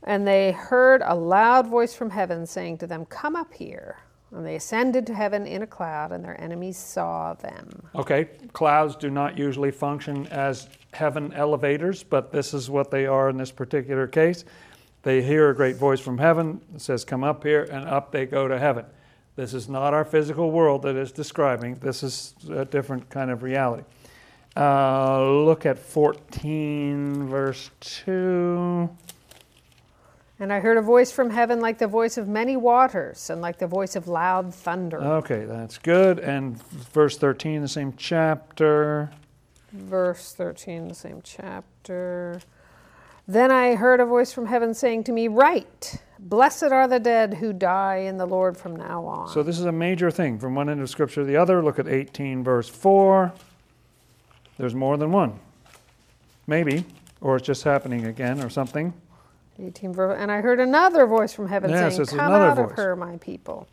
And 0.04 0.26
they 0.26 0.52
heard 0.52 1.02
a 1.04 1.14
loud 1.14 1.66
voice 1.66 1.94
from 1.94 2.10
heaven 2.10 2.46
saying 2.46 2.78
to 2.78 2.86
them, 2.86 3.04
Come 3.06 3.34
up 3.34 3.52
here. 3.52 3.98
And 4.30 4.46
they 4.46 4.56
ascended 4.56 5.06
to 5.08 5.14
heaven 5.14 5.46
in 5.46 5.62
a 5.62 5.66
cloud, 5.66 6.12
and 6.12 6.24
their 6.24 6.40
enemies 6.40 6.76
saw 6.76 7.34
them. 7.34 7.88
Okay, 7.94 8.24
clouds 8.52 8.94
do 8.94 9.10
not 9.10 9.36
usually 9.36 9.70
function 9.70 10.26
as 10.28 10.68
heaven 10.92 11.32
elevators, 11.32 12.02
but 12.02 12.32
this 12.32 12.54
is 12.54 12.70
what 12.70 12.90
they 12.90 13.06
are 13.06 13.28
in 13.28 13.36
this 13.36 13.50
particular 13.50 14.06
case. 14.06 14.44
They 15.02 15.22
hear 15.22 15.50
a 15.50 15.54
great 15.54 15.76
voice 15.76 16.00
from 16.00 16.18
heaven 16.18 16.60
that 16.72 16.80
says, 16.80 17.04
Come 17.04 17.24
up 17.24 17.42
here, 17.42 17.64
and 17.64 17.88
up 17.88 18.12
they 18.12 18.26
go 18.26 18.46
to 18.46 18.58
heaven. 18.58 18.84
This 19.34 19.54
is 19.54 19.68
not 19.68 19.92
our 19.92 20.04
physical 20.04 20.50
world 20.50 20.82
that 20.82 20.96
is 20.96 21.12
describing, 21.12 21.74
this 21.76 22.02
is 22.02 22.34
a 22.50 22.64
different 22.64 23.10
kind 23.10 23.30
of 23.30 23.42
reality. 23.42 23.84
Uh, 24.56 25.22
look 25.44 25.66
at 25.66 25.78
14, 25.78 27.28
verse 27.28 27.70
2. 27.80 28.88
And 30.38 30.52
I 30.52 30.60
heard 30.60 30.76
a 30.76 30.82
voice 30.82 31.10
from 31.10 31.30
heaven 31.30 31.60
like 31.60 31.78
the 31.78 31.86
voice 31.86 32.18
of 32.18 32.28
many 32.28 32.56
waters 32.56 33.30
and 33.30 33.40
like 33.40 33.58
the 33.58 33.66
voice 33.66 33.96
of 33.96 34.08
loud 34.08 34.54
thunder. 34.54 34.98
Okay, 34.98 35.44
that's 35.44 35.78
good. 35.78 36.18
And 36.18 36.62
verse 36.62 37.16
13, 37.18 37.62
the 37.62 37.68
same 37.68 37.94
chapter. 37.96 39.10
Verse 39.72 40.32
13, 40.34 40.88
the 40.88 40.94
same 40.94 41.20
chapter. 41.22 42.40
Then 43.28 43.50
I 43.50 43.74
heard 43.74 44.00
a 44.00 44.06
voice 44.06 44.32
from 44.32 44.46
heaven 44.46 44.72
saying 44.72 45.04
to 45.04 45.12
me, 45.12 45.28
Write, 45.28 46.02
blessed 46.18 46.64
are 46.64 46.86
the 46.86 47.00
dead 47.00 47.34
who 47.34 47.52
die 47.52 47.96
in 47.96 48.18
the 48.18 48.26
Lord 48.26 48.56
from 48.56 48.76
now 48.76 49.04
on. 49.04 49.28
So 49.28 49.42
this 49.42 49.58
is 49.58 49.64
a 49.64 49.72
major 49.72 50.10
thing 50.10 50.38
from 50.38 50.54
one 50.54 50.68
end 50.68 50.80
of 50.80 50.88
Scripture 50.88 51.22
to 51.22 51.26
the 51.26 51.36
other. 51.36 51.62
Look 51.62 51.78
at 51.78 51.88
18, 51.88 52.44
verse 52.44 52.68
4. 52.68 53.32
There's 54.58 54.74
more 54.74 54.96
than 54.96 55.12
one. 55.12 55.38
Maybe. 56.46 56.84
Or 57.20 57.36
it's 57.36 57.46
just 57.46 57.62
happening 57.64 58.06
again 58.06 58.42
or 58.42 58.50
something. 58.50 58.92
18 59.58 59.92
verse, 59.92 60.16
and 60.20 60.30
I 60.30 60.40
heard 60.40 60.60
another 60.60 61.06
voice 61.06 61.32
from 61.32 61.48
heaven 61.48 61.70
Yes, 61.70 61.96
saying, 61.96 62.06
Come 62.08 62.32
out 62.32 62.58
of 62.58 62.72
her, 62.72 62.94
my 62.94 63.16
people. 63.16 63.66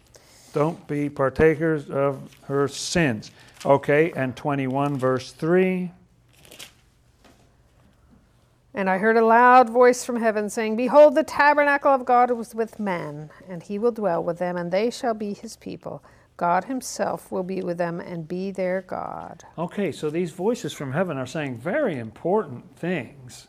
Don't 0.54 0.86
be 0.88 1.10
partakers 1.10 1.90
of 1.90 2.22
her 2.44 2.68
sins. 2.68 3.32
Okay, 3.66 4.12
and 4.16 4.36
21, 4.36 4.98
verse 4.98 5.32
3. 5.32 5.92
And 8.76 8.90
I 8.90 8.98
heard 8.98 9.18
a 9.18 9.26
loud 9.26 9.70
voice 9.70 10.04
from 10.04 10.16
heaven 10.16 10.50
saying, 10.50 10.76
Behold, 10.76 11.16
the 11.16 11.24
tabernacle 11.24 11.92
of 11.92 12.06
God 12.06 12.32
is 12.40 12.56
with 12.56 12.80
men, 12.80 13.30
and 13.48 13.62
he 13.62 13.78
will 13.78 13.92
dwell 13.92 14.24
with 14.24 14.40
them, 14.40 14.58
and 14.58 14.72
they 14.72 14.90
shall 14.90 15.14
be 15.14 15.34
his 15.34 15.56
people. 15.58 16.04
God 16.38 16.66
himself 16.66 17.32
will 17.32 17.44
be 17.44 17.62
with 17.62 17.78
them 17.78 18.00
and 18.00 18.28
be 18.28 18.52
their 18.52 18.82
God. 18.82 19.44
Okay, 19.58 19.92
so 19.92 20.10
these 20.10 20.32
voices 20.32 20.74
from 20.74 20.92
heaven 20.92 21.18
are 21.18 21.26
saying 21.26 21.60
very 21.60 21.98
important 21.98 22.76
things. 22.78 23.48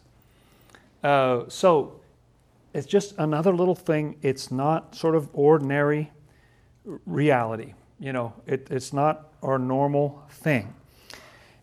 Uh, 1.02 1.44
so 1.48 2.00
it's 2.74 2.86
just 2.86 3.14
another 3.18 3.54
little 3.54 3.74
thing. 3.74 4.16
It's 4.22 4.50
not 4.50 4.94
sort 4.94 5.14
of 5.14 5.28
ordinary 5.32 6.12
reality. 7.06 7.74
You 7.98 8.12
know, 8.12 8.34
it, 8.46 8.68
it's 8.70 8.92
not 8.92 9.32
our 9.42 9.58
normal 9.58 10.22
thing. 10.28 10.74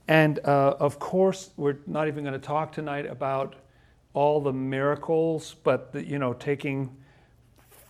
And 0.07 0.39
uh, 0.39 0.76
of 0.80 0.99
course, 0.99 1.51
we're 1.57 1.78
not 1.86 2.07
even 2.07 2.24
going 2.24 2.34
to 2.34 2.45
talk 2.45 2.72
tonight 2.72 3.05
about 3.05 3.55
all 4.13 4.41
the 4.41 4.53
miracles, 4.53 5.55
but 5.63 5.93
the, 5.93 6.05
you 6.05 6.19
know, 6.19 6.34
taking 6.34 6.95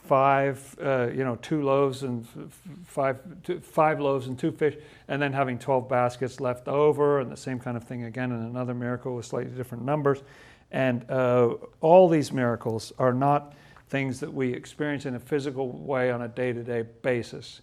five, 0.03 0.75
uh, 0.83 1.07
you 1.13 1.23
know, 1.23 1.35
two 1.37 1.63
loaves 1.63 2.03
and 2.03 2.27
five, 2.85 3.19
two, 3.43 3.59
five 3.59 3.99
loaves 3.99 4.27
and 4.27 4.37
two 4.37 4.51
fish, 4.51 4.75
and 5.07 5.21
then 5.21 5.31
having 5.31 5.57
12 5.57 5.87
baskets 5.87 6.39
left 6.39 6.67
over, 6.67 7.19
and 7.19 7.31
the 7.31 7.37
same 7.37 7.59
kind 7.59 7.77
of 7.77 7.83
thing 7.83 8.03
again 8.03 8.31
in 8.31 8.41
another 8.41 8.73
miracle 8.73 9.15
with 9.15 9.25
slightly 9.25 9.51
different 9.51 9.85
numbers. 9.85 10.21
And 10.71 11.09
uh, 11.09 11.55
all 11.81 12.09
these 12.09 12.31
miracles 12.31 12.91
are 12.97 13.13
not 13.13 13.53
things 13.89 14.19
that 14.21 14.33
we 14.33 14.53
experience 14.53 15.05
in 15.05 15.15
a 15.15 15.19
physical 15.19 15.69
way 15.69 16.11
on 16.11 16.21
a 16.21 16.27
day 16.27 16.53
to 16.53 16.63
day 16.63 16.83
basis. 17.01 17.61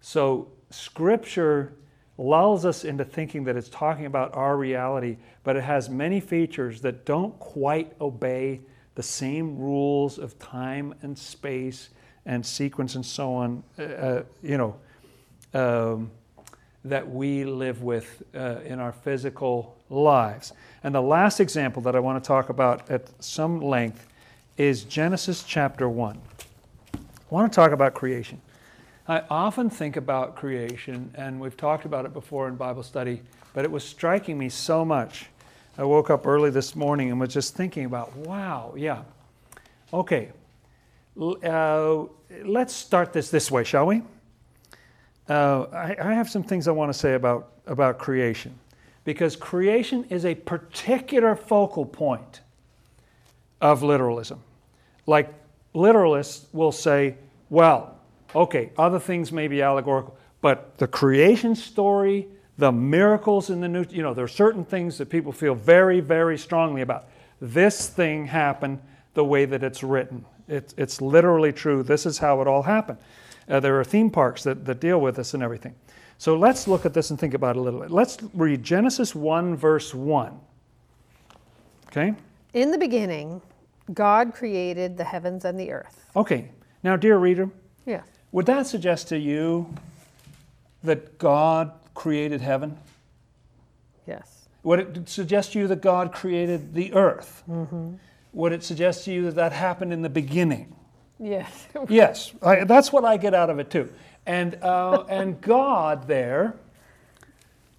So, 0.00 0.48
Scripture 0.70 1.74
lulls 2.16 2.64
us 2.64 2.84
into 2.84 3.04
thinking 3.04 3.44
that 3.44 3.56
it's 3.56 3.68
talking 3.68 4.06
about 4.06 4.34
our 4.34 4.56
reality, 4.56 5.16
but 5.42 5.56
it 5.56 5.64
has 5.64 5.88
many 5.88 6.20
features 6.20 6.80
that 6.82 7.04
don't 7.04 7.38
quite 7.38 7.92
obey 8.00 8.60
the 8.94 9.02
same 9.02 9.58
rules 9.58 10.18
of 10.18 10.38
time 10.38 10.94
and 11.02 11.18
space 11.18 11.90
and 12.26 12.44
sequence 12.44 12.94
and 12.94 13.04
so 13.04 13.34
on, 13.34 13.62
uh, 13.78 13.82
uh, 13.82 14.22
you 14.42 14.56
know, 14.56 14.76
um, 15.52 16.10
that 16.84 17.08
we 17.08 17.44
live 17.44 17.82
with 17.82 18.22
uh, 18.34 18.60
in 18.64 18.78
our 18.78 18.92
physical 18.92 19.76
lives. 19.88 20.52
And 20.82 20.94
the 20.94 21.02
last 21.02 21.40
example 21.40 21.82
that 21.82 21.96
I 21.96 22.00
want 22.00 22.22
to 22.22 22.26
talk 22.26 22.48
about 22.48 22.90
at 22.90 23.08
some 23.22 23.60
length 23.60 24.06
is 24.56 24.84
Genesis 24.84 25.42
chapter 25.42 25.88
1. 25.88 26.20
I 26.94 26.98
want 27.30 27.50
to 27.50 27.56
talk 27.56 27.72
about 27.72 27.94
creation. 27.94 28.40
I 29.08 29.22
often 29.28 29.68
think 29.68 29.96
about 29.96 30.36
creation, 30.36 31.10
and 31.14 31.40
we've 31.40 31.56
talked 31.56 31.84
about 31.84 32.04
it 32.04 32.12
before 32.12 32.48
in 32.48 32.56
Bible 32.56 32.82
study, 32.82 33.22
but 33.52 33.64
it 33.64 33.70
was 33.70 33.84
striking 33.84 34.38
me 34.38 34.48
so 34.48 34.84
much. 34.84 35.26
I 35.76 35.82
woke 35.82 36.08
up 36.08 36.26
early 36.26 36.50
this 36.50 36.76
morning 36.76 37.10
and 37.10 37.18
was 37.18 37.34
just 37.34 37.56
thinking 37.56 37.84
about, 37.84 38.14
wow, 38.16 38.74
yeah. 38.76 39.02
Okay, 39.92 40.30
uh, 41.20 42.04
let's 42.44 42.72
start 42.72 43.12
this 43.12 43.30
this 43.30 43.50
way, 43.50 43.64
shall 43.64 43.86
we? 43.86 44.02
Uh, 45.28 45.62
I, 45.72 45.96
I 46.00 46.14
have 46.14 46.30
some 46.30 46.44
things 46.44 46.68
I 46.68 46.70
want 46.70 46.92
to 46.92 46.98
say 46.98 47.14
about, 47.14 47.52
about 47.66 47.98
creation, 47.98 48.56
because 49.04 49.34
creation 49.34 50.04
is 50.10 50.24
a 50.24 50.36
particular 50.36 51.34
focal 51.34 51.84
point 51.84 52.40
of 53.60 53.82
literalism. 53.82 54.40
Like, 55.06 55.32
literalists 55.74 56.44
will 56.52 56.72
say, 56.72 57.16
well, 57.50 57.98
okay, 58.34 58.70
other 58.78 59.00
things 59.00 59.32
may 59.32 59.48
be 59.48 59.60
allegorical, 59.60 60.16
but 60.40 60.78
the 60.78 60.86
creation 60.86 61.56
story, 61.56 62.28
the 62.56 62.70
miracles 62.70 63.50
in 63.50 63.60
the 63.60 63.68
new, 63.68 63.84
you 63.90 64.02
know, 64.02 64.14
there 64.14 64.24
are 64.24 64.28
certain 64.28 64.64
things 64.64 64.98
that 64.98 65.06
people 65.06 65.32
feel 65.32 65.54
very, 65.54 66.00
very 66.00 66.38
strongly 66.38 66.82
about. 66.82 67.06
This 67.40 67.88
thing 67.88 68.26
happened 68.26 68.80
the 69.14 69.24
way 69.24 69.44
that 69.44 69.62
it's 69.62 69.82
written. 69.82 70.24
It's, 70.46 70.74
it's 70.76 71.00
literally 71.00 71.52
true. 71.52 71.82
This 71.82 72.06
is 72.06 72.18
how 72.18 72.40
it 72.40 72.46
all 72.46 72.62
happened. 72.62 72.98
Uh, 73.48 73.60
there 73.60 73.78
are 73.78 73.84
theme 73.84 74.10
parks 74.10 74.42
that, 74.44 74.64
that 74.64 74.80
deal 74.80 75.00
with 75.00 75.16
this 75.16 75.34
and 75.34 75.42
everything. 75.42 75.74
So 76.18 76.36
let's 76.36 76.68
look 76.68 76.86
at 76.86 76.94
this 76.94 77.10
and 77.10 77.18
think 77.18 77.34
about 77.34 77.56
it 77.56 77.58
a 77.58 77.62
little 77.62 77.80
bit. 77.80 77.90
Let's 77.90 78.18
read 78.34 78.62
Genesis 78.62 79.14
1, 79.14 79.56
verse 79.56 79.92
1. 79.92 80.38
Okay? 81.88 82.14
In 82.52 82.70
the 82.70 82.78
beginning, 82.78 83.42
God 83.92 84.32
created 84.32 84.96
the 84.96 85.04
heavens 85.04 85.44
and 85.44 85.58
the 85.58 85.72
earth. 85.72 86.06
Okay. 86.16 86.50
Now, 86.82 86.96
dear 86.96 87.18
reader, 87.18 87.50
Yeah. 87.84 88.02
Would 88.32 88.46
that 88.46 88.66
suggest 88.66 89.08
to 89.08 89.18
you 89.18 89.72
that 90.82 91.18
God 91.18 91.72
created 91.94 92.40
heaven? 92.40 92.78
Yes. 94.06 94.48
Would 94.62 94.80
it 94.80 95.08
suggest 95.08 95.52
to 95.52 95.58
you 95.58 95.66
that 95.68 95.80
God 95.80 96.12
created 96.12 96.74
the 96.74 96.92
earth? 96.94 97.42
Would 98.32 98.52
it 98.52 98.64
suggest 98.64 99.04
to 99.04 99.12
you 99.12 99.24
that 99.26 99.36
that 99.36 99.52
happened 99.52 99.92
in 99.92 100.02
the 100.02 100.08
beginning? 100.08 100.74
Yes. 101.18 101.68
Yes, 101.88 102.32
I, 102.42 102.64
that's 102.64 102.92
what 102.92 103.04
I 103.04 103.16
get 103.16 103.34
out 103.34 103.50
of 103.50 103.58
it 103.58 103.70
too. 103.70 103.92
And, 104.26 104.56
uh, 104.62 105.04
and 105.08 105.40
God 105.40 106.08
there, 106.08 106.56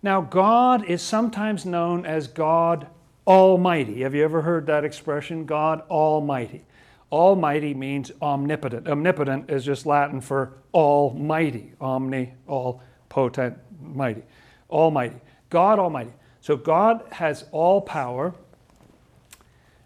now 0.03 0.21
God 0.21 0.85
is 0.85 1.01
sometimes 1.01 1.65
known 1.65 2.05
as 2.05 2.27
God 2.27 2.87
Almighty. 3.25 4.01
Have 4.01 4.13
you 4.13 4.23
ever 4.23 4.41
heard 4.43 4.67
that 4.67 4.85
expression, 4.85 5.45
God 5.45 5.81
Almighty? 5.89 6.63
Almighty 7.11 7.73
means 7.73 8.11
omnipotent. 8.21 8.87
Omnipotent 8.87 9.49
is 9.49 9.65
just 9.65 9.85
Latin 9.85 10.21
for 10.21 10.53
almighty. 10.73 11.73
Omni, 11.81 12.33
all 12.47 12.81
potent, 13.09 13.57
mighty. 13.93 14.23
Almighty. 14.69 15.19
God 15.49 15.79
Almighty. 15.79 16.13
So 16.41 16.55
God 16.55 17.03
has 17.13 17.45
all 17.51 17.81
power. 17.81 18.33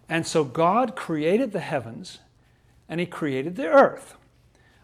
And 0.08 0.26
so 0.26 0.44
God 0.44 0.96
created 0.96 1.52
the 1.52 1.60
heavens 1.60 2.18
and 2.88 3.00
He 3.00 3.06
created 3.06 3.56
the 3.56 3.66
earth. 3.66 4.16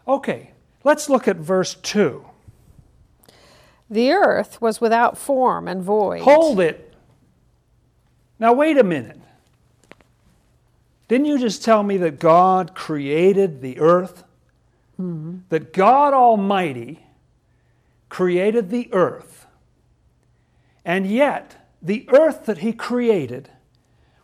Okay, 0.07 0.51
let's 0.83 1.09
look 1.09 1.27
at 1.27 1.35
verse 1.35 1.75
2. 1.75 2.25
The 3.89 4.11
earth 4.11 4.61
was 4.61 4.81
without 4.81 5.17
form 5.17 5.67
and 5.67 5.81
void. 5.81 6.21
Hold 6.21 6.59
it. 6.59 6.93
Now, 8.39 8.53
wait 8.53 8.77
a 8.77 8.83
minute. 8.83 9.19
Didn't 11.07 11.25
you 11.25 11.39
just 11.39 11.63
tell 11.63 11.83
me 11.83 11.97
that 11.97 12.19
God 12.19 12.75
created 12.75 13.61
the 13.61 13.79
earth? 13.79 14.23
Mm-hmm. 14.99 15.39
That 15.49 15.73
God 15.73 16.13
Almighty 16.13 17.06
created 18.17 18.71
the 18.71 18.89
earth. 18.93 19.45
And 20.83 21.05
yet, 21.05 21.69
the 21.83 22.09
earth 22.09 22.45
that 22.45 22.57
He 22.57 22.73
created 22.73 23.47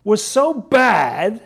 was 0.03 0.25
so 0.25 0.51
bad 0.51 1.43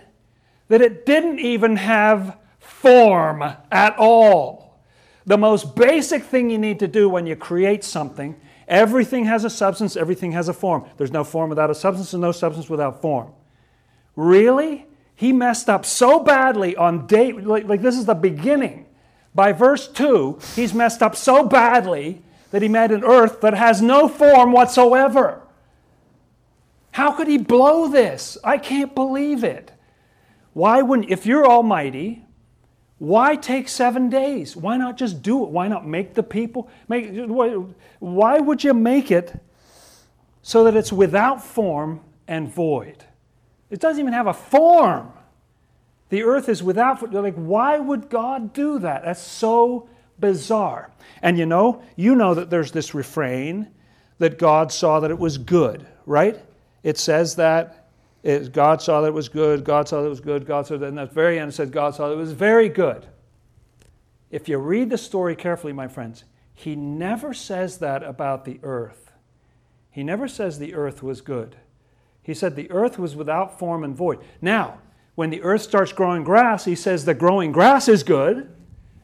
that 0.70 0.80
it 0.80 1.06
didn't 1.06 1.40
even 1.40 1.76
have 1.76 2.38
form 2.58 3.44
at 3.70 3.98
all. 3.98 4.80
The 5.26 5.38
most 5.38 5.76
basic 5.76 6.24
thing 6.24 6.50
you 6.50 6.58
need 6.58 6.80
to 6.80 6.88
do 6.88 7.10
when 7.10 7.28
you 7.28 7.36
create 7.36 7.84
something, 7.84 8.40
everything 8.66 9.26
has 9.26 9.44
a 9.44 9.50
substance, 9.50 9.98
everything 9.98 10.32
has 10.32 10.48
a 10.48 10.54
form. 10.54 10.86
There's 10.96 11.12
no 11.12 11.26
form 11.26 11.50
without 11.50 11.70
a 11.70 11.76
substance, 11.76 12.14
and 12.14 12.22
no 12.22 12.32
substance 12.32 12.70
without 12.70 13.02
form. 13.02 13.34
Really? 14.16 14.86
He 15.16 15.34
messed 15.34 15.68
up 15.68 15.86
so 15.86 16.22
badly 16.22 16.78
on 16.78 17.08
day, 17.08 17.34
like, 17.34 17.68
like 17.68 17.82
this 17.82 17.98
is 17.98 18.06
the 18.06 18.16
beginning. 18.16 18.86
By 19.36 19.52
verse 19.52 19.90
2, 19.90 20.40
he's 20.56 20.74
messed 20.74 21.04
up 21.04 21.14
so 21.14 21.44
badly 21.44 22.24
that 22.52 22.62
he 22.62 22.68
made 22.68 22.92
an 22.92 23.04
earth 23.04 23.42
that 23.42 23.54
has 23.54 23.82
no 23.82 24.08
form 24.08 24.52
whatsoever. 24.52 25.42
How 26.92 27.12
could 27.12 27.28
he 27.28 27.38
blow 27.38 27.88
this? 27.88 28.38
I 28.44 28.58
can't 28.58 28.96
believe 28.96 29.44
it. 29.44 29.72
Why 30.54 30.82
wouldn't, 30.82 31.12
if 31.12 31.26
you're 31.26 31.46
almighty, 31.46 32.26
why 32.98 33.36
take 33.36 33.70
seven 33.70 34.10
days? 34.10 34.56
Why 34.56 34.78
not 34.78 34.98
just 34.98 35.22
do 35.22 35.44
it? 35.44 35.50
Why 35.50 35.68
not 35.68 35.86
make 35.86 36.16
the 36.16 36.24
people? 36.24 36.68
Make, 36.88 37.12
why 38.00 38.40
would 38.40 38.64
you 38.64 38.74
make 38.74 39.12
it 39.12 39.40
so 40.42 40.64
that 40.64 40.76
it's 40.76 40.92
without 40.92 41.44
form 41.44 42.02
and 42.28 42.52
void? 42.52 43.04
It 43.70 43.80
doesn't 43.80 44.00
even 44.00 44.14
have 44.14 44.28
a 44.28 44.34
form. 44.34 45.14
The 46.10 46.24
earth 46.24 46.50
is 46.50 46.64
without, 46.64 47.14
like, 47.14 47.36
why 47.36 47.78
would 47.78 48.10
God 48.10 48.54
do 48.54 48.80
that? 48.80 49.04
That's 49.04 49.22
so 49.22 49.90
bizarre. 50.20 50.92
And 51.22 51.38
you 51.38 51.46
know, 51.46 51.84
you 51.96 52.16
know 52.16 52.34
that 52.34 52.50
there's 52.50 52.72
this 52.72 52.94
refrain 52.94 53.70
that 54.20 54.38
God 54.38 54.72
saw 54.72 55.00
that 55.00 55.12
it 55.12 55.20
was 55.20 55.38
good, 55.38 55.86
right? 56.06 56.40
It 56.84 56.98
says 56.98 57.36
that 57.36 57.90
it, 58.24 58.52
God 58.52 58.82
saw 58.82 59.02
that 59.02 59.08
it 59.08 59.14
was 59.14 59.30
good, 59.30 59.64
God 59.64 59.88
saw 59.88 60.02
that 60.02 60.08
it 60.08 60.10
was 60.10 60.22
good, 60.22 60.46
God 60.46 60.68
saw 60.68 60.78
that, 60.78 60.88
and 60.88 61.00
at 61.00 61.10
the 61.10 61.16
very 61.16 61.40
end 61.40 61.50
it 61.50 61.54
says 61.54 61.70
God 61.70 61.96
saw 61.96 62.08
that 62.08 62.14
it 62.14 62.18
was 62.18 62.34
very 62.34 62.70
good. 62.70 63.06
If 64.30 64.50
you 64.50 64.58
read 64.58 64.90
the 64.90 64.98
story 64.98 65.36
carefully, 65.36 65.74
my 65.74 65.88
friends, 65.88 66.24
he 66.54 66.76
never 66.76 67.34
says 67.34 67.78
that 67.78 68.04
about 68.04 68.46
the 68.46 68.60
earth. 68.64 69.12
He 69.92 70.04
never 70.04 70.28
says 70.28 70.60
the 70.60 70.74
earth 70.74 71.02
was 71.02 71.22
good. 71.22 71.56
He 72.22 72.34
said 72.34 72.56
the 72.56 72.70
earth 72.72 73.00
was 73.00 73.16
without 73.16 73.58
form 73.58 73.84
and 73.84 73.96
void. 73.96 74.20
Now, 74.42 74.80
when 75.16 75.30
the 75.30 75.42
earth 75.42 75.62
starts 75.62 75.94
growing 75.94 76.24
grass, 76.24 76.66
he 76.66 76.76
says 76.76 77.06
the 77.06 77.14
growing 77.14 77.52
grass 77.52 77.88
is 77.88 78.04
good. 78.04 78.54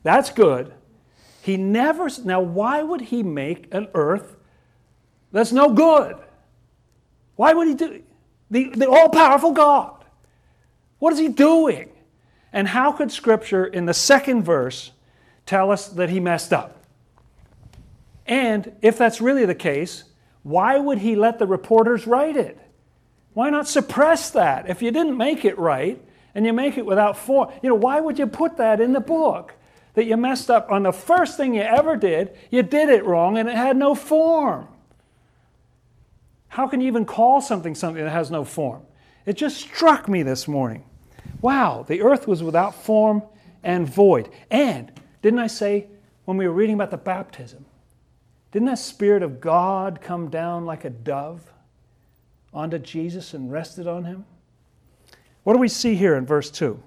That's 0.03 0.30
good. 0.30 0.74
He 1.43 1.57
never, 1.57 2.07
now, 2.23 2.39
why 2.39 2.81
would 2.81 3.01
he 3.01 3.21
make 3.21 3.67
an 3.73 3.89
earth 3.93 4.37
that's 5.33 5.51
no 5.51 5.73
good? 5.73 6.15
Why 7.35 7.51
would 7.51 7.67
he 7.67 7.73
do 7.73 8.01
the, 8.49 8.69
the 8.69 8.89
all 8.89 9.09
powerful 9.09 9.51
God? 9.51 10.05
What 10.99 11.11
is 11.11 11.19
he 11.19 11.27
doing? 11.27 11.89
And 12.53 12.65
how 12.65 12.93
could 12.93 13.11
Scripture, 13.11 13.65
in 13.65 13.85
the 13.85 13.93
second 13.93 14.43
verse, 14.43 14.91
tell 15.45 15.69
us 15.69 15.89
that 15.89 16.09
he 16.09 16.21
messed 16.21 16.53
up? 16.53 16.81
And 18.25 18.71
if 18.81 18.97
that's 18.97 19.19
really 19.19 19.45
the 19.45 19.53
case, 19.53 20.05
why 20.43 20.79
would 20.79 20.99
he 20.99 21.17
let 21.17 21.39
the 21.39 21.45
reporters 21.45 22.07
write 22.07 22.37
it? 22.37 22.57
Why 23.33 23.49
not 23.49 23.67
suppress 23.67 24.29
that? 24.29 24.69
If 24.69 24.81
you 24.81 24.91
didn't 24.91 25.17
make 25.17 25.43
it 25.43 25.59
right 25.59 26.01
and 26.35 26.45
you 26.45 26.53
make 26.53 26.77
it 26.77 26.85
without 26.85 27.17
form, 27.17 27.51
you 27.61 27.67
know, 27.67 27.75
why 27.75 27.99
would 27.99 28.17
you 28.17 28.27
put 28.27 28.55
that 28.55 28.79
in 28.79 28.93
the 28.93 29.01
book? 29.01 29.55
That 29.93 30.05
you 30.05 30.17
messed 30.17 30.49
up 30.49 30.71
on 30.71 30.83
the 30.83 30.91
first 30.91 31.37
thing 31.37 31.53
you 31.53 31.61
ever 31.61 31.95
did, 31.95 32.35
you 32.49 32.63
did 32.63 32.89
it 32.89 33.05
wrong 33.05 33.37
and 33.37 33.47
it 33.47 33.55
had 33.55 33.77
no 33.77 33.93
form. 33.93 34.67
How 36.47 36.67
can 36.67 36.81
you 36.81 36.87
even 36.87 37.05
call 37.05 37.41
something 37.41 37.75
something 37.75 38.03
that 38.03 38.11
has 38.11 38.29
no 38.29 38.43
form? 38.43 38.83
It 39.25 39.33
just 39.33 39.57
struck 39.57 40.07
me 40.07 40.23
this 40.23 40.47
morning. 40.47 40.83
Wow, 41.41 41.83
the 41.87 42.01
earth 42.01 42.27
was 42.27 42.43
without 42.43 42.75
form 42.75 43.23
and 43.63 43.87
void. 43.87 44.29
And 44.51 44.91
didn't 45.21 45.39
I 45.39 45.47
say 45.47 45.87
when 46.25 46.37
we 46.37 46.47
were 46.47 46.53
reading 46.53 46.75
about 46.75 46.91
the 46.91 46.97
baptism, 46.97 47.65
didn't 48.51 48.67
that 48.67 48.79
Spirit 48.79 49.23
of 49.23 49.41
God 49.41 49.99
come 50.01 50.29
down 50.29 50.65
like 50.65 50.85
a 50.85 50.89
dove 50.89 51.51
onto 52.53 52.77
Jesus 52.77 53.33
and 53.33 53.51
rested 53.51 53.87
on 53.87 54.05
him? 54.05 54.25
What 55.43 55.53
do 55.53 55.59
we 55.59 55.67
see 55.67 55.95
here 55.95 56.15
in 56.15 56.25
verse 56.25 56.51
2? 56.51 56.81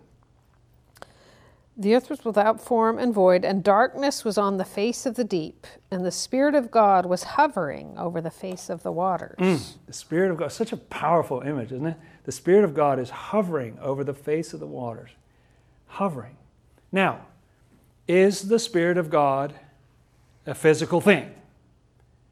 The 1.79 1.95
earth 1.95 2.09
was 2.09 2.25
without 2.25 2.59
form 2.59 2.99
and 2.99 3.13
void, 3.13 3.45
and 3.45 3.63
darkness 3.63 4.25
was 4.25 4.39
on 4.39 4.57
the 4.57 4.65
face 4.65 5.05
of 5.05 5.15
the 5.15 5.25
deep, 5.25 5.67
and 5.91 6.07
the 6.07 6.11
Spirit 6.11 6.55
of 6.55 6.71
God 6.71 7.05
was 7.05 7.23
hovering 7.23 7.99
over 7.99 8.23
the 8.23 8.31
face 8.31 8.71
of 8.71 8.83
the 8.83 8.93
waters. 8.93 9.37
Mm, 9.39 9.75
the 9.87 9.93
Spirit 9.93 10.31
of 10.31 10.39
God, 10.39 10.53
such 10.53 10.73
a 10.73 10.79
powerful 10.79 11.43
image, 11.43 11.73
isn't 11.73 11.87
it? 11.87 11.97
The 12.25 12.33
Spirit 12.33 12.65
of 12.65 12.73
God 12.73 12.99
is 12.99 13.11
hovering 13.11 13.79
over 13.79 14.05
the 14.05 14.15
face 14.15 14.55
of 14.55 14.61
the 14.61 14.67
waters. 14.67 15.11
Hovering. 15.89 16.37
Now, 16.91 17.27
is 18.09 18.49
the 18.49 18.59
Spirit 18.59 18.97
of 18.97 19.11
God 19.11 19.55
a 20.47 20.55
physical 20.55 21.03
thing? 21.03 21.35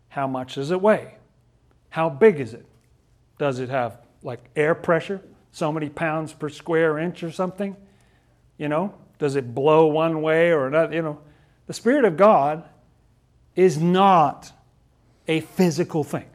How 0.08 0.26
much 0.26 0.54
does 0.54 0.70
it 0.70 0.80
weigh? 0.80 1.16
How 1.90 2.08
big 2.08 2.40
is 2.40 2.54
it? 2.54 2.64
Does 3.38 3.58
it 3.58 3.68
have 3.68 3.98
like 4.22 4.40
air 4.56 4.74
pressure, 4.74 5.20
so 5.52 5.70
many 5.70 5.90
pounds 5.90 6.32
per 6.32 6.48
square 6.48 6.98
inch 6.98 7.22
or 7.22 7.30
something? 7.30 7.76
You 8.56 8.68
know, 8.68 8.94
does 9.24 9.36
it 9.36 9.54
blow 9.54 9.86
one 9.86 10.20
way 10.20 10.50
or 10.50 10.66
another? 10.66 10.94
You 10.94 11.00
know, 11.00 11.18
the 11.66 11.72
Spirit 11.72 12.04
of 12.04 12.18
God 12.18 12.62
is 13.56 13.78
not 13.78 14.52
a 15.26 15.40
physical 15.40 16.04
thing. 16.04 16.28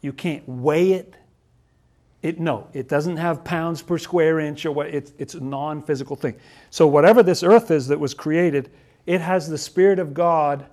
You 0.00 0.12
can't 0.12 0.48
weigh 0.48 0.92
it. 0.92 1.16
It 2.22 2.38
no, 2.38 2.68
it 2.72 2.88
doesn't 2.88 3.16
have 3.16 3.42
pounds 3.42 3.82
per 3.82 3.98
square 3.98 4.38
inch 4.38 4.64
or 4.64 4.70
what. 4.70 4.86
It's 4.86 5.12
it's 5.18 5.34
a 5.34 5.40
non-physical 5.40 6.14
thing. 6.14 6.36
So 6.70 6.86
whatever 6.86 7.24
this 7.24 7.42
earth 7.42 7.72
is 7.72 7.88
that 7.88 7.98
was 7.98 8.14
created, 8.14 8.70
it 9.04 9.20
has 9.20 9.48
the 9.48 9.58
Spirit 9.58 9.98
of 9.98 10.14
God. 10.14 10.66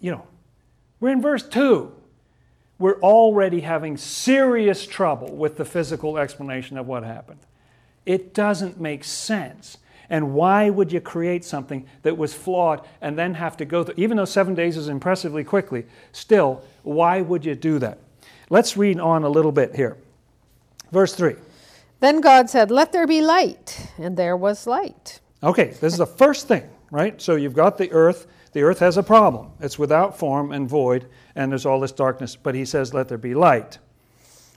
You 0.00 0.12
know, 0.12 0.26
we're 1.00 1.10
in 1.10 1.20
verse 1.20 1.42
two. 1.42 1.92
We're 2.78 3.00
already 3.00 3.60
having 3.60 3.96
serious 3.96 4.86
trouble 4.86 5.34
with 5.34 5.56
the 5.56 5.64
physical 5.64 6.18
explanation 6.18 6.78
of 6.78 6.86
what 6.86 7.02
happened. 7.02 7.40
It 8.06 8.32
doesn't 8.32 8.80
make 8.80 9.02
sense. 9.02 9.78
And 10.12 10.34
why 10.34 10.68
would 10.68 10.92
you 10.92 11.00
create 11.00 11.42
something 11.42 11.86
that 12.02 12.18
was 12.18 12.34
flawed 12.34 12.86
and 13.00 13.18
then 13.18 13.32
have 13.32 13.56
to 13.56 13.64
go 13.64 13.82
through, 13.82 13.94
even 13.96 14.18
though 14.18 14.26
seven 14.26 14.54
days 14.54 14.76
is 14.76 14.88
impressively 14.88 15.42
quickly, 15.42 15.86
still, 16.12 16.62
why 16.82 17.22
would 17.22 17.46
you 17.46 17.54
do 17.54 17.78
that? 17.78 17.98
Let's 18.50 18.76
read 18.76 19.00
on 19.00 19.24
a 19.24 19.30
little 19.30 19.52
bit 19.52 19.74
here. 19.74 19.96
Verse 20.90 21.14
3. 21.14 21.36
Then 22.00 22.20
God 22.20 22.50
said, 22.50 22.70
Let 22.70 22.92
there 22.92 23.06
be 23.06 23.22
light, 23.22 23.90
and 23.96 24.14
there 24.14 24.36
was 24.36 24.66
light. 24.66 25.20
Okay, 25.42 25.68
this 25.80 25.94
is 25.94 25.98
the 25.98 26.06
first 26.06 26.46
thing, 26.46 26.68
right? 26.90 27.20
So 27.20 27.36
you've 27.36 27.54
got 27.54 27.78
the 27.78 27.90
earth. 27.90 28.26
The 28.52 28.60
earth 28.60 28.80
has 28.80 28.98
a 28.98 29.02
problem. 29.02 29.52
It's 29.60 29.78
without 29.78 30.18
form 30.18 30.52
and 30.52 30.68
void, 30.68 31.06
and 31.36 31.50
there's 31.50 31.64
all 31.64 31.80
this 31.80 31.92
darkness. 31.92 32.36
But 32.36 32.54
he 32.54 32.66
says, 32.66 32.92
Let 32.92 33.08
there 33.08 33.16
be 33.16 33.34
light. 33.34 33.78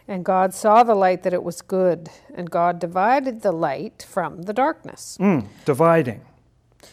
And 0.08 0.24
God 0.24 0.54
saw 0.54 0.84
the 0.84 0.96
light 0.96 1.24
that 1.24 1.34
it 1.34 1.44
was 1.44 1.62
good, 1.62 2.10
and 2.34 2.50
God 2.50 2.80
divided 2.80 3.42
the 3.42 3.52
light 3.52 4.06
from 4.08 4.44
the 4.44 4.54
darkness. 4.54 5.18
Mm, 5.20 5.48
dividing. 5.66 6.22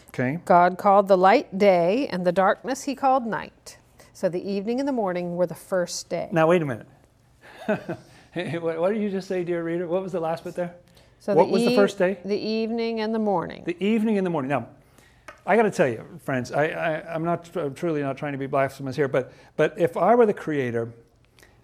Okay. 0.09 0.39
God 0.45 0.77
called 0.77 1.07
the 1.07 1.17
light 1.17 1.57
day, 1.57 2.07
and 2.07 2.25
the 2.25 2.31
darkness 2.31 2.83
he 2.83 2.95
called 2.95 3.25
night. 3.25 3.77
So 4.13 4.29
the 4.29 4.47
evening 4.47 4.79
and 4.79 4.87
the 4.87 4.93
morning 4.93 5.35
were 5.35 5.47
the 5.47 5.55
first 5.55 6.09
day. 6.09 6.29
Now, 6.31 6.47
wait 6.47 6.61
a 6.61 6.65
minute. 6.65 6.87
what 8.61 8.93
did 8.93 9.01
you 9.01 9.09
just 9.09 9.27
say, 9.27 9.43
dear 9.43 9.63
reader? 9.63 9.87
What 9.87 10.01
was 10.01 10.11
the 10.11 10.19
last 10.19 10.43
bit 10.43 10.55
there? 10.55 10.75
So 11.19 11.33
what 11.35 11.45
the 11.45 11.51
was 11.51 11.63
the 11.63 11.75
first 11.75 11.97
day? 11.97 12.17
The 12.25 12.37
evening 12.37 12.99
and 12.99 13.13
the 13.13 13.19
morning. 13.19 13.63
The 13.65 13.81
evening 13.83 14.17
and 14.17 14.25
the 14.25 14.29
morning. 14.31 14.49
Now, 14.49 14.67
I 15.45 15.55
got 15.55 15.63
to 15.63 15.71
tell 15.71 15.87
you, 15.87 16.03
friends, 16.23 16.51
I, 16.51 16.65
I, 16.65 17.13
I'm 17.13 17.23
not 17.23 17.55
I'm 17.55 17.73
truly 17.73 18.01
not 18.01 18.17
trying 18.17 18.31
to 18.33 18.37
be 18.37 18.45
blasphemous 18.45 18.95
here, 18.95 19.07
but 19.07 19.31
but 19.55 19.73
if 19.77 19.97
I 19.97 20.15
were 20.15 20.25
the 20.25 20.33
creator, 20.33 20.91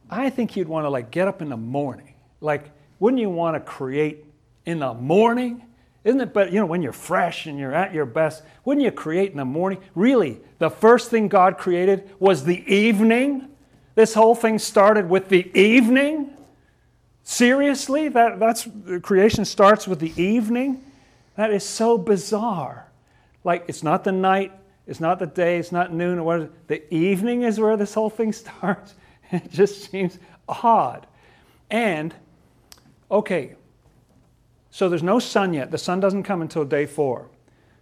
I 0.09 0.29
think 0.29 0.55
you'd 0.55 0.67
want 0.67 0.85
to 0.85 0.89
like 0.89 1.11
get 1.11 1.27
up 1.27 1.41
in 1.41 1.49
the 1.49 1.57
morning. 1.57 2.13
Like, 2.41 2.71
wouldn't 2.99 3.21
you 3.21 3.29
want 3.29 3.55
to 3.55 3.59
create 3.59 4.25
in 4.65 4.79
the 4.79 4.93
morning? 4.93 5.63
Isn't 6.03 6.21
it? 6.21 6.33
But 6.33 6.51
you 6.51 6.59
know, 6.59 6.65
when 6.65 6.81
you're 6.81 6.93
fresh 6.93 7.45
and 7.45 7.59
you're 7.59 7.73
at 7.73 7.93
your 7.93 8.05
best, 8.05 8.43
wouldn't 8.65 8.83
you 8.83 8.91
create 8.91 9.31
in 9.31 9.37
the 9.37 9.45
morning? 9.45 9.79
Really, 9.95 10.39
the 10.57 10.69
first 10.69 11.09
thing 11.09 11.27
God 11.27 11.57
created 11.57 12.09
was 12.19 12.43
the 12.43 12.63
evening. 12.73 13.49
This 13.95 14.13
whole 14.13 14.35
thing 14.35 14.59
started 14.59 15.09
with 15.09 15.29
the 15.29 15.49
evening. 15.59 16.35
Seriously, 17.23 18.07
that 18.09 18.39
that's 18.39 18.67
creation 19.01 19.45
starts 19.45 19.87
with 19.87 19.99
the 19.99 20.13
evening. 20.21 20.83
That 21.35 21.51
is 21.51 21.63
so 21.63 21.97
bizarre. 21.97 22.89
Like 23.43 23.65
it's 23.67 23.83
not 23.83 24.03
the 24.03 24.11
night, 24.11 24.53
it's 24.87 24.99
not 24.99 25.19
the 25.19 25.27
day, 25.27 25.57
it's 25.57 25.71
not 25.71 25.93
noon 25.93 26.19
or. 26.19 26.49
The 26.67 26.93
evening 26.93 27.43
is 27.43 27.59
where 27.59 27.77
this 27.77 27.93
whole 27.93 28.09
thing 28.09 28.33
starts. 28.33 28.95
It 29.45 29.51
just 29.51 29.91
seems 29.91 30.17
odd. 30.47 31.05
And, 31.69 32.13
okay, 33.09 33.55
so 34.71 34.89
there's 34.89 35.03
no 35.03 35.19
sun 35.19 35.53
yet. 35.53 35.71
The 35.71 35.77
sun 35.77 35.99
doesn't 35.99 36.23
come 36.23 36.41
until 36.41 36.65
day 36.65 36.85
four. 36.85 37.29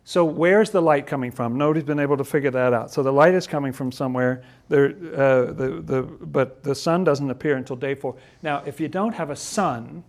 So 0.04 0.24
where's 0.26 0.72
the 0.72 0.82
light 0.82 1.06
coming 1.06 1.32
from? 1.32 1.58
Nobody's 1.58 1.84
been 1.84 2.00
able 2.00 2.18
to 2.18 2.24
figure 2.24 2.52
that 2.52 2.74
out. 2.74 2.92
So 2.92 3.04
the 3.04 3.12
light 3.12 3.34
is 3.34 3.48
coming 3.48 3.74
from 3.74 3.92
somewhere, 3.92 4.44
there, 4.70 4.88
uh, 4.88 5.52
the, 5.52 5.82
the, 5.86 6.02
but 6.04 6.64
the 6.64 6.76
sun 6.76 7.04
doesn't 7.04 7.30
appear 7.30 7.58
until 7.58 7.76
day 7.76 7.96
four. 7.96 8.16
Now, 8.42 8.64
if 8.66 8.80
you 8.80 8.88
don't 8.88 9.14
have 9.16 9.30
a 9.30 9.36
sun, 9.36 10.04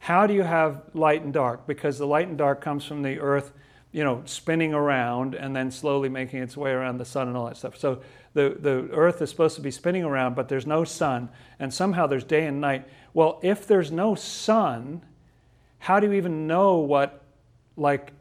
How 0.00 0.26
do 0.26 0.32
you 0.32 0.42
have 0.42 0.82
light 0.94 1.22
and 1.22 1.32
dark? 1.32 1.66
Because 1.66 1.98
the 1.98 2.06
light 2.06 2.26
and 2.26 2.36
dark 2.38 2.60
comes 2.62 2.84
from 2.84 3.02
the 3.02 3.20
earth, 3.20 3.52
you 3.92 4.04
know, 4.04 4.22
spinning 4.24 4.72
around 4.72 5.34
and 5.34 5.54
then 5.54 5.70
slowly 5.70 6.08
making 6.08 6.42
its 6.42 6.56
way 6.56 6.70
around 6.70 6.98
the 6.98 7.04
sun 7.04 7.28
and 7.28 7.36
all 7.36 7.46
that 7.46 7.56
stuff. 7.56 7.76
So 7.76 8.00
the, 8.34 8.56
the 8.58 8.88
earth 8.92 9.20
is 9.20 9.30
supposed 9.30 9.56
to 9.56 9.62
be 9.62 9.70
spinning 9.70 10.04
around, 10.04 10.36
but 10.36 10.48
there's 10.48 10.66
no 10.66 10.84
sun, 10.84 11.28
and 11.58 11.74
somehow 11.74 12.06
there's 12.06 12.24
day 12.24 12.46
and 12.46 12.60
night. 12.60 12.86
Well, 13.12 13.40
if 13.42 13.66
there's 13.66 13.90
no 13.90 14.14
sun, 14.14 15.02
how 15.78 15.98
do 15.98 16.06
you 16.06 16.12
even 16.12 16.46
know 16.46 16.76
what, 16.76 17.22
like, 17.76 18.12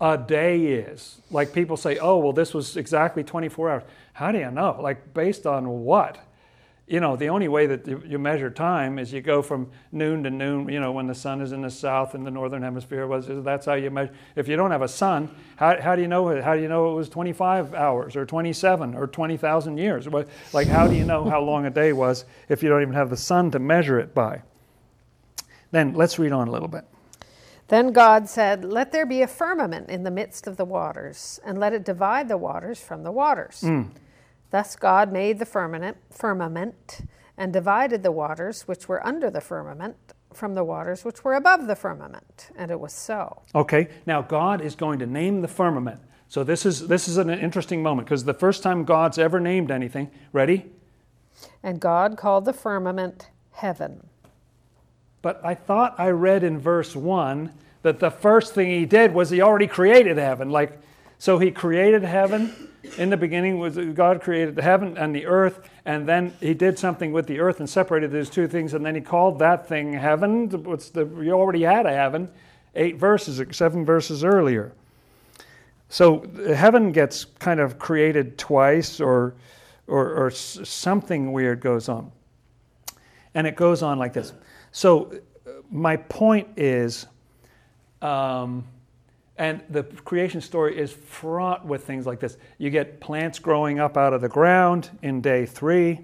a 0.00 0.16
day 0.16 0.64
is? 0.66 1.20
Like 1.30 1.52
people 1.52 1.76
say, 1.76 1.98
oh, 1.98 2.18
well, 2.18 2.32
this 2.32 2.54
was 2.54 2.76
exactly 2.76 3.24
24 3.24 3.70
hours. 3.70 3.82
How 4.12 4.30
do 4.30 4.38
you 4.38 4.50
know? 4.50 4.78
Like, 4.80 5.12
based 5.12 5.46
on 5.46 5.68
what? 5.84 6.18
You 6.90 6.98
know, 6.98 7.14
the 7.14 7.28
only 7.28 7.46
way 7.46 7.66
that 7.66 7.86
you 7.86 8.18
measure 8.18 8.50
time 8.50 8.98
is 8.98 9.12
you 9.12 9.20
go 9.20 9.42
from 9.42 9.70
noon 9.92 10.24
to 10.24 10.30
noon, 10.30 10.68
you 10.68 10.80
know, 10.80 10.90
when 10.90 11.06
the 11.06 11.14
sun 11.14 11.40
is 11.40 11.52
in 11.52 11.62
the 11.62 11.70
south 11.70 12.16
in 12.16 12.24
the 12.24 12.32
northern 12.32 12.62
hemisphere 12.62 13.06
was 13.06 13.26
that's 13.44 13.66
how 13.66 13.74
you 13.74 13.92
measure. 13.92 14.12
If 14.34 14.48
you 14.48 14.56
don't 14.56 14.72
have 14.72 14.82
a 14.82 14.88
sun, 14.88 15.30
how, 15.54 15.80
how 15.80 15.94
do 15.94 16.02
you 16.02 16.08
know 16.08 16.42
how 16.42 16.56
do 16.56 16.60
you 16.60 16.66
know 16.66 16.90
it 16.90 16.94
was 16.96 17.08
25 17.08 17.74
hours 17.74 18.16
or 18.16 18.26
27 18.26 18.96
or 18.96 19.06
20,000 19.06 19.78
years? 19.78 20.08
Like 20.52 20.66
how 20.66 20.88
do 20.88 20.96
you 20.96 21.04
know 21.04 21.30
how 21.30 21.40
long 21.40 21.64
a 21.64 21.70
day 21.70 21.92
was 21.92 22.24
if 22.48 22.60
you 22.60 22.68
don't 22.68 22.82
even 22.82 22.94
have 22.94 23.08
the 23.08 23.16
sun 23.16 23.52
to 23.52 23.60
measure 23.60 24.00
it 24.00 24.12
by? 24.12 24.42
Then 25.70 25.94
let's 25.94 26.18
read 26.18 26.32
on 26.32 26.48
a 26.48 26.50
little 26.50 26.66
bit. 26.66 26.84
Then 27.68 27.92
God 27.92 28.28
said, 28.28 28.64
Let 28.64 28.90
there 28.90 29.06
be 29.06 29.22
a 29.22 29.28
firmament 29.28 29.90
in 29.90 30.02
the 30.02 30.10
midst 30.10 30.48
of 30.48 30.56
the 30.56 30.64
waters, 30.64 31.38
and 31.44 31.60
let 31.60 31.72
it 31.72 31.84
divide 31.84 32.26
the 32.26 32.36
waters 32.36 32.80
from 32.80 33.04
the 33.04 33.12
waters. 33.12 33.60
Mm. 33.64 33.90
Thus 34.50 34.76
God 34.76 35.12
made 35.12 35.38
the 35.38 35.46
firmament, 35.46 35.96
firmament 36.10 37.02
and 37.36 37.52
divided 37.52 38.02
the 38.02 38.12
waters 38.12 38.62
which 38.62 38.88
were 38.88 39.04
under 39.06 39.30
the 39.30 39.40
firmament 39.40 39.96
from 40.32 40.54
the 40.54 40.64
waters 40.64 41.04
which 41.04 41.24
were 41.24 41.34
above 41.34 41.66
the 41.66 41.74
firmament, 41.74 42.50
and 42.56 42.70
it 42.70 42.78
was 42.78 42.92
so. 42.92 43.42
Okay, 43.54 43.88
now 44.06 44.22
God 44.22 44.60
is 44.60 44.74
going 44.74 44.98
to 45.00 45.06
name 45.06 45.40
the 45.40 45.48
firmament. 45.48 46.00
So 46.28 46.44
this 46.44 46.64
is 46.64 46.86
this 46.86 47.08
is 47.08 47.16
an 47.16 47.30
interesting 47.30 47.82
moment 47.82 48.06
because 48.06 48.24
the 48.24 48.34
first 48.34 48.62
time 48.62 48.84
God's 48.84 49.18
ever 49.18 49.40
named 49.40 49.70
anything, 49.70 50.10
ready? 50.32 50.66
And 51.62 51.80
God 51.80 52.16
called 52.16 52.44
the 52.44 52.52
firmament 52.52 53.30
heaven. 53.52 54.06
But 55.22 55.40
I 55.44 55.54
thought 55.54 55.94
I 55.98 56.10
read 56.10 56.44
in 56.44 56.58
verse 56.58 56.94
1 56.94 57.52
that 57.82 57.98
the 57.98 58.10
first 58.10 58.54
thing 58.54 58.70
he 58.70 58.86
did 58.86 59.12
was 59.12 59.30
he 59.30 59.40
already 59.40 59.66
created 59.66 60.18
heaven. 60.18 60.50
Like 60.50 60.78
so 61.20 61.38
he 61.38 61.50
created 61.50 62.02
heaven 62.02 62.70
in 62.96 63.10
the 63.10 63.16
beginning 63.16 63.58
was 63.58 63.76
God 63.76 64.22
created 64.22 64.56
the 64.56 64.62
heaven 64.62 64.96
and 64.96 65.14
the 65.14 65.26
earth, 65.26 65.68
and 65.84 66.08
then 66.08 66.32
He 66.40 66.54
did 66.54 66.78
something 66.78 67.12
with 67.12 67.26
the 67.26 67.40
earth 67.40 67.60
and 67.60 67.68
separated 67.68 68.10
those 68.10 68.30
two 68.30 68.48
things, 68.48 68.72
and 68.72 68.84
then 68.84 68.94
He 68.94 69.00
called 69.00 69.38
that 69.40 69.68
thing 69.68 69.92
heaven. 69.92 70.48
What's 70.64 70.88
the, 70.90 71.04
you 71.04 71.32
already 71.32 71.62
had 71.62 71.84
a 71.84 71.92
heaven, 71.92 72.30
eight 72.74 72.96
verses, 72.96 73.42
seven 73.54 73.84
verses 73.84 74.24
earlier. 74.24 74.72
So 75.90 76.26
heaven 76.54 76.92
gets 76.92 77.26
kind 77.38 77.60
of 77.60 77.78
created 77.78 78.38
twice, 78.38 78.98
or, 78.98 79.34
or, 79.86 80.14
or 80.14 80.30
something 80.30 81.32
weird 81.32 81.60
goes 81.60 81.88
on, 81.88 82.12
and 83.34 83.46
it 83.46 83.56
goes 83.56 83.82
on 83.82 83.98
like 83.98 84.14
this. 84.14 84.32
So 84.72 85.12
my 85.70 85.96
point 85.96 86.48
is. 86.56 87.06
Um, 88.00 88.64
and 89.40 89.62
the 89.70 89.84
creation 90.04 90.42
story 90.42 90.78
is 90.78 90.92
fraught 90.92 91.64
with 91.64 91.82
things 91.84 92.04
like 92.04 92.20
this. 92.20 92.36
You 92.58 92.68
get 92.68 93.00
plants 93.00 93.38
growing 93.38 93.80
up 93.80 93.96
out 93.96 94.12
of 94.12 94.20
the 94.20 94.28
ground 94.28 94.90
in 95.00 95.22
day 95.22 95.46
three, 95.46 96.00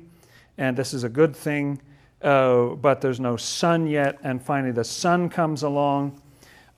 and 0.57 0.74
this 0.74 0.95
is 0.95 1.05
a 1.05 1.09
good 1.11 1.37
thing, 1.37 1.82
uh, 2.22 2.68
but 2.68 3.03
there's 3.03 3.20
no 3.20 3.37
sun 3.37 3.87
yet. 3.89 4.18
And 4.22 4.43
finally, 4.43 4.72
the 4.72 4.84
sun 4.84 5.28
comes 5.28 5.62
along. 5.62 6.18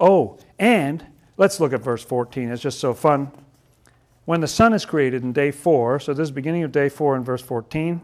Oh, 0.01 0.37
and 0.59 1.07
let's 1.37 1.61
look 1.61 1.73
at 1.73 1.81
verse 1.81 2.03
14. 2.03 2.51
It's 2.51 2.61
just 2.61 2.81
so 2.81 2.93
fun. 2.93 3.31
When 4.25 4.41
the 4.41 4.49
sun 4.49 4.73
is 4.73 4.85
created 4.85 5.23
in 5.23 5.33
day 5.33 5.53
four, 5.53 6.01
so 6.01 6.13
this 6.13 6.25
is 6.25 6.33
beginning 6.33 6.65
of 6.65 6.73
day 6.73 6.89
four 6.89 7.15
in 7.15 7.23
verse 7.23 7.41
14. 7.41 8.01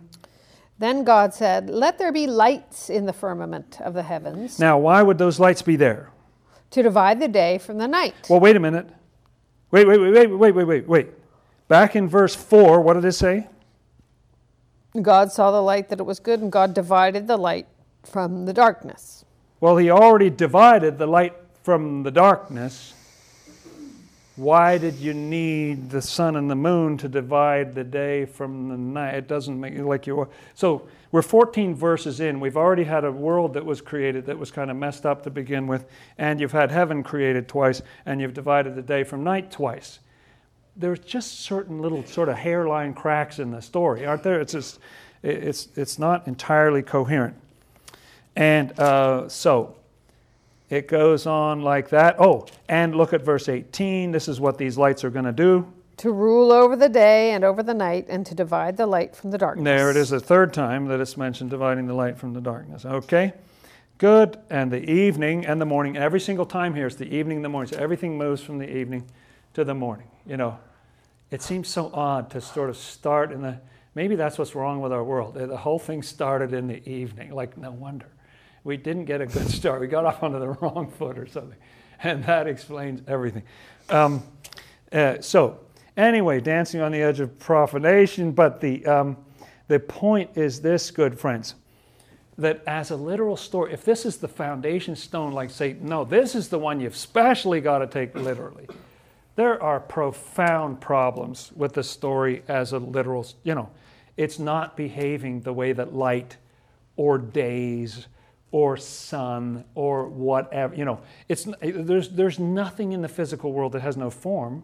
Then 0.78 1.02
God 1.02 1.34
said, 1.34 1.68
Let 1.68 1.98
there 1.98 2.12
be 2.12 2.28
lights 2.28 2.88
in 2.88 3.06
the 3.06 3.12
firmament 3.12 3.80
of 3.80 3.94
the 3.94 4.04
heavens. 4.04 4.60
Now, 4.60 4.78
why 4.78 5.02
would 5.02 5.18
those 5.18 5.40
lights 5.40 5.60
be 5.60 5.74
there? 5.74 6.12
To 6.74 6.82
divide 6.82 7.20
the 7.20 7.28
day 7.28 7.56
from 7.58 7.78
the 7.78 7.86
night. 7.86 8.14
Well, 8.28 8.40
wait 8.40 8.56
a 8.56 8.60
minute. 8.60 8.88
Wait, 9.70 9.86
wait, 9.86 9.98
wait, 10.00 10.12
wait, 10.12 10.26
wait, 10.26 10.52
wait, 10.52 10.66
wait, 10.66 10.88
wait. 10.88 11.08
Back 11.68 11.94
in 11.94 12.08
verse 12.08 12.34
4, 12.34 12.80
what 12.80 12.94
did 12.94 13.04
it 13.04 13.12
say? 13.12 13.46
God 15.00 15.30
saw 15.30 15.52
the 15.52 15.62
light 15.62 15.88
that 15.88 16.00
it 16.00 16.02
was 16.02 16.18
good, 16.18 16.40
and 16.40 16.50
God 16.50 16.74
divided 16.74 17.28
the 17.28 17.36
light 17.36 17.68
from 18.02 18.44
the 18.44 18.52
darkness. 18.52 19.24
Well, 19.60 19.76
He 19.76 19.88
already 19.88 20.30
divided 20.30 20.98
the 20.98 21.06
light 21.06 21.34
from 21.62 22.02
the 22.02 22.10
darkness. 22.10 22.94
Why 24.36 24.78
did 24.78 24.96
you 24.96 25.14
need 25.14 25.90
the 25.90 26.02
sun 26.02 26.34
and 26.34 26.50
the 26.50 26.56
moon 26.56 26.98
to 26.98 27.08
divide 27.08 27.74
the 27.74 27.84
day 27.84 28.24
from 28.24 28.68
the 28.68 28.76
night? 28.76 29.14
It 29.14 29.28
doesn't 29.28 29.60
make 29.60 29.74
it 29.74 29.84
like 29.84 30.08
you. 30.08 30.28
So 30.54 30.88
we're 31.12 31.22
14 31.22 31.76
verses 31.76 32.18
in. 32.18 32.40
We've 32.40 32.56
already 32.56 32.82
had 32.82 33.04
a 33.04 33.12
world 33.12 33.54
that 33.54 33.64
was 33.64 33.80
created 33.80 34.26
that 34.26 34.36
was 34.36 34.50
kind 34.50 34.72
of 34.72 34.76
messed 34.76 35.06
up 35.06 35.22
to 35.22 35.30
begin 35.30 35.68
with, 35.68 35.86
and 36.18 36.40
you've 36.40 36.50
had 36.50 36.72
heaven 36.72 37.04
created 37.04 37.46
twice, 37.46 37.80
and 38.06 38.20
you've 38.20 38.34
divided 38.34 38.74
the 38.74 38.82
day 38.82 39.04
from 39.04 39.22
night 39.22 39.52
twice. 39.52 40.00
There's 40.76 40.98
just 40.98 41.42
certain 41.42 41.80
little 41.80 42.04
sort 42.04 42.28
of 42.28 42.36
hairline 42.36 42.94
cracks 42.94 43.38
in 43.38 43.52
the 43.52 43.62
story, 43.62 44.04
aren't 44.04 44.24
there? 44.24 44.40
It's 44.40 44.52
just, 44.52 44.80
it's, 45.22 45.68
it's 45.76 45.96
not 45.96 46.26
entirely 46.26 46.82
coherent. 46.82 47.36
And 48.34 48.76
uh, 48.80 49.28
so 49.28 49.76
it 50.70 50.88
goes 50.88 51.26
on 51.26 51.62
like 51.62 51.90
that. 51.90 52.16
Oh, 52.18 52.46
and 52.68 52.94
look 52.94 53.12
at 53.12 53.22
verse 53.22 53.48
18. 53.48 54.12
This 54.12 54.28
is 54.28 54.40
what 54.40 54.58
these 54.58 54.76
lights 54.76 55.04
are 55.04 55.10
going 55.10 55.26
to 55.26 55.32
do 55.32 55.72
to 55.96 56.10
rule 56.10 56.52
over 56.52 56.76
the 56.76 56.88
day 56.88 57.32
and 57.32 57.44
over 57.44 57.62
the 57.62 57.74
night, 57.74 58.06
and 58.08 58.26
to 58.26 58.34
divide 58.34 58.76
the 58.76 58.86
light 58.86 59.14
from 59.14 59.30
the 59.30 59.38
darkness. 59.38 59.64
There 59.64 59.90
it 59.90 59.96
is, 59.96 60.12
a 60.12 60.20
third 60.20 60.52
time 60.52 60.86
that 60.86 61.00
it's 61.00 61.16
mentioned 61.16 61.50
dividing 61.50 61.86
the 61.86 61.94
light 61.94 62.18
from 62.18 62.32
the 62.32 62.40
darkness. 62.40 62.84
Okay? 62.84 63.32
Good. 63.98 64.38
And 64.50 64.72
the 64.72 64.90
evening 64.90 65.46
and 65.46 65.60
the 65.60 65.66
morning. 65.66 65.96
Every 65.96 66.20
single 66.20 66.46
time 66.46 66.74
here, 66.74 66.86
it's 66.86 66.96
the 66.96 67.14
evening 67.14 67.38
and 67.38 67.44
the 67.44 67.48
morning. 67.48 67.72
So 67.72 67.78
everything 67.78 68.18
moves 68.18 68.42
from 68.42 68.58
the 68.58 68.68
evening 68.76 69.04
to 69.54 69.64
the 69.64 69.74
morning. 69.74 70.08
You 70.26 70.36
know, 70.36 70.58
it 71.30 71.42
seems 71.42 71.68
so 71.68 71.90
odd 71.94 72.30
to 72.30 72.40
sort 72.40 72.70
of 72.70 72.76
start 72.76 73.30
in 73.30 73.42
the. 73.42 73.60
Maybe 73.94 74.16
that's 74.16 74.36
what's 74.38 74.56
wrong 74.56 74.80
with 74.80 74.92
our 74.92 75.04
world. 75.04 75.34
The 75.34 75.56
whole 75.56 75.78
thing 75.78 76.02
started 76.02 76.52
in 76.52 76.66
the 76.66 76.86
evening. 76.88 77.30
Like, 77.30 77.56
no 77.56 77.70
wonder. 77.70 78.06
We 78.64 78.76
didn't 78.76 79.04
get 79.04 79.20
a 79.20 79.26
good 79.26 79.48
start. 79.50 79.80
We 79.80 79.86
got 79.86 80.04
off 80.04 80.22
onto 80.22 80.40
the 80.40 80.48
wrong 80.48 80.90
foot 80.90 81.18
or 81.18 81.26
something. 81.26 81.58
And 82.02 82.24
that 82.24 82.46
explains 82.46 83.02
everything. 83.06 83.44
Um, 83.88 84.22
uh, 84.92 85.20
so, 85.20 85.60
Anyway, 85.96 86.40
dancing 86.40 86.80
on 86.80 86.90
the 86.90 87.00
edge 87.00 87.20
of 87.20 87.38
profanation, 87.38 88.32
but 88.32 88.60
the, 88.60 88.84
um, 88.84 89.16
the 89.68 89.78
point 89.78 90.30
is 90.34 90.60
this, 90.60 90.90
good 90.90 91.18
friends, 91.18 91.54
that 92.36 92.64
as 92.66 92.90
a 92.90 92.96
literal 92.96 93.36
story, 93.36 93.72
if 93.72 93.84
this 93.84 94.04
is 94.04 94.16
the 94.16 94.26
foundation 94.26 94.96
stone, 94.96 95.32
like 95.32 95.50
say, 95.50 95.76
no, 95.80 96.04
this 96.04 96.34
is 96.34 96.48
the 96.48 96.58
one 96.58 96.80
you've 96.80 96.96
specially 96.96 97.60
got 97.60 97.78
to 97.78 97.86
take 97.86 98.12
literally. 98.16 98.66
There 99.36 99.62
are 99.62 99.78
profound 99.78 100.80
problems 100.80 101.52
with 101.54 101.74
the 101.74 101.84
story 101.84 102.42
as 102.48 102.72
a 102.72 102.78
literal, 102.78 103.24
you 103.44 103.54
know, 103.54 103.70
it's 104.16 104.40
not 104.40 104.76
behaving 104.76 105.42
the 105.42 105.52
way 105.52 105.72
that 105.72 105.94
light 105.94 106.36
or 106.96 107.18
days 107.18 108.08
or 108.54 108.76
sun 108.76 109.64
or 109.74 110.06
whatever, 110.06 110.76
you 110.76 110.84
know, 110.84 111.00
it's, 111.28 111.48
there's, 111.60 112.10
there's 112.10 112.38
nothing 112.38 112.92
in 112.92 113.02
the 113.02 113.08
physical 113.08 113.52
world 113.52 113.72
that 113.72 113.82
has 113.82 113.96
no 113.96 114.10
form. 114.10 114.62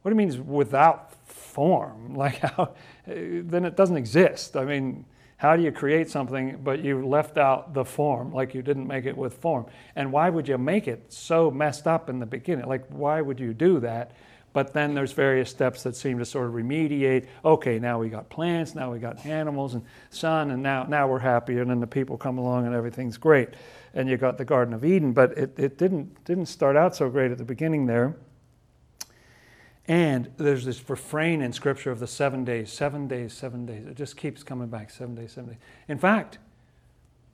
What 0.00 0.10
do 0.10 0.14
you 0.14 0.26
mean 0.26 0.46
without 0.46 1.12
form? 1.28 2.14
Like 2.16 2.36
how, 2.36 2.74
then 3.04 3.66
it 3.66 3.76
doesn't 3.76 3.98
exist. 3.98 4.56
I 4.56 4.64
mean, 4.64 5.04
how 5.36 5.54
do 5.54 5.62
you 5.62 5.70
create 5.70 6.08
something 6.08 6.60
but 6.64 6.82
you 6.82 7.06
left 7.06 7.36
out 7.36 7.74
the 7.74 7.84
form, 7.84 8.32
like 8.32 8.54
you 8.54 8.62
didn't 8.62 8.86
make 8.86 9.04
it 9.04 9.14
with 9.14 9.34
form? 9.34 9.66
And 9.96 10.12
why 10.12 10.30
would 10.30 10.48
you 10.48 10.56
make 10.56 10.88
it 10.88 11.12
so 11.12 11.50
messed 11.50 11.86
up 11.86 12.08
in 12.08 12.20
the 12.20 12.24
beginning? 12.24 12.64
Like, 12.66 12.86
why 12.88 13.20
would 13.20 13.38
you 13.38 13.52
do 13.52 13.80
that? 13.80 14.12
But 14.56 14.72
then 14.72 14.94
there's 14.94 15.12
various 15.12 15.50
steps 15.50 15.82
that 15.82 15.94
seem 15.94 16.18
to 16.18 16.24
sort 16.24 16.46
of 16.46 16.54
remediate. 16.54 17.26
Okay, 17.44 17.78
now 17.78 17.98
we 17.98 18.08
got 18.08 18.30
plants, 18.30 18.74
now 18.74 18.90
we 18.90 18.98
got 18.98 19.26
animals 19.26 19.74
and 19.74 19.84
sun, 20.08 20.50
and 20.50 20.62
now, 20.62 20.84
now 20.84 21.06
we're 21.06 21.18
happy. 21.18 21.58
And 21.58 21.68
then 21.68 21.78
the 21.78 21.86
people 21.86 22.16
come 22.16 22.38
along 22.38 22.64
and 22.64 22.74
everything's 22.74 23.18
great. 23.18 23.50
And 23.92 24.08
you 24.08 24.16
got 24.16 24.38
the 24.38 24.46
Garden 24.46 24.72
of 24.72 24.82
Eden, 24.82 25.12
but 25.12 25.36
it, 25.36 25.58
it 25.58 25.76
didn't, 25.76 26.24
didn't 26.24 26.46
start 26.46 26.74
out 26.74 26.96
so 26.96 27.10
great 27.10 27.30
at 27.30 27.36
the 27.36 27.44
beginning 27.44 27.84
there. 27.84 28.16
And 29.88 30.32
there's 30.38 30.64
this 30.64 30.88
refrain 30.88 31.42
in 31.42 31.52
Scripture 31.52 31.90
of 31.90 31.98
the 31.98 32.06
seven 32.06 32.42
days, 32.42 32.72
seven 32.72 33.06
days, 33.06 33.34
seven 33.34 33.66
days. 33.66 33.86
It 33.86 33.94
just 33.94 34.16
keeps 34.16 34.42
coming 34.42 34.68
back 34.68 34.88
seven 34.88 35.14
days, 35.14 35.32
seven 35.32 35.50
days. 35.50 35.60
In 35.86 35.98
fact, 35.98 36.38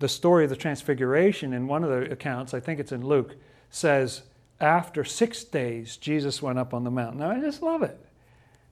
the 0.01 0.09
story 0.09 0.43
of 0.43 0.51
the 0.51 0.57
Transfiguration 0.57 1.53
in 1.53 1.68
one 1.68 1.85
of 1.85 1.91
the 1.91 2.11
accounts, 2.11 2.53
I 2.53 2.59
think 2.59 2.81
it's 2.81 2.91
in 2.91 3.07
Luke, 3.07 3.37
says 3.70 4.23
after 4.62 5.04
six 5.04 5.44
days, 5.44 5.96
Jesus 5.96 6.40
went 6.40 6.58
up 6.58 6.72
on 6.72 6.84
the 6.84 6.90
mountain. 6.90 7.18
Now, 7.18 7.30
I 7.30 7.40
just 7.40 7.62
love 7.62 7.82
it. 7.82 7.98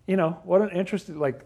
You 0.06 0.16
know, 0.16 0.38
what 0.44 0.62
an 0.62 0.70
interesting, 0.70 1.18
like, 1.18 1.44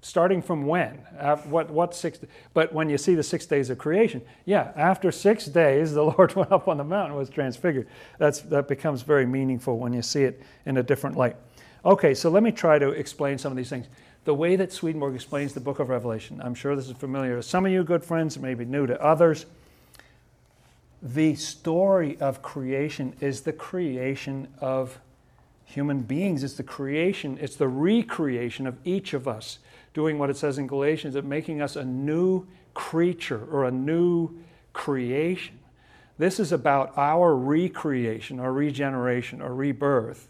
starting 0.00 0.42
from 0.42 0.66
when? 0.66 0.96
What, 1.44 1.70
what 1.70 1.94
six? 1.94 2.18
But 2.52 2.72
when 2.72 2.88
you 2.88 2.98
see 2.98 3.14
the 3.14 3.22
six 3.22 3.46
days 3.46 3.70
of 3.70 3.78
creation, 3.78 4.22
yeah, 4.44 4.72
after 4.76 5.12
six 5.12 5.46
days, 5.46 5.92
the 5.92 6.02
Lord 6.04 6.34
went 6.34 6.50
up 6.50 6.66
on 6.66 6.78
the 6.78 6.84
mountain 6.84 7.12
and 7.12 7.18
was 7.18 7.30
transfigured. 7.30 7.86
That's, 8.18 8.40
that 8.40 8.68
becomes 8.68 9.02
very 9.02 9.26
meaningful 9.26 9.78
when 9.78 9.92
you 9.92 10.02
see 10.02 10.24
it 10.24 10.42
in 10.66 10.76
a 10.78 10.82
different 10.82 11.16
light. 11.16 11.36
Okay, 11.84 12.14
so 12.14 12.30
let 12.30 12.42
me 12.42 12.52
try 12.52 12.78
to 12.78 12.90
explain 12.90 13.38
some 13.38 13.52
of 13.52 13.56
these 13.56 13.68
things. 13.68 13.86
The 14.24 14.34
way 14.34 14.56
that 14.56 14.72
Swedenborg 14.72 15.14
explains 15.14 15.52
the 15.52 15.60
book 15.60 15.78
of 15.78 15.90
Revelation, 15.90 16.40
I'm 16.42 16.54
sure 16.54 16.74
this 16.74 16.88
is 16.88 16.96
familiar 16.96 17.36
to 17.36 17.42
some 17.42 17.66
of 17.66 17.72
you 17.72 17.84
good 17.84 18.02
friends, 18.02 18.36
it 18.36 18.42
may 18.42 18.54
be 18.54 18.64
new 18.64 18.86
to 18.86 19.02
others. 19.02 19.44
The 21.04 21.34
story 21.34 22.16
of 22.18 22.40
creation 22.40 23.14
is 23.20 23.42
the 23.42 23.52
creation 23.52 24.48
of 24.58 24.98
human 25.62 26.00
beings. 26.00 26.42
It's 26.42 26.54
the 26.54 26.62
creation, 26.62 27.36
it's 27.42 27.56
the 27.56 27.68
recreation 27.68 28.66
of 28.66 28.78
each 28.84 29.12
of 29.12 29.28
us 29.28 29.58
doing 29.92 30.18
what 30.18 30.30
it 30.30 30.38
says 30.38 30.56
in 30.56 30.66
Galatians, 30.66 31.14
of 31.14 31.26
making 31.26 31.60
us 31.60 31.76
a 31.76 31.84
new 31.84 32.46
creature 32.72 33.46
or 33.50 33.66
a 33.66 33.70
new 33.70 34.30
creation. 34.72 35.58
This 36.16 36.40
is 36.40 36.52
about 36.52 36.96
our 36.96 37.36
recreation 37.36 38.40
or 38.40 38.52
regeneration 38.52 39.42
or 39.42 39.54
rebirth. 39.54 40.28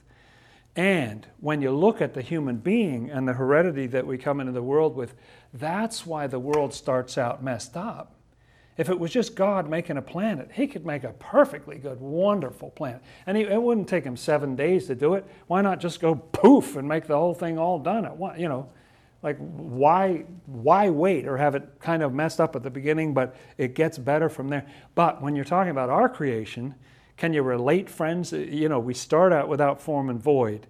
And 0.74 1.24
when 1.40 1.62
you 1.62 1.70
look 1.70 2.02
at 2.02 2.14
the 2.14 2.22
human 2.22 2.56
being 2.56 3.10
and 3.10 3.28
the 3.28 3.34
heredity 3.34 3.86
that 3.88 4.08
we 4.08 4.18
come 4.18 4.40
into 4.40 4.52
the 4.52 4.62
world 4.62 4.96
with, 4.96 5.14
that's 5.52 6.04
why 6.04 6.26
the 6.26 6.40
world 6.40 6.74
starts 6.74 7.16
out 7.16 7.44
messed 7.44 7.76
up. 7.76 8.16
If 8.76 8.88
it 8.88 8.98
was 8.98 9.12
just 9.12 9.36
God 9.36 9.68
making 9.70 9.96
a 9.96 10.02
planet, 10.02 10.50
He 10.52 10.66
could 10.66 10.84
make 10.84 11.04
a 11.04 11.12
perfectly 11.12 11.78
good, 11.78 12.00
wonderful 12.00 12.70
planet. 12.70 13.02
And 13.26 13.36
he, 13.36 13.44
it 13.44 13.62
wouldn't 13.62 13.88
take 13.88 14.04
Him 14.04 14.16
seven 14.16 14.56
days 14.56 14.86
to 14.88 14.94
do 14.94 15.14
it. 15.14 15.24
Why 15.46 15.62
not 15.62 15.80
just 15.80 16.00
go 16.00 16.16
poof 16.16 16.76
and 16.76 16.88
make 16.88 17.06
the 17.06 17.16
whole 17.16 17.34
thing 17.34 17.58
all 17.58 17.78
done 17.78 18.04
at 18.04 18.16
once? 18.16 18.40
You 18.40 18.48
know, 18.48 18.68
like 19.24 19.38
why 19.38 20.24
why 20.46 20.90
wait 20.90 21.26
or 21.26 21.36
have 21.36 21.56
it 21.56 21.66
kind 21.80 22.02
of 22.02 22.12
messed 22.12 22.40
up 22.40 22.54
at 22.54 22.62
the 22.62 22.70
beginning 22.70 23.14
but 23.14 23.34
it 23.56 23.74
gets 23.74 23.98
better 23.98 24.28
from 24.28 24.48
there 24.48 24.66
but 24.94 25.20
when 25.20 25.34
you're 25.34 25.44
talking 25.46 25.70
about 25.70 25.88
our 25.88 26.08
creation 26.08 26.74
can 27.16 27.32
you 27.32 27.42
relate 27.42 27.88
friends 27.88 28.32
uh, 28.32 28.36
you 28.36 28.68
know 28.68 28.78
we 28.78 28.94
start 28.94 29.32
out 29.32 29.48
without 29.48 29.80
form 29.80 30.10
and 30.10 30.22
void 30.22 30.66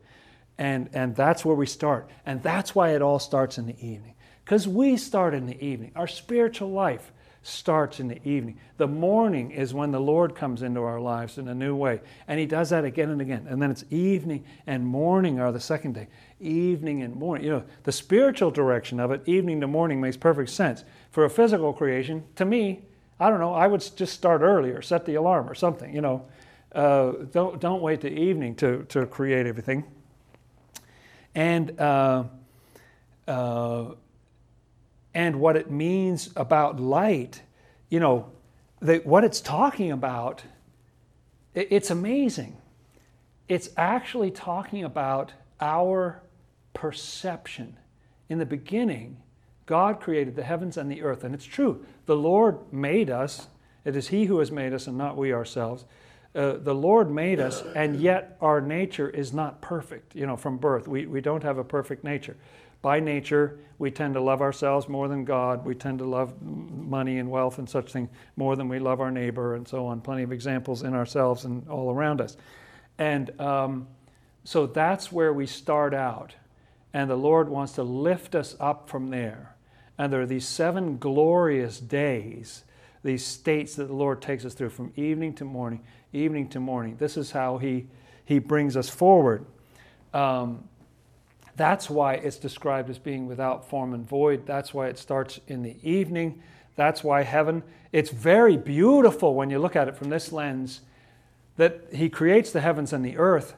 and 0.57 0.89
and 0.95 1.17
that's 1.17 1.45
where 1.45 1.57
we 1.57 1.67
start 1.67 2.09
and 2.25 2.43
that's 2.43 2.75
why 2.75 2.95
it 2.95 3.03
all 3.03 3.19
starts 3.19 3.59
in 3.59 3.67
the 3.67 3.77
evening 3.85 4.15
because 4.45 4.69
we 4.69 4.97
start 4.97 5.35
in 5.35 5.47
the 5.47 5.63
evening 5.63 5.91
our 5.97 6.07
spiritual 6.07 6.71
life 6.71 7.13
starts 7.45 8.01
in 8.01 8.09
the 8.09 8.27
evening. 8.27 8.59
The 8.79 8.89
morning 8.89 9.51
is 9.51 9.75
when 9.75 9.91
the 9.91 10.01
Lord 10.01 10.35
comes 10.35 10.63
into 10.63 10.81
our 10.83 10.99
lives 10.99 11.37
in 11.37 11.47
a 11.49 11.55
new 11.55 11.77
way. 11.77 12.01
And 12.27 12.41
He 12.41 12.47
does 12.47 12.71
that 12.71 12.85
again 12.85 13.11
and 13.11 13.21
again. 13.21 13.47
And 13.49 13.61
then 13.61 13.71
it's 13.71 13.85
evening 13.91 14.45
and 14.67 14.85
morning 14.87 15.39
are 15.39 15.53
the 15.53 15.61
second 15.61 15.93
day. 15.93 16.09
Evening 16.41 17.03
and 17.03 17.15
morning. 17.15 17.45
You 17.45 17.53
know, 17.53 17.65
the 17.83 17.93
spiritual 17.93 18.51
direction 18.51 18.99
of 18.99 19.11
it, 19.11 19.23
evening 19.27 19.61
to 19.61 19.67
morning, 19.67 20.01
makes 20.01 20.17
perfect 20.17 20.51
sense. 20.51 20.85
For 21.11 21.25
a 21.25 21.31
physical 21.31 21.75
creation, 21.75 22.25
to 22.37 22.47
me, 22.47 22.83
I 23.21 23.29
don't 23.29 23.41
know, 23.41 23.53
I 23.53 23.67
would 23.67 23.85
just 23.95 24.15
start 24.15 24.41
earlier, 24.41 24.81
set 24.83 25.05
the 25.05 25.15
alarm 25.17 25.49
or 25.49 25.55
something, 25.55 25.95
you 25.95 26.01
know. 26.01 26.25
Uh, 26.73 27.13
don't, 27.31 27.61
don't 27.61 27.83
wait 27.83 28.01
to 28.01 28.11
evening 28.11 28.57
to, 28.57 28.85
to 28.89 29.07
create 29.07 29.47
everything. 29.47 29.85
And 31.35 31.79
uh, 31.79 32.25
uh, 33.29 33.93
and 35.15 35.41
what 35.41 35.57
it 35.57 35.71
means 35.71 36.31
about 36.37 36.81
light, 36.81 37.43
you 37.89 38.01
know, 38.01 38.31
the, 38.81 38.97
what 38.99 39.25
it's 39.25 39.41
talking 39.41 39.93
about, 39.93 40.43
it, 41.55 41.69
it's 41.71 41.91
amazing. 41.91 42.57
It's 43.49 43.71
actually 43.77 44.31
talking 44.31 44.85
about 44.85 45.33
our 45.61 46.23
perception. 46.73 47.77
In 48.29 48.39
the 48.39 48.47
beginning, 48.47 49.19
God 49.67 50.01
created 50.01 50.35
the 50.35 50.43
heavens 50.43 50.77
and 50.77 50.91
the 50.91 51.03
earth, 51.03 51.25
and 51.25 51.35
it's 51.35 51.45
true. 51.45 51.85
The 52.07 52.17
Lord 52.17 52.73
made 52.73 53.09
us. 53.09 53.47
It 53.85 53.97
is 53.97 54.09
He 54.09 54.25
who 54.25 54.39
has 54.41 54.51
made 54.51 54.73
us, 54.73 54.87
and 54.87 54.99
not 54.99 55.17
we 55.17 55.33
ourselves. 55.33 55.85
Uh, 56.35 56.55
the 56.57 56.75
Lord 56.75 57.11
made 57.11 57.39
us, 57.39 57.63
and 57.77 58.01
yet 58.01 58.37
our 58.41 58.61
nature 58.61 59.09
is 59.09 59.33
not 59.33 59.61
perfect, 59.61 60.17
you 60.17 60.27
know, 60.27 60.37
from 60.37 60.57
birth. 60.59 60.89
We, 60.89 61.07
we 61.07 61.21
don't 61.21 61.45
have 61.45 61.59
a 61.59 61.65
perfect 61.65 62.03
nature 62.03 62.37
by 62.85 63.01
nature, 63.01 63.59
we 63.79 63.91
tend 63.91 64.13
to 64.13 64.21
love 64.21 64.43
ourselves 64.43 64.91
more 64.91 65.09
than 65.09 65.25
God. 65.25 65.65
We 65.65 65.75
tend 65.75 66.01
to 66.01 66.05
love 66.05 66.43
money 66.43 67.17
and 67.17 67.31
wealth 67.31 67.59
and 67.59 67.67
such 67.67 67.91
things 67.91 68.11
more 68.37 68.57
than 68.57 68.69
we 68.69 68.79
love 68.79 69.01
our 69.01 69.11
neighbor, 69.11 69.55
and 69.55 69.67
so 69.67 69.87
on. 69.87 70.03
Plenty 70.03 70.23
of 70.23 70.33
examples 70.33 70.83
in 70.83 70.93
ourselves 70.93 71.47
and 71.47 71.67
all 71.71 71.91
around 71.91 72.21
us. 72.21 72.37
And 72.99 73.41
um, 73.41 73.89
so 74.45 74.67
that's 74.67 75.11
where 75.11 75.33
we 75.33 75.47
start 75.47 75.95
out. 75.95 76.35
And 76.93 77.09
the 77.09 77.17
Lord 77.17 77.49
wants 77.49 77.73
to 77.77 77.83
lift 77.83 78.35
us 78.35 78.55
up 78.61 78.91
from 78.91 79.09
there. 79.09 79.57
And 79.97 80.13
there 80.13 80.21
are 80.21 80.27
these 80.27 80.47
seven 80.47 80.99
glorious 80.99 81.81
days, 81.81 82.65
these 83.03 83.25
states 83.25 83.77
that 83.77 83.87
the 83.87 83.95
Lord 83.95 84.21
takes 84.21 84.45
us 84.45 84.53
through 84.53 84.69
from 84.69 84.93
evening 84.95 85.33
to 85.37 85.47
morning, 85.47 85.81
evening 86.13 86.51
to 86.51 86.61
morning. 86.61 86.97
This 86.99 87.17
is 87.17 87.31
how 87.31 87.57
He, 87.57 87.87
he 88.27 88.39
brings 88.39 88.77
us 88.77 88.91
forward. 88.91 89.47
Um, 90.13 90.69
that's 91.57 91.89
why 91.89 92.15
it's 92.15 92.37
described 92.37 92.91
as 92.91 92.99
being 92.99 93.27
without 93.27 93.69
form 93.69 93.95
and 93.95 94.07
void. 94.07 94.47
That's 94.47 94.75
why 94.75 94.89
it 94.89 94.99
starts 94.99 95.41
in 95.47 95.63
the 95.63 95.77
evening. 95.89 96.43
That's 96.77 97.05
why 97.05 97.23
heaven, 97.23 97.63
it's 97.93 98.11
very 98.11 98.57
beautiful 98.57 99.35
when 99.35 99.51
you 99.51 99.59
look 99.59 99.77
at 99.77 99.87
it 99.87 99.97
from 99.97 100.11
this 100.11 100.33
lens 100.33 100.81
that 101.57 101.87
He 101.93 102.09
creates 102.09 102.51
the 102.51 102.61
heavens 102.61 102.93
and 102.93 103.05
the 103.05 103.17
earth, 103.17 103.55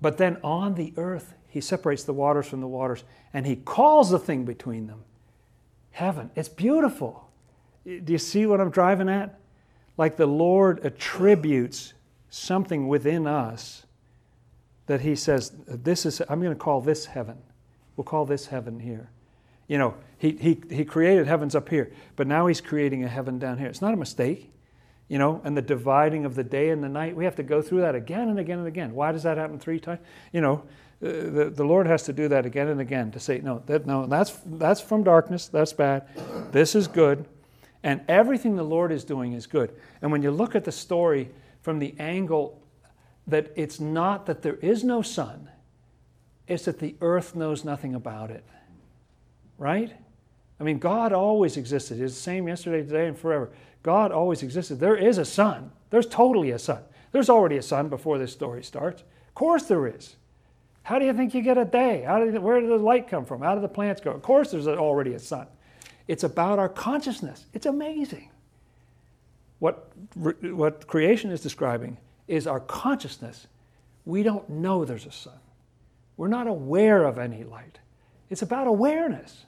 but 0.00 0.18
then 0.18 0.38
on 0.42 0.74
the 0.74 0.92
earth, 0.96 1.34
He 1.46 1.60
separates 1.60 2.02
the 2.02 2.12
waters 2.12 2.48
from 2.48 2.60
the 2.60 2.66
waters 2.66 3.04
and 3.32 3.46
He 3.46 3.56
calls 3.56 4.10
the 4.10 4.18
thing 4.18 4.44
between 4.44 4.88
them 4.88 5.04
heaven. 5.92 6.30
It's 6.34 6.48
beautiful. 6.48 7.28
Do 7.84 8.12
you 8.12 8.18
see 8.18 8.46
what 8.46 8.60
I'm 8.60 8.70
driving 8.70 9.08
at? 9.08 9.38
Like 9.96 10.16
the 10.16 10.26
Lord 10.26 10.84
attributes 10.84 11.92
something 12.30 12.88
within 12.88 13.26
us 13.26 13.84
that 14.92 15.00
he 15.00 15.16
says, 15.16 15.52
This 15.66 16.04
is, 16.04 16.20
I'm 16.28 16.42
going 16.42 16.52
to 16.52 16.58
call 16.58 16.82
this 16.82 17.06
heaven. 17.06 17.38
We'll 17.96 18.04
call 18.04 18.26
this 18.26 18.48
heaven 18.48 18.78
here. 18.78 19.08
You 19.66 19.78
know, 19.78 19.94
he, 20.18 20.32
he, 20.32 20.60
he 20.70 20.84
created 20.84 21.26
heavens 21.26 21.54
up 21.54 21.70
here, 21.70 21.90
but 22.14 22.26
now 22.26 22.46
he's 22.46 22.60
creating 22.60 23.04
a 23.04 23.08
heaven 23.08 23.38
down 23.38 23.56
here. 23.56 23.68
It's 23.68 23.80
not 23.80 23.94
a 23.94 23.96
mistake. 23.96 24.50
You 25.08 25.16
know, 25.16 25.40
and 25.44 25.56
the 25.56 25.62
dividing 25.62 26.26
of 26.26 26.34
the 26.34 26.44
day 26.44 26.68
and 26.68 26.84
the 26.84 26.90
night, 26.90 27.16
we 27.16 27.24
have 27.24 27.36
to 27.36 27.42
go 27.42 27.62
through 27.62 27.80
that 27.80 27.94
again 27.94 28.28
and 28.28 28.38
again 28.38 28.58
and 28.58 28.68
again. 28.68 28.94
Why 28.94 29.12
does 29.12 29.22
that 29.22 29.38
happen 29.38 29.58
three 29.58 29.80
times? 29.80 30.00
You 30.30 30.42
know, 30.42 30.62
uh, 31.02 31.08
the, 31.08 31.52
the 31.54 31.64
Lord 31.64 31.86
has 31.86 32.02
to 32.02 32.12
do 32.12 32.28
that 32.28 32.44
again 32.44 32.68
and 32.68 32.78
again 32.78 33.10
to 33.12 33.20
say, 33.20 33.38
no, 33.38 33.62
that, 33.64 33.86
no, 33.86 34.06
that's, 34.06 34.38
that's 34.44 34.82
from 34.82 35.04
darkness, 35.04 35.48
that's 35.48 35.72
bad. 35.72 36.06
This 36.52 36.74
is 36.74 36.86
good. 36.86 37.24
And 37.82 38.02
everything 38.08 38.56
the 38.56 38.62
Lord 38.62 38.92
is 38.92 39.04
doing 39.04 39.32
is 39.32 39.46
good. 39.46 39.74
And 40.02 40.12
when 40.12 40.22
you 40.22 40.30
look 40.30 40.54
at 40.54 40.64
the 40.64 40.72
story 40.72 41.30
from 41.62 41.78
the 41.78 41.94
angle 41.98 42.61
that 43.26 43.52
it's 43.56 43.80
not 43.80 44.26
that 44.26 44.42
there 44.42 44.56
is 44.56 44.84
no 44.84 45.02
sun, 45.02 45.48
it's 46.48 46.64
that 46.64 46.78
the 46.78 46.96
earth 47.00 47.34
knows 47.34 47.64
nothing 47.64 47.94
about 47.94 48.30
it. 48.30 48.44
Right? 49.58 49.92
I 50.58 50.64
mean, 50.64 50.78
God 50.78 51.12
always 51.12 51.56
existed. 51.56 51.98
He's 51.98 52.14
the 52.14 52.20
same 52.20 52.48
yesterday, 52.48 52.82
today, 52.82 53.06
and 53.06 53.18
forever. 53.18 53.50
God 53.82 54.12
always 54.12 54.42
existed. 54.42 54.78
There 54.78 54.96
is 54.96 55.18
a 55.18 55.24
sun. 55.24 55.72
There's 55.90 56.06
totally 56.06 56.50
a 56.50 56.58
sun. 56.58 56.82
There's 57.10 57.28
already 57.28 57.56
a 57.56 57.62
sun 57.62 57.88
before 57.88 58.18
this 58.18 58.32
story 58.32 58.62
starts. 58.62 59.02
Of 59.02 59.34
course 59.34 59.64
there 59.64 59.86
is. 59.86 60.16
How 60.84 60.98
do 60.98 61.04
you 61.04 61.12
think 61.12 61.34
you 61.34 61.42
get 61.42 61.58
a 61.58 61.64
day? 61.64 62.02
How 62.02 62.24
where 62.24 62.60
did 62.60 62.70
the 62.70 62.76
light 62.76 63.08
come 63.08 63.24
from? 63.24 63.42
How 63.42 63.54
did 63.54 63.62
the 63.62 63.68
plants 63.68 64.00
go? 64.00 64.10
Of 64.10 64.22
course 64.22 64.50
there's 64.50 64.66
already 64.66 65.14
a 65.14 65.18
sun. 65.18 65.46
It's 66.08 66.24
about 66.24 66.58
our 66.58 66.68
consciousness. 66.68 67.46
It's 67.52 67.66
amazing. 67.66 68.30
What, 69.58 69.92
what 70.14 70.86
creation 70.88 71.30
is 71.30 71.40
describing 71.40 71.98
is 72.32 72.46
our 72.46 72.60
consciousness. 72.60 73.46
We 74.06 74.22
don't 74.22 74.48
know 74.48 74.86
there's 74.86 75.04
a 75.04 75.12
sun. 75.12 75.38
We're 76.16 76.28
not 76.28 76.46
aware 76.46 77.04
of 77.04 77.18
any 77.18 77.44
light. 77.44 77.78
It's 78.30 78.40
about 78.40 78.66
awareness. 78.66 79.44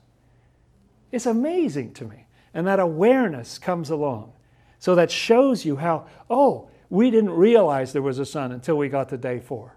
It's 1.10 1.24
amazing 1.24 1.94
to 1.94 2.04
me. 2.04 2.26
And 2.52 2.66
that 2.66 2.80
awareness 2.80 3.58
comes 3.58 3.88
along. 3.88 4.32
So 4.80 4.94
that 4.96 5.10
shows 5.10 5.64
you 5.64 5.76
how, 5.76 6.06
oh, 6.28 6.68
we 6.90 7.10
didn't 7.10 7.30
realize 7.30 7.94
there 7.94 8.02
was 8.02 8.18
a 8.18 8.26
sun 8.26 8.52
until 8.52 8.76
we 8.76 8.90
got 8.90 9.08
to 9.08 9.16
day 9.16 9.40
four. 9.40 9.74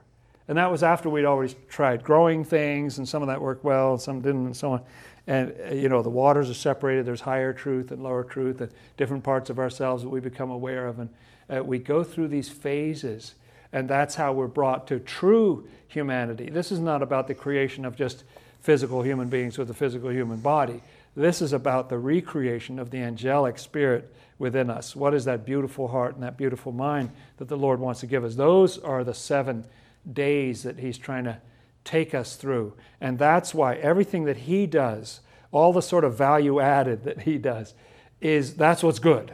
And 0.50 0.58
that 0.58 0.70
was 0.70 0.84
after 0.84 1.10
we'd 1.10 1.24
always 1.24 1.56
tried 1.70 2.04
growing 2.04 2.44
things, 2.44 2.98
and 2.98 3.08
some 3.08 3.22
of 3.22 3.30
that 3.30 3.42
worked 3.42 3.64
well, 3.64 3.94
and 3.94 4.02
some 4.02 4.20
didn't, 4.20 4.46
and 4.46 4.56
so 4.56 4.74
on. 4.74 4.82
And, 5.28 5.54
uh, 5.66 5.74
you 5.74 5.88
know, 5.88 6.02
the 6.02 6.10
waters 6.10 6.50
are 6.50 6.54
separated. 6.54 7.06
There's 7.06 7.22
higher 7.22 7.54
truth 7.54 7.92
and 7.92 8.04
lower 8.04 8.24
truth, 8.24 8.60
and 8.60 8.72
different 8.98 9.24
parts 9.24 9.50
of 9.50 9.60
ourselves 9.60 10.04
that 10.04 10.10
we 10.10 10.20
become 10.20 10.52
aware 10.52 10.88
of. 10.88 11.00
And 11.00 11.10
uh, 11.54 11.64
we 11.64 11.80
go 11.80 12.04
through 12.04 12.28
these 12.28 12.50
phases, 12.50 13.36
and 13.72 13.90
that's 13.90 14.16
how 14.16 14.34
we're 14.34 14.48
brought 14.48 14.88
to 14.88 15.00
true 15.00 15.68
humanity. 15.88 16.50
This 16.50 16.72
is 16.72 16.80
not 16.80 17.02
about 17.02 17.28
the 17.28 17.36
creation 17.36 17.86
of 17.86 17.96
just 17.96 18.24
physical 18.62 19.02
human 19.02 19.30
beings 19.30 19.58
with 19.58 19.70
a 19.70 19.74
physical 19.74 20.10
human 20.12 20.40
body. 20.40 20.82
This 21.16 21.42
is 21.42 21.54
about 21.54 21.90
the 21.90 21.98
recreation 21.98 22.80
of 22.80 22.92
the 22.92 23.00
angelic 23.00 23.58
spirit 23.58 24.14
within 24.38 24.70
us. 24.70 24.96
What 24.96 25.14
is 25.14 25.26
that 25.26 25.46
beautiful 25.46 25.88
heart 25.88 26.14
and 26.16 26.24
that 26.24 26.38
beautiful 26.38 26.72
mind 26.72 27.10
that 27.38 27.48
the 27.48 27.58
Lord 27.58 27.80
wants 27.80 28.02
to 28.02 28.08
give 28.08 28.24
us? 28.24 28.36
Those 28.36 28.78
are 28.78 29.04
the 29.04 29.14
seven 29.14 29.66
days 30.12 30.64
that 30.64 30.78
He's 30.78 30.98
trying 30.98 31.24
to 31.24 31.40
take 31.84 32.14
us 32.14 32.36
through. 32.36 32.74
And 33.02 33.18
that's 33.18 33.54
why 33.54 33.76
everything 33.76 34.26
that 34.26 34.38
He 34.38 34.68
does 34.68 35.22
all 35.52 35.74
the 35.74 35.82
sort 35.82 36.04
of 36.04 36.18
value 36.18 36.60
added 36.60 37.04
that 37.04 37.22
he 37.22 37.38
does 37.38 37.74
is 38.22 38.56
that's 38.56 38.84
what's 38.84 39.00
good. 39.00 39.34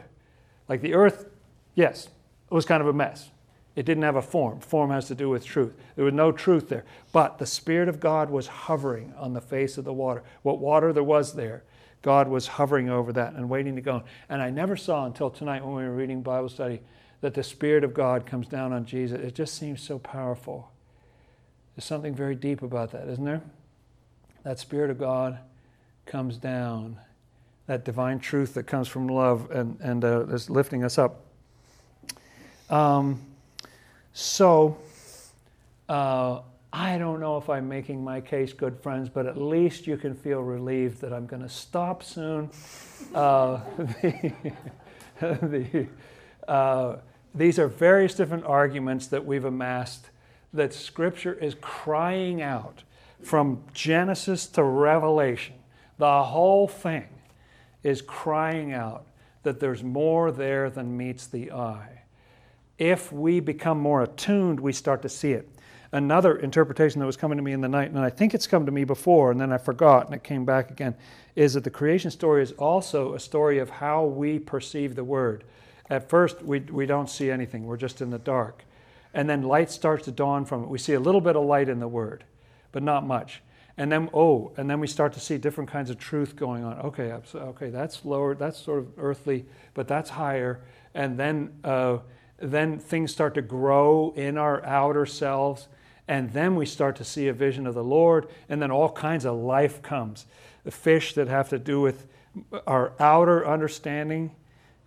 Like 0.68 0.80
the 0.80 0.94
earth, 0.94 1.26
yes, 1.74 2.06
it 2.06 2.54
was 2.54 2.64
kind 2.64 2.80
of 2.80 2.88
a 2.88 2.92
mess. 2.92 3.30
It 3.76 3.86
didn't 3.86 4.04
have 4.04 4.16
a 4.16 4.22
form. 4.22 4.60
Form 4.60 4.90
has 4.90 5.08
to 5.08 5.14
do 5.14 5.28
with 5.28 5.44
truth. 5.44 5.74
There 5.96 6.04
was 6.04 6.14
no 6.14 6.30
truth 6.30 6.68
there. 6.68 6.84
But 7.12 7.38
the 7.38 7.46
Spirit 7.46 7.88
of 7.88 7.98
God 7.98 8.30
was 8.30 8.46
hovering 8.46 9.12
on 9.18 9.32
the 9.32 9.40
face 9.40 9.76
of 9.78 9.84
the 9.84 9.92
water. 9.92 10.22
What 10.42 10.60
water 10.60 10.92
there 10.92 11.02
was 11.02 11.34
there, 11.34 11.64
God 12.02 12.28
was 12.28 12.46
hovering 12.46 12.88
over 12.88 13.12
that 13.14 13.32
and 13.32 13.48
waiting 13.48 13.74
to 13.74 13.80
go. 13.80 14.04
And 14.28 14.40
I 14.40 14.50
never 14.50 14.76
saw 14.76 15.06
until 15.06 15.30
tonight 15.30 15.64
when 15.64 15.74
we 15.74 15.82
were 15.82 15.94
reading 15.94 16.22
Bible 16.22 16.48
study 16.48 16.82
that 17.20 17.34
the 17.34 17.42
Spirit 17.42 17.82
of 17.82 17.94
God 17.94 18.26
comes 18.26 18.46
down 18.46 18.72
on 18.72 18.84
Jesus. 18.84 19.18
It 19.18 19.34
just 19.34 19.54
seems 19.54 19.80
so 19.82 19.98
powerful. 19.98 20.70
There's 21.74 21.86
something 21.86 22.14
very 22.14 22.36
deep 22.36 22.62
about 22.62 22.92
that, 22.92 23.08
isn't 23.08 23.24
there? 23.24 23.42
That 24.44 24.58
Spirit 24.60 24.90
of 24.90 24.98
God 24.98 25.38
comes 26.06 26.36
down, 26.36 26.98
that 27.66 27.84
divine 27.84 28.20
truth 28.20 28.54
that 28.54 28.64
comes 28.64 28.86
from 28.86 29.08
love 29.08 29.50
and, 29.50 29.80
and 29.80 30.04
uh, 30.04 30.26
is 30.26 30.50
lifting 30.50 30.84
us 30.84 30.98
up. 30.98 31.23
Um, 32.74 33.20
so, 34.14 34.78
uh, 35.88 36.40
I 36.72 36.98
don't 36.98 37.20
know 37.20 37.36
if 37.36 37.48
I'm 37.48 37.68
making 37.68 38.02
my 38.02 38.20
case, 38.20 38.52
good 38.52 38.76
friends, 38.80 39.08
but 39.08 39.26
at 39.26 39.40
least 39.40 39.86
you 39.86 39.96
can 39.96 40.12
feel 40.12 40.40
relieved 40.40 41.00
that 41.02 41.12
I'm 41.12 41.26
going 41.26 41.42
to 41.42 41.48
stop 41.48 42.02
soon. 42.02 42.50
Uh, 43.14 43.60
the, 44.02 44.32
the, 45.20 45.86
uh, 46.48 46.96
these 47.32 47.60
are 47.60 47.68
various 47.68 48.16
different 48.16 48.44
arguments 48.44 49.06
that 49.06 49.24
we've 49.24 49.44
amassed 49.44 50.10
that 50.52 50.74
Scripture 50.74 51.34
is 51.34 51.54
crying 51.60 52.42
out 52.42 52.82
from 53.22 53.62
Genesis 53.72 54.48
to 54.48 54.64
Revelation. 54.64 55.54
The 55.98 56.24
whole 56.24 56.66
thing 56.66 57.06
is 57.84 58.02
crying 58.02 58.72
out 58.72 59.06
that 59.44 59.60
there's 59.60 59.84
more 59.84 60.32
there 60.32 60.70
than 60.70 60.96
meets 60.96 61.28
the 61.28 61.52
eye. 61.52 61.93
If 62.78 63.12
we 63.12 63.40
become 63.40 63.78
more 63.78 64.02
attuned, 64.02 64.60
we 64.60 64.72
start 64.72 65.02
to 65.02 65.08
see 65.08 65.32
it. 65.32 65.48
Another 65.92 66.36
interpretation 66.36 67.00
that 67.00 67.06
was 67.06 67.16
coming 67.16 67.38
to 67.38 67.44
me 67.44 67.52
in 67.52 67.60
the 67.60 67.68
night, 67.68 67.90
and 67.90 67.98
I 68.00 68.10
think 68.10 68.34
it's 68.34 68.48
come 68.48 68.66
to 68.66 68.72
me 68.72 68.84
before, 68.84 69.30
and 69.30 69.40
then 69.40 69.52
I 69.52 69.58
forgot, 69.58 70.06
and 70.06 70.14
it 70.14 70.24
came 70.24 70.44
back 70.44 70.70
again, 70.70 70.96
is 71.36 71.54
that 71.54 71.62
the 71.62 71.70
creation 71.70 72.10
story 72.10 72.42
is 72.42 72.52
also 72.52 73.14
a 73.14 73.20
story 73.20 73.58
of 73.58 73.70
how 73.70 74.04
we 74.04 74.40
perceive 74.40 74.96
the 74.96 75.04
Word. 75.04 75.44
At 75.88 76.08
first, 76.08 76.42
we, 76.42 76.60
we 76.60 76.86
don't 76.86 77.08
see 77.08 77.30
anything, 77.30 77.64
we're 77.64 77.76
just 77.76 78.00
in 78.00 78.10
the 78.10 78.18
dark 78.18 78.64
and 79.14 79.30
then 79.30 79.42
light 79.42 79.70
starts 79.70 80.04
to 80.04 80.10
dawn 80.10 80.44
from 80.44 80.64
it. 80.64 80.68
We 80.68 80.78
see 80.78 80.94
a 80.94 81.00
little 81.00 81.20
bit 81.20 81.36
of 81.36 81.44
light 81.44 81.68
in 81.68 81.78
the 81.78 81.88
Word, 81.88 82.24
but 82.72 82.82
not 82.82 83.06
much. 83.06 83.40
And 83.76 83.90
then, 83.90 84.10
oh, 84.12 84.52
and 84.56 84.68
then 84.68 84.80
we 84.80 84.86
start 84.86 85.12
to 85.14 85.20
see 85.20 85.38
different 85.38 85.70
kinds 85.70 85.88
of 85.88 85.98
truth 85.98 86.36
going 86.36 86.64
on. 86.64 86.78
Okay, 86.80 87.12
okay, 87.34 87.70
that's 87.70 88.04
lower, 88.04 88.34
that's 88.34 88.58
sort 88.58 88.80
of 88.80 88.88
earthly, 88.98 89.46
but 89.72 89.88
that's 89.88 90.10
higher. 90.10 90.60
And 90.94 91.18
then, 91.18 91.52
uh, 91.64 91.98
then 92.38 92.78
things 92.78 93.12
start 93.12 93.34
to 93.34 93.42
grow 93.42 94.12
in 94.16 94.36
our 94.36 94.64
outer 94.64 95.06
selves, 95.06 95.68
and 96.06 96.32
then 96.32 96.56
we 96.56 96.66
start 96.66 96.96
to 96.96 97.04
see 97.04 97.28
a 97.28 97.32
vision 97.32 97.66
of 97.66 97.74
the 97.74 97.84
Lord, 97.84 98.28
and 98.48 98.60
then 98.60 98.70
all 98.70 98.90
kinds 98.90 99.24
of 99.24 99.36
life 99.36 99.82
comes. 99.82 100.26
The 100.64 100.70
fish 100.70 101.14
that 101.14 101.28
have 101.28 101.48
to 101.50 101.58
do 101.58 101.80
with 101.80 102.06
our 102.66 102.92
outer 102.98 103.46
understanding 103.46 104.34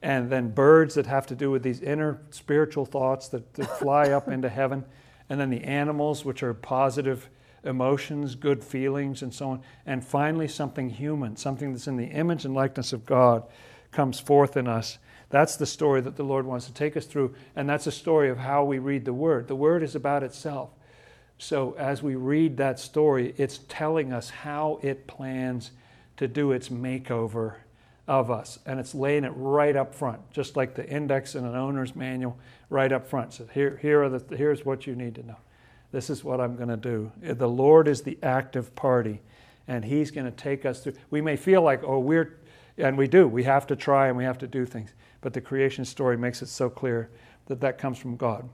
and 0.02 0.30
then 0.30 0.50
birds 0.50 0.96
that 0.96 1.08
have 1.08 1.26
to 1.28 1.36
do 1.36 1.50
with 1.50 1.64
these 1.64 1.82
inner 1.82 2.22
spiritual 2.30 2.86
thoughts 2.86 3.30
that, 3.30 3.54
that 3.56 3.80
fly 3.80 4.10
up 4.10 4.28
into 4.28 4.50
heaven, 4.50 4.86
and 5.30 5.40
then 5.40 5.50
the 5.50 5.64
animals, 5.64 6.24
which 6.24 6.44
are 6.44 6.54
positive 6.54 7.30
emotions, 7.64 8.36
good 8.36 8.64
feelings, 8.64 9.22
and 9.24 9.34
so 9.34 9.50
on. 9.50 9.62
And 9.86 10.06
finally, 10.06 10.48
something 10.48 10.90
human, 10.90 11.36
something 11.36 11.74
that's 11.74 11.88
in 11.88 11.98
the 11.98 12.06
image 12.06 12.46
and 12.46 12.54
likeness 12.54 12.94
of 12.94 13.06
God, 13.06 13.44
comes 13.92 14.20
forth 14.20 14.56
in 14.56 14.68
us. 14.68 15.00
That's 15.30 15.58
the 15.58 15.66
story 15.66 16.02
that 16.02 16.16
the 16.16 16.24
Lord 16.24 16.46
wants 16.46 16.68
to 16.68 16.74
take 16.74 16.96
us 16.96 17.06
through, 17.06 17.36
and 17.56 17.70
that's 17.70 17.88
a 17.88 17.92
story 17.92 18.30
of 18.30 18.38
how 18.38 18.64
we 18.64 18.80
read 18.80 19.06
the 19.06 19.14
Word. 19.14 19.48
The 19.48 19.56
Word 19.56 19.84
is 19.84 19.96
about 19.96 20.24
itself. 20.24 20.70
So 21.38 21.76
as 21.78 22.02
we 22.02 22.16
read 22.16 22.58
that 22.58 22.80
story, 22.80 23.34
it's 23.38 23.60
telling 23.68 24.14
us 24.14 24.30
how 24.30 24.80
it 24.82 25.06
plans 25.06 25.72
to 26.18 26.28
do 26.28 26.52
its 26.52 26.70
makeover 26.70 27.56
of 28.08 28.32
us. 28.32 28.58
And 28.66 28.80
it's 28.80 28.96
laying 28.96 29.24
it 29.24 29.34
right 29.36 29.76
up 29.76 29.94
front, 29.94 30.20
just 30.32 30.56
like 30.56 30.74
the 30.74 30.88
index 30.90 31.36
in 31.36 31.46
an 31.46 31.56
owner's 31.56 31.96
manual, 31.96 32.38
right 32.70 32.92
up 32.92 33.08
front. 33.08 33.34
So 33.34 33.46
here, 33.54 33.78
here 33.82 34.04
are 34.04 34.10
the, 34.10 34.36
here's 34.36 34.66
what 34.66 34.88
you 34.88 34.96
need 34.96 35.16
to 35.16 35.26
know. 35.26 35.38
This 35.92 36.10
is 36.10 36.24
what 36.24 36.42
I'm 36.42 36.56
going 36.56 36.70
to 36.70 36.78
do. 36.78 37.12
The 37.22 37.48
Lord 37.48 37.88
is 37.88 38.02
the 38.02 38.18
active 38.24 38.76
party, 38.76 39.22
and 39.68 39.86
He's 39.86 40.12
going 40.12 40.26
to 40.26 40.32
take 40.32 40.66
us 40.66 40.84
through. 40.84 40.94
We 41.12 41.22
may 41.22 41.36
feel 41.36 41.62
like, 41.62 41.84
oh, 41.84 42.00
we're, 42.00 42.40
and 42.78 42.98
we 42.98 43.08
do. 43.08 43.28
We 43.28 43.44
have 43.44 43.68
to 43.68 43.76
try 43.76 44.08
and 44.08 44.18
we 44.18 44.24
have 44.24 44.38
to 44.40 44.48
do 44.48 44.66
things. 44.66 44.94
But 45.22 45.34
the 45.34 45.42
creation 45.42 45.86
story 45.86 46.18
makes 46.18 46.42
it 46.42 46.48
so 46.48 46.70
clear 46.70 47.10
that 47.48 47.62
that 47.62 47.78
comes 47.78 47.98
from 47.98 48.18
God. 48.18 48.48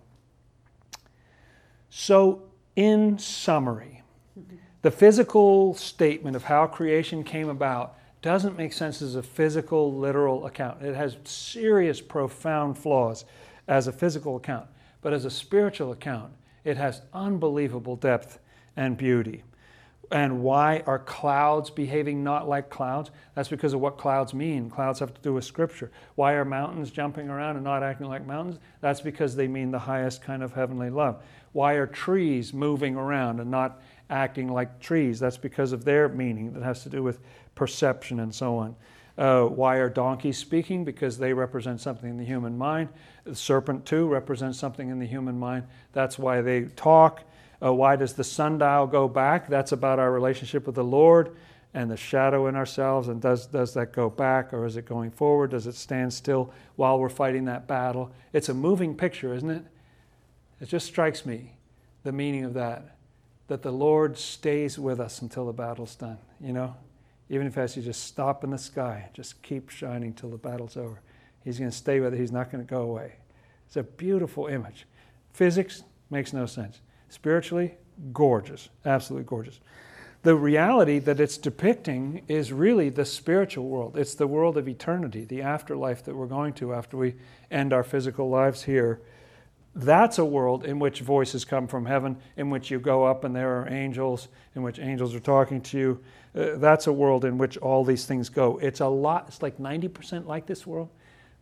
So, 1.90 2.44
in 2.76 3.20
summary, 3.20 4.02
the 4.82 4.92
physical 4.92 5.76
statement 5.76 6.36
of 6.36 6.44
how 6.44 6.66
creation 6.68 7.24
came 7.24 7.50
about 7.50 7.98
doesn't 8.22 8.58
make 8.58 8.74
sense 8.74 9.02
as 9.02 9.16
a 9.16 9.22
physical, 9.22 9.94
literal 9.94 10.46
account. 10.46 10.82
It 10.82 10.96
has 10.96 11.18
serious, 11.26 12.02
profound 12.02 12.78
flaws 12.78 13.26
as 13.68 13.88
a 13.88 13.92
physical 13.92 14.38
account. 14.38 14.68
But 15.02 15.14
as 15.14 15.26
a 15.26 15.30
spiritual 15.30 15.92
account, 15.92 16.34
it 16.64 16.78
has 16.78 17.02
unbelievable 17.14 17.98
depth 17.98 18.40
and 18.76 18.98
beauty. 18.98 19.44
And 20.14 20.44
why 20.44 20.84
are 20.86 21.00
clouds 21.00 21.72
behaving 21.72 22.24
not 22.24 22.48
like 22.48 22.70
clouds? 22.70 23.10
That's 23.34 23.50
because 23.50 23.74
of 23.74 23.80
what 23.80 23.98
clouds 23.98 24.32
mean. 24.32 24.70
Clouds 24.70 25.00
have 25.00 25.12
to 25.12 25.22
do 25.22 25.34
with 25.34 25.44
Scripture. 25.44 25.92
Why 26.14 26.34
are 26.34 26.46
mountains 26.46 26.92
jumping 26.92 27.30
around 27.30 27.56
and 27.56 27.64
not 27.64 27.82
acting 27.82 28.08
like 28.08 28.28
mountains? 28.28 28.60
That's 28.80 29.02
because 29.02 29.36
they 29.36 29.48
mean 29.48 29.72
the 29.72 29.80
highest 29.80 30.22
kind 30.22 30.44
of 30.44 30.54
heavenly 30.54 30.92
love. 30.92 31.24
Why 31.52 31.74
are 31.74 31.88
trees 31.88 32.54
moving 32.54 32.96
around 32.96 33.40
and 33.40 33.50
not 33.50 33.82
acting 34.08 34.50
like 34.50 34.80
trees? 34.80 35.20
That's 35.20 35.38
because 35.38 35.72
of 35.72 35.84
their 35.84 36.08
meaning 36.08 36.54
that 36.54 36.62
has 36.62 36.84
to 36.84 36.90
do 36.90 37.02
with 37.02 37.20
perception, 37.56 38.20
and 38.20 38.36
so 38.36 38.58
on. 38.58 38.76
Uh, 39.18 39.46
why 39.46 39.78
are 39.78 39.90
donkeys 39.90 40.38
speaking? 40.38 40.86
Because 40.86 41.18
they 41.18 41.34
represent 41.34 41.82
something 41.82 42.08
in 42.08 42.18
the 42.18 42.26
human 42.26 42.56
mind. 42.56 42.90
The 43.24 43.36
serpent, 43.36 43.88
too, 43.88 44.08
represents 44.08 44.60
something 44.60 44.90
in 44.90 45.00
the 45.00 45.08
human 45.08 45.40
mind. 45.40 45.66
That's 45.92 46.20
why 46.20 46.42
they 46.42 46.66
talk. 46.66 47.24
Uh, 47.64 47.74
why 47.74 47.96
does 47.96 48.14
the 48.14 48.24
sundial 48.24 48.88
go 48.88 49.08
back? 49.08 49.48
That's 49.48 49.72
about 49.72 50.00
our 50.00 50.12
relationship 50.12 50.66
with 50.66 50.76
the 50.76 50.84
Lord 50.84 51.36
and 51.74 51.90
the 51.90 51.98
shadow 51.98 52.48
in 52.48 52.56
ourselves. 52.56 53.08
And 53.08 53.22
does, 53.22 53.48
does 53.48 53.74
that 53.74 53.94
go 53.94 54.10
back 54.10 54.54
or 54.54 54.66
is 54.66 54.76
it 54.78 54.86
going 54.86 55.12
forward? 55.12 55.52
Does 55.52 55.66
it 55.66 55.76
stand 55.76 56.14
still 56.14 56.54
while 56.76 57.00
we're 57.00 57.10
fighting 57.10 57.46
that 57.46 57.68
battle? 57.68 58.12
It's 58.34 58.50
a 58.50 58.54
moving 58.54 58.96
picture, 58.96 59.34
isn't 59.34 59.50
it? 59.50 59.64
It 60.60 60.68
just 60.68 60.86
strikes 60.86 61.26
me 61.26 61.56
the 62.04 62.12
meaning 62.12 62.44
of 62.44 62.54
that, 62.54 62.98
that 63.48 63.62
the 63.62 63.72
Lord 63.72 64.18
stays 64.18 64.78
with 64.78 65.00
us 65.00 65.22
until 65.22 65.46
the 65.46 65.54
battle's 65.54 65.96
done, 65.96 66.18
you 66.40 66.54
know? 66.54 66.76
Even 67.30 67.48
if 67.48 67.56
has 67.56 67.74
to 67.74 67.82
just 67.82 68.04
stop 68.04 68.44
in 68.44 68.50
the 68.50 68.58
sky, 68.58 69.10
just 69.14 69.42
keep 69.42 69.70
shining 69.70 70.14
till 70.14 70.30
the 70.30 70.38
battle's 70.38 70.78
over. 70.78 71.02
He's 71.44 71.58
going 71.58 71.72
to 71.72 71.76
stay 71.76 72.00
with 72.00 72.14
it. 72.14 72.20
He's 72.20 72.32
not 72.32 72.52
going 72.52 72.64
to 72.64 72.70
go 72.70 72.82
away. 72.82 73.14
It's 73.66 73.78
a 73.78 73.84
beautiful 73.84 74.48
image. 74.48 74.86
Physics 75.32 75.84
makes 76.10 76.34
no 76.34 76.46
sense. 76.46 76.82
Spiritually, 77.14 77.76
gorgeous, 78.12 78.70
absolutely 78.86 79.28
gorgeous. 79.28 79.60
The 80.24 80.36
reality 80.36 81.00
that 81.00 81.20
it's 81.20 81.38
depicting 81.38 82.24
is 82.28 82.54
really 82.54 82.90
the 82.90 83.06
spiritual 83.06 83.68
world. 83.68 83.98
It's 83.98 84.16
the 84.16 84.28
world 84.28 84.58
of 84.58 84.68
eternity, 84.68 85.26
the 85.26 85.42
afterlife 85.42 86.04
that 86.06 86.16
we're 86.16 86.28
going 86.28 86.54
to 86.54 86.74
after 86.74 86.98
we 86.98 87.16
end 87.52 87.74
our 87.74 87.84
physical 87.84 88.30
lives 88.30 88.64
here 88.64 89.02
that's 89.76 90.20
a 90.20 90.26
world 90.26 90.66
in 90.66 90.78
which 90.78 91.02
voices 91.02 91.46
come 91.46 91.68
from 91.68 91.86
heaven, 91.86 92.18
in 92.38 92.50
which 92.50 92.70
you 92.70 92.80
go 92.80 93.06
up 93.06 93.24
and 93.24 93.36
there 93.36 93.60
are 93.60 93.70
angels, 93.70 94.28
in 94.56 94.62
which 94.62 94.78
angels 94.80 95.16
are 95.16 95.20
talking 95.20 95.62
to 95.62 95.78
you. 95.78 96.04
Uh, 96.36 96.58
that's 96.58 96.88
a 96.88 96.94
world 96.94 97.26
in 97.26 97.38
which 97.38 97.58
all 97.58 97.84
these 97.84 98.06
things 98.06 98.30
go. 98.30 98.60
It's 98.60 98.82
a 98.82 98.88
lot, 98.88 99.26
it's 99.28 99.42
like 99.42 99.58
90% 99.58 100.28
like 100.28 100.46
this 100.46 100.68
world, 100.68 100.90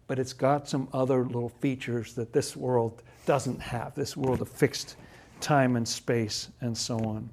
but 0.08 0.18
it's 0.18 0.34
got 0.34 0.70
some 0.70 0.88
other 0.94 1.26
little 1.26 1.50
features 1.50 2.14
that 2.14 2.32
this 2.32 2.56
world 2.56 3.04
doesn't 3.26 3.60
have 3.60 3.96
this 3.96 4.16
world 4.16 4.42
of 4.42 4.50
fixed 4.50 4.96
time 5.42 5.76
and 5.76 5.88
space 5.88 6.50
and 6.62 6.78
so 6.78 6.98
on. 7.00 7.30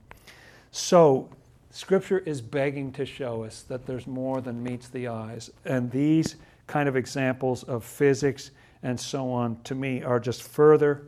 So, 0.70 1.28
Scripture 1.70 2.18
is 2.18 2.40
begging 2.40 2.90
to 2.92 3.04
show 3.04 3.44
us 3.44 3.62
that 3.62 3.86
there's 3.86 4.06
more 4.06 4.40
than 4.40 4.62
meets 4.62 4.88
the 4.88 5.08
eyes. 5.08 5.50
And 5.64 5.90
these 5.90 6.36
kind 6.66 6.88
of 6.88 6.96
examples 6.96 7.62
of 7.62 7.84
physics 7.84 8.50
and 8.82 8.98
so 8.98 9.30
on, 9.30 9.60
to 9.62 9.74
me, 9.74 10.02
are 10.02 10.18
just 10.18 10.42
further 10.42 11.06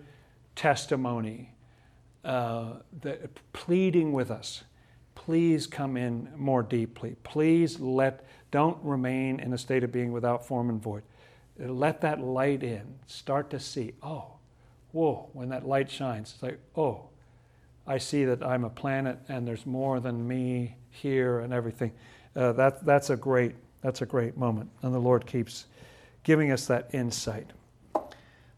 testimony 0.55 1.51
uh, 2.25 2.75
that, 3.01 3.31
pleading 3.53 4.13
with 4.13 4.31
us. 4.31 4.65
Please 5.15 5.67
come 5.67 5.97
in 5.97 6.29
more 6.37 6.63
deeply. 6.63 7.17
Please 7.23 7.81
let, 7.81 8.25
don't 8.51 8.79
remain 8.83 9.41
in 9.41 9.53
a 9.53 9.59
state 9.59 9.85
of 9.85 9.93
being 9.93 10.13
without 10.13 10.47
form 10.47 10.69
and 10.69 10.83
void. 10.83 11.03
Let 11.59 12.01
that 12.03 12.21
light 12.21 12.63
in. 12.63 12.95
Start 13.07 13.51
to 13.51 13.61
see, 13.61 13.93
oh, 14.03 14.35
whoa, 14.93 15.29
when 15.33 15.49
that 15.51 15.67
light 15.67 15.91
shines, 15.91 16.33
it's 16.35 16.43
like, 16.43 16.59
oh, 16.77 17.05
I 17.87 17.99
see 17.99 18.25
that 18.25 18.43
I'm 18.43 18.65
a 18.65 18.71
planet 18.71 19.19
and 19.29 19.47
there's 19.47 19.67
more 19.67 20.01
than 20.01 20.27
me 20.27 20.77
here 20.91 21.41
and 21.41 21.53
everything. 21.53 21.93
uh, 22.37 22.53
that, 22.53 22.85
that's, 22.85 23.11
a 23.11 23.17
great, 23.17 23.55
that's 23.83 24.03
a 24.03 24.07
great 24.07 24.37
moment. 24.37 24.71
And 24.83 24.95
the 24.95 24.99
Lord 24.99 25.27
keeps 25.27 25.67
giving 26.23 26.51
us 26.53 26.67
that 26.67 26.91
insight. 26.93 27.49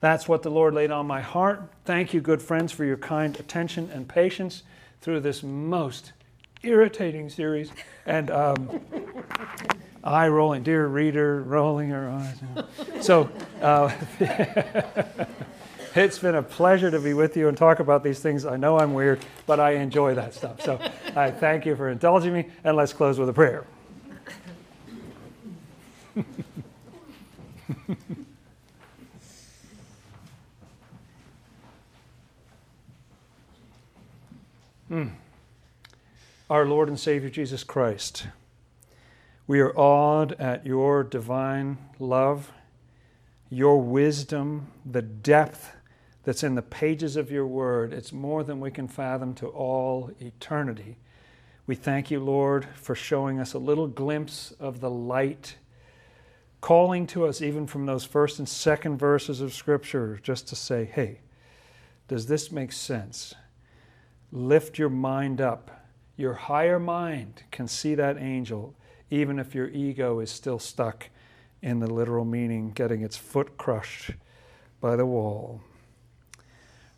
That's 0.01 0.29
what 0.29 0.43
the 0.43 0.51
Lord 0.51 0.75
laid 0.75 0.91
on 0.91 1.07
my 1.07 1.21
heart. 1.21 1.73
Thank 1.85 2.13
you, 2.13 2.21
good 2.21 2.43
friends, 2.43 2.73
for 2.73 2.85
your 2.85 2.97
kind 2.97 3.39
attention 3.39 3.89
and 3.93 4.09
patience 4.09 4.65
through 5.01 5.21
this 5.21 5.43
most 5.43 6.13
irritating 6.63 7.29
series. 7.31 7.71
And 8.05 8.31
um, 8.31 8.81
eye 10.05 10.29
rolling, 10.29 10.65
dear 10.65 10.89
reader, 10.89 11.43
rolling 11.43 11.91
her 11.91 12.09
eyes. 12.11 13.05
So 13.05 13.31
uh, 13.61 13.93
it's 15.95 16.19
been 16.19 16.35
a 16.35 16.43
pleasure 16.43 16.91
to 16.91 16.99
be 16.99 17.15
with 17.15 17.37
you 17.37 17.49
and 17.49 17.57
talk 17.57 17.79
about 17.81 18.03
these 18.03 18.21
things. 18.21 18.47
I 18.47 18.57
know 18.57 18.79
I'm 18.79 18.95
weird, 18.95 19.21
but 19.47 19.61
I 19.61 19.73
enjoy 19.73 20.15
that 20.15 20.35
stuff. 20.35 20.61
So 20.63 20.79
I 21.17 21.31
thank 21.31 21.67
you 21.67 21.77
for 21.77 21.89
indulging 21.89 22.33
me, 22.33 22.47
and 22.65 22.77
let's 22.77 22.93
close 22.93 23.19
with 23.19 23.29
a 23.29 23.33
prayer. 23.33 23.67
mm. 34.91 35.11
Our 36.51 36.67
Lord 36.67 36.89
and 36.89 36.99
Savior 37.01 37.31
Jesus 37.31 37.65
Christ, 37.65 38.27
we 39.47 39.61
are 39.61 39.73
awed 39.77 40.33
at 40.33 40.67
your 40.67 41.03
divine 41.03 41.79
love, 41.99 42.51
your 43.51 43.81
wisdom, 43.81 44.69
the 44.85 45.03
depth 45.03 45.73
that's 46.25 46.43
in 46.43 46.55
the 46.55 46.63
pages 46.63 47.17
of 47.17 47.31
your 47.31 47.47
word. 47.47 47.93
It's 47.93 48.13
more 48.13 48.45
than 48.45 48.61
we 48.61 48.71
can 48.71 48.89
fathom 48.89 49.35
to 49.35 49.49
all 49.49 50.11
eternity. 50.21 50.97
We 51.67 51.75
thank 51.75 52.11
you, 52.11 52.21
Lord, 52.21 52.67
for 52.75 52.95
showing 52.95 53.41
us 53.41 53.55
a 53.55 53.59
little 53.59 53.87
glimpse 53.87 54.53
of 54.59 54.81
the 54.81 54.91
light, 54.91 55.57
calling 56.61 57.07
to 57.09 57.27
us 57.27 57.41
even 57.41 57.67
from 57.67 57.87
those 57.87 58.05
first 58.05 58.39
and 58.39 58.49
second 58.49 58.99
verses 58.99 59.41
of 59.41 59.53
Scripture, 59.53 60.21
just 60.23 60.49
to 60.49 60.57
say, 60.57 60.85
hey, 60.85 61.21
does 62.09 62.27
this 62.27 62.53
make 62.53 62.73
sense? 62.73 63.35
Lift 64.31 64.79
your 64.79 64.91
mind 64.91 65.41
up. 65.41 65.87
Your 66.17 66.35
higher 66.35 66.79
mind 66.79 67.43
can 67.51 67.67
see 67.67 67.95
that 67.95 68.19
angel, 68.19 68.75
even 69.11 69.39
if 69.39 69.55
your 69.55 69.69
ego 69.69 70.21
is 70.21 70.31
still 70.31 70.59
stuck 70.59 71.09
in 71.63 71.79
the 71.79 71.93
literal 71.93 72.25
meaning, 72.25 72.71
getting 72.71 73.03
its 73.03 73.17
foot 73.17 73.57
crushed 73.57 74.11
by 74.81 74.97
the 74.97 75.07
wall. 75.07 75.61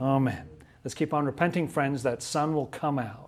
Amen. 0.00 0.48
Let's 0.82 0.94
keep 0.94 1.14
on 1.14 1.24
repenting, 1.24 1.68
friends, 1.68 2.02
that 2.02 2.22
sun 2.22 2.54
will 2.54 2.66
come 2.66 2.98
out. 2.98 3.23